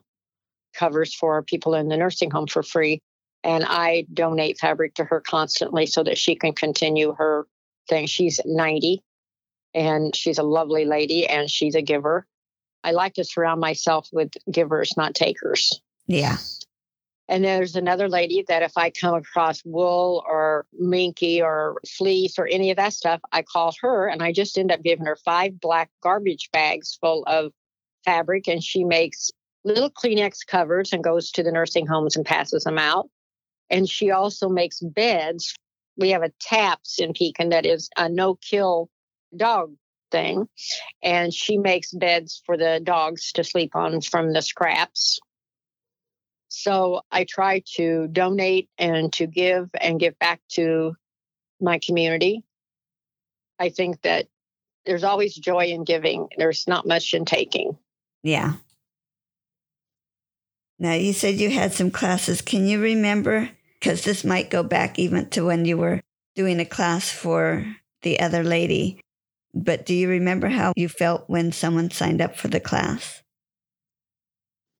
covers 0.73 1.13
for 1.13 1.41
people 1.41 1.73
in 1.73 1.87
the 1.89 1.97
nursing 1.97 2.31
home 2.31 2.47
for 2.47 2.63
free. 2.63 3.01
And 3.43 3.65
I 3.65 4.05
donate 4.13 4.59
fabric 4.59 4.95
to 4.95 5.05
her 5.05 5.21
constantly 5.21 5.85
so 5.85 6.03
that 6.03 6.17
she 6.17 6.35
can 6.35 6.53
continue 6.53 7.13
her 7.13 7.47
thing. 7.89 8.07
She's 8.07 8.39
90 8.45 9.01
and 9.73 10.15
she's 10.15 10.37
a 10.37 10.43
lovely 10.43 10.85
lady 10.85 11.27
and 11.27 11.49
she's 11.49 11.75
a 11.75 11.81
giver. 11.81 12.25
I 12.83 12.91
like 12.91 13.15
to 13.15 13.23
surround 13.23 13.59
myself 13.59 14.07
with 14.11 14.31
givers, 14.51 14.95
not 14.97 15.15
takers. 15.15 15.81
Yeah. 16.07 16.37
And 17.29 17.43
there's 17.43 17.75
another 17.75 18.07
lady 18.07 18.45
that 18.47 18.63
if 18.63 18.77
I 18.77 18.89
come 18.89 19.15
across 19.15 19.61
wool 19.65 20.23
or 20.27 20.65
minky 20.73 21.41
or 21.41 21.81
fleece 21.87 22.39
or 22.39 22.47
any 22.47 22.71
of 22.71 22.77
that 22.77 22.93
stuff, 22.93 23.19
I 23.31 23.41
call 23.41 23.73
her 23.81 24.07
and 24.07 24.23
I 24.23 24.31
just 24.31 24.57
end 24.57 24.71
up 24.71 24.81
giving 24.81 25.05
her 25.05 25.17
five 25.25 25.59
black 25.59 25.89
garbage 26.01 26.49
bags 26.53 26.97
full 27.01 27.23
of 27.27 27.51
fabric 28.05 28.47
and 28.47 28.63
she 28.63 28.85
makes 28.85 29.29
little 29.65 29.91
Kleenex 29.91 30.47
covers 30.47 30.93
and 30.93 31.03
goes 31.03 31.31
to 31.31 31.43
the 31.43 31.51
nursing 31.51 31.85
homes 31.85 32.15
and 32.15 32.25
passes 32.25 32.63
them 32.63 32.77
out. 32.77 33.09
And 33.69 33.89
she 33.89 34.11
also 34.11 34.47
makes 34.47 34.79
beds. 34.79 35.53
We 35.97 36.11
have 36.11 36.23
a 36.23 36.31
TAPS 36.39 36.99
in 36.99 37.11
Pekin 37.11 37.49
that 37.49 37.65
is 37.65 37.89
a 37.97 38.07
no 38.07 38.35
kill 38.35 38.89
dog 39.35 39.73
thing. 40.11 40.47
And 41.03 41.33
she 41.33 41.57
makes 41.57 41.91
beds 41.91 42.41
for 42.45 42.55
the 42.55 42.79
dogs 42.81 43.33
to 43.33 43.43
sleep 43.43 43.75
on 43.75 43.99
from 43.99 44.31
the 44.31 44.41
scraps. 44.41 45.19
So 46.67 46.99
I 47.09 47.23
try 47.23 47.63
to 47.75 48.09
donate 48.09 48.67
and 48.77 49.13
to 49.13 49.25
give 49.25 49.69
and 49.79 49.97
give 49.97 50.19
back 50.19 50.41
to 50.49 50.97
my 51.61 51.79
community. 51.79 52.43
I 53.57 53.69
think 53.69 54.01
that 54.01 54.27
there's 54.85 55.05
always 55.05 55.33
joy 55.33 55.67
in 55.67 55.85
giving, 55.85 56.27
there's 56.37 56.67
not 56.67 56.85
much 56.85 57.13
in 57.13 57.23
taking. 57.23 57.77
Yeah. 58.21 58.55
Now, 60.77 60.91
you 60.91 61.13
said 61.13 61.35
you 61.35 61.51
had 61.51 61.71
some 61.71 61.89
classes. 61.89 62.41
Can 62.41 62.67
you 62.67 62.81
remember? 62.81 63.49
Because 63.79 64.03
this 64.03 64.25
might 64.25 64.49
go 64.49 64.61
back 64.61 64.99
even 64.99 65.29
to 65.29 65.45
when 65.45 65.63
you 65.63 65.77
were 65.77 66.01
doing 66.35 66.59
a 66.59 66.65
class 66.65 67.09
for 67.09 67.65
the 68.01 68.19
other 68.19 68.43
lady. 68.43 68.99
But 69.53 69.85
do 69.85 69.93
you 69.93 70.09
remember 70.09 70.49
how 70.49 70.73
you 70.75 70.89
felt 70.89 71.29
when 71.29 71.53
someone 71.53 71.91
signed 71.91 72.19
up 72.19 72.35
for 72.35 72.49
the 72.49 72.59
class? 72.59 73.23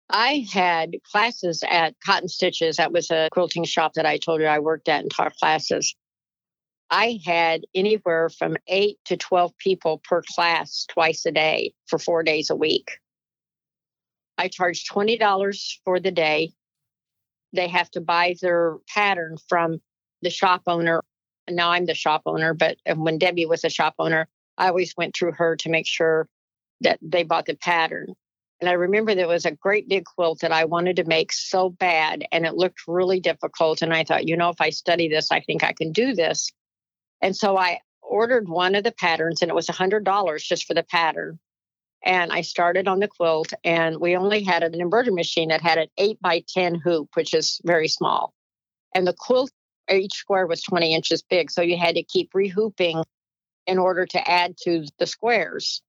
I 0.10 0.46
had 0.52 0.96
classes 1.12 1.64
at 1.70 1.96
Cotton 2.06 2.30
Stitches. 2.30 2.78
That 2.78 2.94
was 2.94 3.12
a 3.12 3.30
quilting 3.32 3.66
shop 3.66 3.94
that 3.94 4.06
I 4.06 4.18
told 4.18 4.42
you 4.42 4.48
I 4.48 4.60
worked 4.60 4.88
at 4.88 5.02
and 5.02 5.12
taught 5.12 5.36
classes. 5.36 5.96
I 6.90 7.20
had 7.26 7.66
anywhere 7.76 8.30
from 8.30 8.56
eight 8.68 8.98
to 9.06 9.18
12 9.18 9.58
people 9.58 10.02
per 10.04 10.22
class 10.36 10.86
twice 10.88 11.26
a 11.26 11.32
day 11.32 11.74
for 11.88 12.00
four 12.00 12.24
days 12.24 12.50
a 12.50 12.56
week. 12.56 13.00
I 14.38 14.48
charged 14.48 14.90
$20 14.90 15.78
for 15.84 16.00
the 16.00 16.12
day. 16.12 16.54
They 17.52 17.68
have 17.68 17.92
to 17.92 18.02
buy 18.02 18.36
their 18.42 18.78
pattern 18.88 19.38
from 19.50 19.82
the 20.22 20.30
shop 20.30 20.64
owner. 20.68 21.04
Now 21.50 21.72
I'm 21.72 21.86
the 21.86 21.94
shop 21.94 22.22
owner, 22.26 22.54
but 22.54 22.78
when 22.96 23.18
Debbie 23.18 23.46
was 23.46 23.64
a 23.66 23.70
shop 23.70 23.96
owner, 24.00 24.28
I 24.58 24.70
always 24.70 24.94
went 24.96 25.16
through 25.16 25.34
her 25.34 25.56
to 25.58 25.70
make 25.70 25.88
sure 25.88 26.30
that 26.82 27.00
they 27.02 27.24
bought 27.24 27.46
the 27.46 27.56
pattern. 27.56 28.14
And 28.60 28.70
I 28.70 28.74
remember 28.74 29.14
there 29.14 29.28
was 29.28 29.46
a 29.46 29.52
great 29.52 29.88
big 29.88 30.06
quilt 30.06 30.40
that 30.40 30.52
I 30.52 30.66
wanted 30.66 30.96
to 30.96 31.04
make 31.04 31.32
so 31.32 31.70
bad, 31.70 32.26
and 32.32 32.46
it 32.46 32.56
looked 32.56 32.88
really 32.88 33.20
difficult. 33.20 33.82
And 33.82 33.94
I 33.94 34.04
thought, 34.04 34.28
you 34.28 34.36
know, 34.36 34.50
if 34.50 34.60
I 34.60 34.72
study 34.72 35.08
this, 35.08 35.32
I 35.32 35.42
think 35.42 35.64
I 35.64 35.74
can 35.74 35.92
do 35.92 36.16
this. 36.16 36.52
And 37.22 37.36
so 37.36 37.56
I 37.58 37.82
ordered 38.02 38.50
one 38.50 38.74
of 38.74 38.84
the 38.84 38.92
patterns, 38.92 39.42
and 39.42 39.50
it 39.50 39.56
was 39.56 39.68
$100 39.68 40.44
just 40.44 40.66
for 40.66 40.74
the 40.74 40.84
pattern. 40.84 41.40
And 42.04 42.32
I 42.32 42.42
started 42.42 42.88
on 42.88 43.00
the 43.00 43.08
quilt, 43.08 43.54
and 43.64 44.00
we 44.00 44.16
only 44.16 44.44
had 44.44 44.64
an 44.64 44.80
embroidery 44.80 45.14
machine 45.14 45.50
that 45.50 45.62
had 45.62 45.78
an 45.78 45.88
8 45.98 46.20
by 46.22 46.44
10 46.48 46.76
hoop, 46.76 47.10
which 47.14 47.34
is 47.34 47.62
very 47.64 47.88
small. 47.88 48.34
And 48.96 49.06
the 49.06 49.16
quilt, 49.18 49.52
each 49.92 50.14
square 50.14 50.48
was 50.48 50.64
20 50.64 50.96
inches 50.96 51.22
big. 51.22 51.52
So 51.52 51.62
you 51.62 51.78
had 51.78 51.96
to 51.96 52.04
keep 52.04 52.32
rehooping 52.34 53.04
in 53.68 53.78
order 53.78 54.06
to 54.08 54.30
add 54.30 54.56
to 54.64 54.86
the 54.98 55.06
squares. 55.06 55.82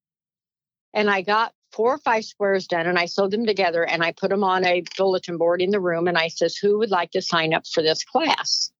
And 0.92 1.08
I 1.08 1.22
got 1.22 1.52
four 1.78 1.94
or 1.94 1.98
five 1.98 2.24
squares 2.24 2.66
done 2.66 2.88
and 2.88 2.98
I 2.98 3.06
sewed 3.06 3.30
them 3.30 3.46
together 3.46 3.84
and 3.84 4.02
I 4.02 4.10
put 4.10 4.30
them 4.30 4.42
on 4.42 4.66
a 4.66 4.82
bulletin 4.96 5.38
board 5.38 5.62
in 5.62 5.70
the 5.70 5.78
room 5.78 6.08
and 6.08 6.18
I 6.18 6.26
says, 6.26 6.56
who 6.56 6.76
would 6.78 6.90
like 6.90 7.12
to 7.12 7.22
sign 7.22 7.54
up 7.54 7.68
for 7.68 7.84
this 7.84 8.02
class? 8.02 8.72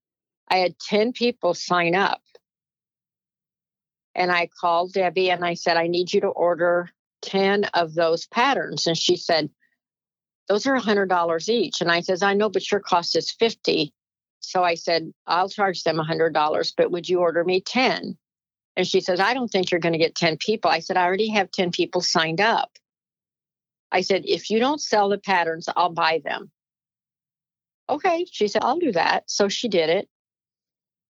I 0.49 0.57
had 0.57 0.81
10 0.81 1.13
people 1.13 1.55
sign 1.55 1.95
up. 1.95 2.21
And 4.17 4.33
I 4.33 4.49
called 4.61 4.95
Debbie 4.95 5.31
and 5.31 5.45
I 5.45 5.55
said, 5.55 5.77
I 5.77 5.87
need 5.87 6.13
you 6.13 6.21
to 6.23 6.27
order 6.27 6.91
10 7.23 7.67
of 7.67 7.95
those 7.95 8.27
patterns. 8.27 8.89
And 8.89 8.99
she 8.99 9.15
said, 9.15 9.49
those 10.49 10.67
are 10.67 10.77
$100 10.77 11.49
each. 11.49 11.81
And 11.81 11.93
I 11.93 12.01
says, 12.01 12.21
I 12.21 12.35
know, 12.35 12.49
but 12.49 12.69
your 12.69 12.81
cost 12.81 13.15
is 13.15 13.31
50. 13.31 13.95
So 14.41 14.65
I 14.65 14.75
said, 14.75 15.13
I'll 15.25 15.49
charge 15.49 15.85
them 15.85 15.99
$100, 15.99 16.73
but 16.77 16.91
would 16.91 17.09
you 17.09 17.21
order 17.21 17.45
me 17.45 17.61
10? 17.61 18.19
And 18.77 18.87
she 18.89 19.01
says, 19.01 19.21
I 19.21 19.35
don't 19.35 19.47
think 19.49 19.71
you're 19.71 19.79
going 19.79 19.93
to 19.93 19.99
get 19.99 20.17
10 20.17 20.37
people. 20.39 20.69
I 20.69 20.81
said, 20.81 20.97
I 20.97 21.05
already 21.05 21.29
have 21.29 21.53
10 21.53 21.71
people 21.71 22.01
signed 22.01 22.41
up. 22.41 22.73
I 23.91 24.03
said, 24.03 24.23
if 24.25 24.51
you 24.51 24.59
don't 24.59 24.81
sell 24.81 25.09
the 25.09 25.19
patterns, 25.19 25.69
I'll 25.77 25.93
buy 25.93 26.21
them. 26.25 26.51
Okay. 27.89 28.27
She 28.31 28.49
said, 28.49 28.63
I'll 28.63 28.79
do 28.79 28.93
that. 28.93 29.25
So 29.27 29.49
she 29.49 29.69
did 29.69 29.89
it. 29.89 30.09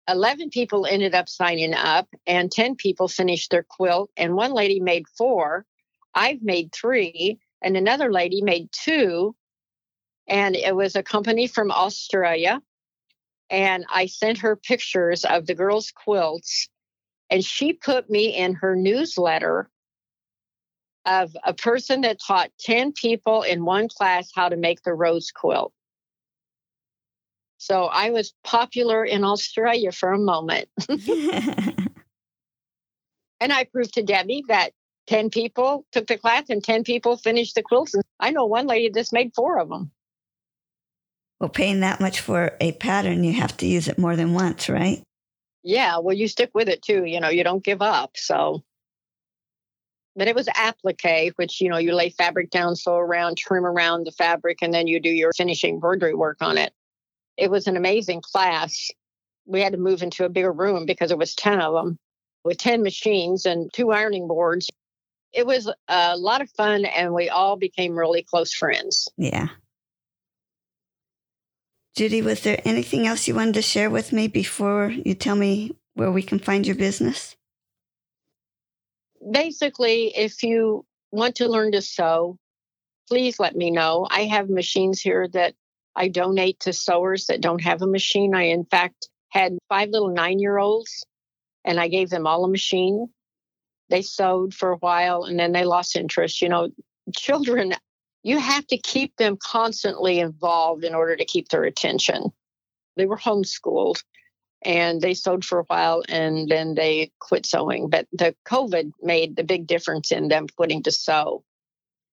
11 0.09 0.51
people 0.51 0.87
ended 0.87 1.15
up 1.15 1.29
signing 1.29 1.75
up, 1.75 2.09
and 2.27 2.53
10 2.53 2.77
people 2.77 3.09
finished 3.09 3.51
their 3.51 3.67
quilt. 3.69 4.11
And 4.17 4.35
one 4.35 4.53
lady 4.53 4.79
made 4.79 5.07
four. 5.19 5.67
I've 6.15 6.43
made 6.43 6.73
three, 6.73 7.41
and 7.61 7.77
another 7.77 8.13
lady 8.13 8.41
made 8.41 8.69
two. 8.71 9.35
And 10.29 10.55
it 10.55 10.77
was 10.77 10.95
a 10.95 11.03
company 11.03 11.49
from 11.49 11.73
Australia. 11.73 12.63
And 13.51 13.85
I 13.93 14.07
sent 14.07 14.39
her 14.39 14.55
pictures 14.55 15.25
of 15.25 15.47
the 15.47 15.55
girls' 15.55 15.93
quilts 15.93 16.69
and 17.31 17.45
she 17.45 17.73
put 17.73 18.09
me 18.09 18.35
in 18.35 18.55
her 18.55 18.77
newsletter 18.77 19.69
of 21.07 21.37
a 21.45 21.55
person 21.55 22.03
that 22.03 22.21
taught 22.25 22.51
10 22.61 22.93
people 22.93 23.43
in 23.43 23.65
one 23.65 23.89
class 23.89 24.31
how 24.35 24.49
to 24.49 24.57
make 24.57 24.83
the 24.83 24.93
rose 24.93 25.31
quilt. 25.31 25.73
So 27.59 27.85
I 27.85 28.11
was 28.11 28.35
popular 28.45 29.05
in 29.05 29.25
Australia 29.25 29.93
for 29.93 30.13
a 30.13 30.19
moment. 30.19 30.69
and 30.89 31.89
I 33.41 33.65
proved 33.65 33.95
to 33.95 34.03
Debbie 34.03 34.45
that 34.49 34.73
10 35.07 35.31
people 35.31 35.87
took 35.93 36.07
the 36.07 36.19
class 36.19 36.51
and 36.51 36.63
10 36.63 36.85
people 36.85 37.17
finished 37.17 37.55
the 37.55 37.63
quilts. 37.63 37.95
And 37.95 38.03
I 38.21 38.31
know 38.31 38.45
one 38.45 38.67
lady 38.67 38.91
just 38.91 39.13
made 39.13 39.33
four 39.35 39.59
of 39.59 39.69
them. 39.69 39.91
Well, 41.41 41.49
paying 41.49 41.81
that 41.81 42.01
much 42.01 42.21
for 42.21 42.57
a 42.61 42.73
pattern, 42.73 43.25
you 43.25 43.33
have 43.35 43.57
to 43.59 43.67
use 43.67 43.89
it 43.89 43.99
more 43.99 44.17
than 44.17 44.35
once, 44.35 44.69
right? 44.69 45.03
yeah, 45.67 45.99
well, 45.99 46.15
you 46.15 46.29
stick 46.29 46.51
with 46.55 46.69
it 46.69 46.81
too. 46.81 47.05
You 47.05 47.19
know, 47.19 47.29
you 47.29 47.43
don't 47.43 47.65
give 47.65 47.83
up. 47.83 48.13
So, 48.15 48.63
but 50.17 50.29
it 50.29 50.35
was 50.35 50.49
applique, 50.55 51.35
which, 51.37 51.61
you 51.61 51.69
know, 51.69 51.77
you 51.77 51.95
lay 51.95 52.09
fabric 52.09 52.51
down, 52.51 52.75
sew 52.75 52.97
around, 52.97 53.37
trim 53.37 53.67
around 53.67 54.07
the 54.07 54.13
fabric, 54.13 54.59
and 54.63 54.73
then 54.73 54.87
you 54.87 54.99
do 54.99 55.11
your 55.11 55.33
finishing 55.37 55.75
embroidery 55.75 56.15
work 56.15 56.39
on 56.41 56.57
it. 56.57 56.73
It 57.37 57.51
was 57.51 57.67
an 57.67 57.77
amazing 57.77 58.23
class. 58.23 58.91
We 59.45 59.61
had 59.61 59.73
to 59.73 59.79
move 59.79 60.03
into 60.03 60.25
a 60.25 60.31
bigger 60.31 60.53
room 60.53 60.87
because 60.87 61.11
it 61.11 61.19
was 61.19 61.35
10 61.35 61.61
of 61.61 61.75
them 61.75 61.99
with 62.45 62.57
10 62.57 62.83
machines 62.83 63.45
and 63.45 63.71
two 63.73 63.93
ironing 63.93 64.27
boards. 64.27 64.71
It 65.33 65.47
was 65.47 65.71
a 65.89 66.17
lot 66.17 66.41
of 66.41 66.49
fun, 66.51 66.87
and 66.87 67.13
we 67.13 67.29
all 67.29 67.57
became 67.57 67.95
really 67.95 68.23
close 68.23 68.55
friends. 68.55 69.09
Yeah. 69.19 69.49
Judy, 71.95 72.23
was 72.23 72.41
there 72.41 72.61
anything 72.65 73.07
else 73.07 73.29
you 73.29 73.35
wanted 73.35 73.55
to 73.55 73.63
share 73.63 73.91
with 73.91 74.13
me 74.13 74.29
before 74.29 74.91
you 74.91 75.15
tell 75.15 75.37
me 75.37 75.77
where 75.95 76.11
we 76.11 76.23
can 76.23 76.39
find 76.39 76.67
your 76.67 76.77
business? 76.77 77.36
Basically, 79.31 80.17
if 80.17 80.43
you 80.43 80.85
want 81.11 81.37
to 81.37 81.49
learn 81.49 81.73
to 81.73 81.83
sew, 81.83 82.39
please 83.09 83.39
let 83.41 83.57
me 83.57 83.71
know. 83.71 84.07
I 84.11 84.25
have 84.25 84.49
machines 84.49 85.01
here 85.01 85.29
that 85.29 85.55
I 85.95 86.09
donate 86.09 86.61
to 86.61 86.73
sewers 86.73 87.27
that 87.27 87.41
don't 87.41 87.63
have 87.63 87.83
a 87.83 87.87
machine. 87.87 88.35
I, 88.35 88.45
in 88.45 88.65
fact, 88.65 89.09
had 89.31 89.59
five 89.69 89.91
little 89.91 90.13
nine 90.13 90.39
year 90.39 90.59
olds 90.59 91.05
and 91.65 91.81
I 91.81 91.89
gave 91.89 92.11
them 92.11 92.27
all 92.27 92.45
a 92.45 92.49
machine. 92.49 93.09
They 93.89 94.03
sewed 94.03 94.55
for 94.55 94.73
a 94.73 94.77
while 94.77 95.25
and 95.25 95.39
then 95.39 95.53
they 95.53 95.65
lost 95.65 95.97
interest. 95.97 96.43
You 96.43 96.49
know, 96.49 96.69
children 97.17 97.75
you 98.27 98.41
have 98.41 98.67
to 98.67 98.79
keep 98.79 99.15
them 99.17 99.39
constantly 99.41 100.19
involved 100.19 100.83
in 100.83 100.97
order 100.97 101.15
to 101.15 101.25
keep 101.25 101.49
their 101.49 101.63
attention. 101.63 102.33
They 102.97 103.07
were 103.07 103.17
homeschooled 103.17 104.03
and 104.63 105.01
they 105.01 105.15
sewed 105.15 105.45
for 105.45 105.61
a 105.61 105.65
while 105.65 106.03
and 106.09 106.49
then 106.49 106.75
they 106.75 107.13
quit 107.19 107.47
sewing. 107.47 107.89
But 107.89 108.07
the 108.13 108.35
COVID 108.47 108.93
made 109.03 109.37
the 109.37 109.45
big 109.45 109.67
difference 109.67 110.11
in 110.11 110.29
them 110.29 110.47
quitting 110.57 110.83
to 110.85 110.93
sew 110.93 111.45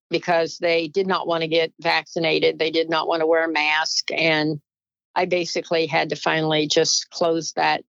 because 0.09 0.59
they 0.59 0.87
did 0.87 1.07
not 1.07 1.27
want 1.27 1.41
to 1.41 1.47
get 1.47 1.73
vaccinated. 1.81 2.59
They 2.59 2.71
did 2.71 2.89
not 2.89 3.07
want 3.07 3.21
to 3.21 3.27
wear 3.27 3.45
a 3.45 3.51
mask. 3.51 4.11
And 4.13 4.61
I 5.15 5.25
basically 5.25 5.87
had 5.87 6.09
to 6.09 6.15
finally 6.15 6.67
just 6.67 7.09
close 7.09 7.53
that. 7.53 7.83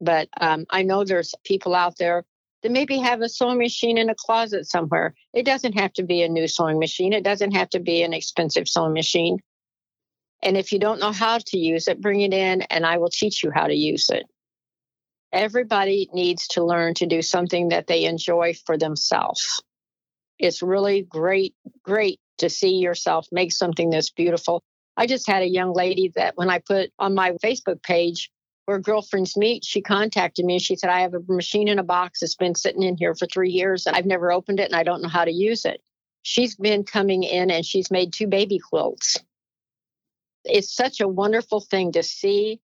But 0.00 0.28
um, 0.40 0.66
I 0.70 0.82
know 0.82 1.04
there's 1.04 1.34
people 1.44 1.74
out 1.74 1.96
there 1.98 2.24
that 2.62 2.72
maybe 2.72 2.98
have 2.98 3.20
a 3.20 3.28
sewing 3.28 3.58
machine 3.58 3.98
in 3.98 4.10
a 4.10 4.14
closet 4.14 4.68
somewhere. 4.68 5.14
It 5.32 5.44
doesn't 5.44 5.78
have 5.78 5.92
to 5.94 6.02
be 6.02 6.22
a 6.22 6.28
new 6.28 6.48
sewing 6.48 6.78
machine, 6.78 7.12
it 7.12 7.24
doesn't 7.24 7.52
have 7.52 7.70
to 7.70 7.80
be 7.80 8.02
an 8.02 8.12
expensive 8.12 8.68
sewing 8.68 8.92
machine. 8.92 9.38
And 10.42 10.56
if 10.56 10.72
you 10.72 10.78
don't 10.78 11.00
know 11.00 11.12
how 11.12 11.38
to 11.38 11.58
use 11.58 11.88
it, 11.88 12.00
bring 12.00 12.20
it 12.20 12.34
in 12.34 12.62
and 12.62 12.84
I 12.84 12.98
will 12.98 13.08
teach 13.08 13.42
you 13.42 13.50
how 13.50 13.66
to 13.66 13.74
use 13.74 14.10
it. 14.10 14.24
Everybody 15.32 16.10
needs 16.12 16.46
to 16.48 16.64
learn 16.64 16.94
to 16.94 17.06
do 17.06 17.22
something 17.22 17.68
that 17.68 17.86
they 17.86 18.04
enjoy 18.04 18.54
for 18.66 18.76
themselves. 18.76 19.62
It's 20.38 20.62
really 20.62 21.02
great, 21.02 21.54
great 21.84 22.20
to 22.38 22.50
see 22.50 22.76
yourself 22.76 23.28
make 23.32 23.52
something 23.52 23.90
that's 23.90 24.10
beautiful. 24.10 24.62
I 24.96 25.06
just 25.06 25.26
had 25.26 25.42
a 25.42 25.48
young 25.48 25.72
lady 25.72 26.12
that 26.16 26.36
when 26.36 26.50
I 26.50 26.58
put 26.58 26.90
on 26.98 27.14
my 27.14 27.32
Facebook 27.42 27.82
page, 27.82 28.30
where 28.66 28.78
girlfriends 28.78 29.36
meet, 29.36 29.64
she 29.64 29.80
contacted 29.80 30.44
me 30.44 30.54
and 30.54 30.62
she 30.62 30.76
said, 30.76 30.90
I 30.90 31.00
have 31.00 31.14
a 31.14 31.20
machine 31.28 31.68
in 31.68 31.78
a 31.78 31.84
box 31.84 32.20
that's 32.20 32.36
been 32.36 32.54
sitting 32.54 32.82
in 32.82 32.96
here 32.96 33.14
for 33.14 33.26
three 33.26 33.50
years 33.50 33.86
and 33.86 33.96
I've 33.96 34.06
never 34.06 34.30
opened 34.30 34.60
it 34.60 34.66
and 34.70 34.76
I 34.76 34.82
don't 34.82 35.02
know 35.02 35.08
how 35.08 35.24
to 35.24 35.32
use 35.32 35.64
it. 35.64 35.80
She's 36.22 36.56
been 36.56 36.84
coming 36.84 37.22
in 37.22 37.50
and 37.50 37.64
she's 37.64 37.90
made 37.90 38.12
two 38.12 38.28
baby 38.28 38.58
quilts. 38.58 39.18
It's 40.44 40.74
such 40.74 41.00
a 41.00 41.08
wonderful 41.08 41.60
thing 41.60 41.92
to 41.92 42.02
see 42.02 42.60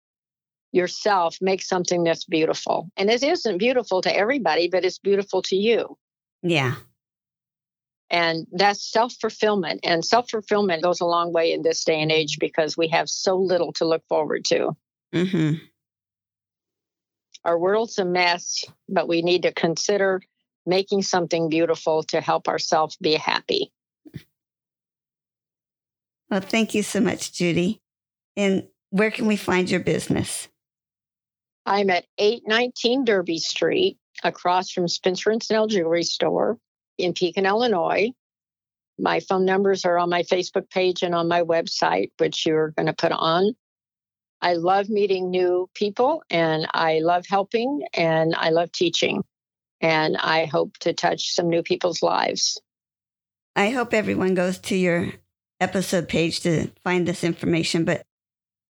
yourself 0.72 1.38
make 1.42 1.62
something 1.62 2.04
that's 2.04 2.26
beautiful. 2.26 2.90
And 2.98 3.10
it 3.10 3.24
isn't 3.24 3.58
beautiful 3.58 4.02
to 4.02 4.16
everybody, 4.16 4.68
but 4.68 4.84
it's 4.84 5.00
beautiful 5.00 5.42
to 5.44 5.56
you. 5.56 5.98
Yeah. 6.44 6.76
And 8.10 8.46
that's 8.52 8.92
self 8.92 9.14
fulfillment. 9.14 9.80
And 9.84 10.06
self 10.06 10.30
fulfillment 10.30 10.84
goes 10.84 11.02
a 11.02 11.06
long 11.06 11.34
way 11.34 11.52
in 11.54 11.64
this 11.64 11.84
day 11.84 12.02
and 12.02 12.12
age 12.12 12.38
because 12.40 12.78
we 12.78 12.90
have 12.90 13.10
so 13.10 13.36
little 13.36 13.74
to 13.74 13.86
look 13.86 14.04
forward 14.08 14.46
to. 14.46 14.76
Mm-hmm. 15.14 15.54
Our 17.46 17.58
world's 17.58 17.98
a 17.98 18.06
mess, 18.06 18.66
but 18.90 19.08
we 19.08 19.22
need 19.22 19.44
to 19.44 19.54
consider 19.54 20.22
making 20.66 21.04
something 21.04 21.50
beautiful 21.50 22.04
to 22.04 22.20
help 22.20 22.48
ourselves 22.48 22.98
be 22.98 23.14
happy. 23.14 23.72
Well, 26.30 26.42
thank 26.42 26.74
you 26.74 26.84
so 26.84 27.00
much, 27.00 27.34
Judy. 27.34 27.82
And 28.36 28.68
where 28.90 29.12
can 29.12 29.28
we 29.28 29.36
find 29.36 29.70
your 29.70 29.80
business? 29.80 30.48
I'm 31.66 31.90
at 31.90 32.06
819 32.18 33.06
Derby 33.06 33.40
Street, 33.40 33.98
across 34.24 34.72
from 34.72 34.88
Spencer 34.88 35.32
and 35.32 35.42
Snell 35.42 35.68
Jewelry 35.68 36.04
Store 36.04 36.58
in 36.98 37.14
Pekin, 37.14 37.46
Illinois. 37.46 38.12
My 38.98 39.20
phone 39.20 39.46
numbers 39.46 39.84
are 39.86 39.98
on 39.98 40.10
my 40.10 40.24
Facebook 40.24 40.70
page 40.70 41.04
and 41.04 41.14
on 41.14 41.28
my 41.28 41.42
website, 41.42 42.12
which 42.18 42.46
you're 42.46 42.72
going 42.72 42.86
to 42.86 42.94
put 42.94 43.12
on. 43.12 43.54
I 44.42 44.54
love 44.54 44.90
meeting 44.90 45.30
new 45.30 45.70
people 45.74 46.24
and 46.30 46.68
I 46.74 47.00
love 47.00 47.26
helping 47.28 47.84
and 47.94 48.36
I 48.36 48.50
love 48.50 48.72
teaching. 48.72 49.24
And 49.82 50.18
I 50.18 50.46
hope 50.46 50.78
to 50.80 50.94
touch 50.94 51.34
some 51.34 51.50
new 51.50 51.64
people's 51.64 52.02
lives. 52.02 52.62
I 53.56 53.70
hope 53.70 53.94
everyone 53.94 54.34
goes 54.34 54.60
to 54.60 54.76
your 54.76 55.14
episode 55.60 56.08
page 56.08 56.42
to 56.42 56.68
find 56.84 57.08
this 57.08 57.24
information, 57.24 57.86
but 57.86 58.04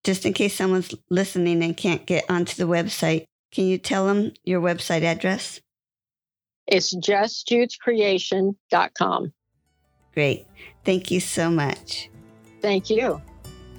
just 0.04 0.26
in 0.26 0.34
case 0.34 0.56
someone's 0.56 0.94
listening 1.10 1.64
and 1.64 1.78
can't 1.78 2.06
get 2.06 2.30
onto 2.30 2.56
the 2.56 2.72
website, 2.72 3.26
can 3.52 3.66
you 3.66 3.78
tell 3.78 4.08
them 4.08 4.32
your 4.44 4.62
website 4.62 5.04
address? 5.04 5.60
It's 6.68 6.94
justjudescreation.com. 6.96 9.34
Great. 10.14 10.46
Thank 10.84 11.12
you 11.12 11.20
so 11.20 11.50
much. 11.50 12.10
Thank 12.62 12.90
you. 12.90 13.22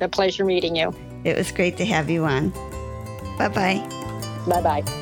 A 0.00 0.09
pleasure 0.09 0.44
meeting 0.44 0.76
you. 0.76 0.94
It 1.24 1.36
was 1.36 1.50
great 1.53 1.76
to 1.78 1.86
have 1.86 2.11
you 2.11 2.24
on. 2.24 2.50
Bye 3.38 3.48
bye. 3.48 3.88
Bye 4.46 4.62
bye. 4.62 5.01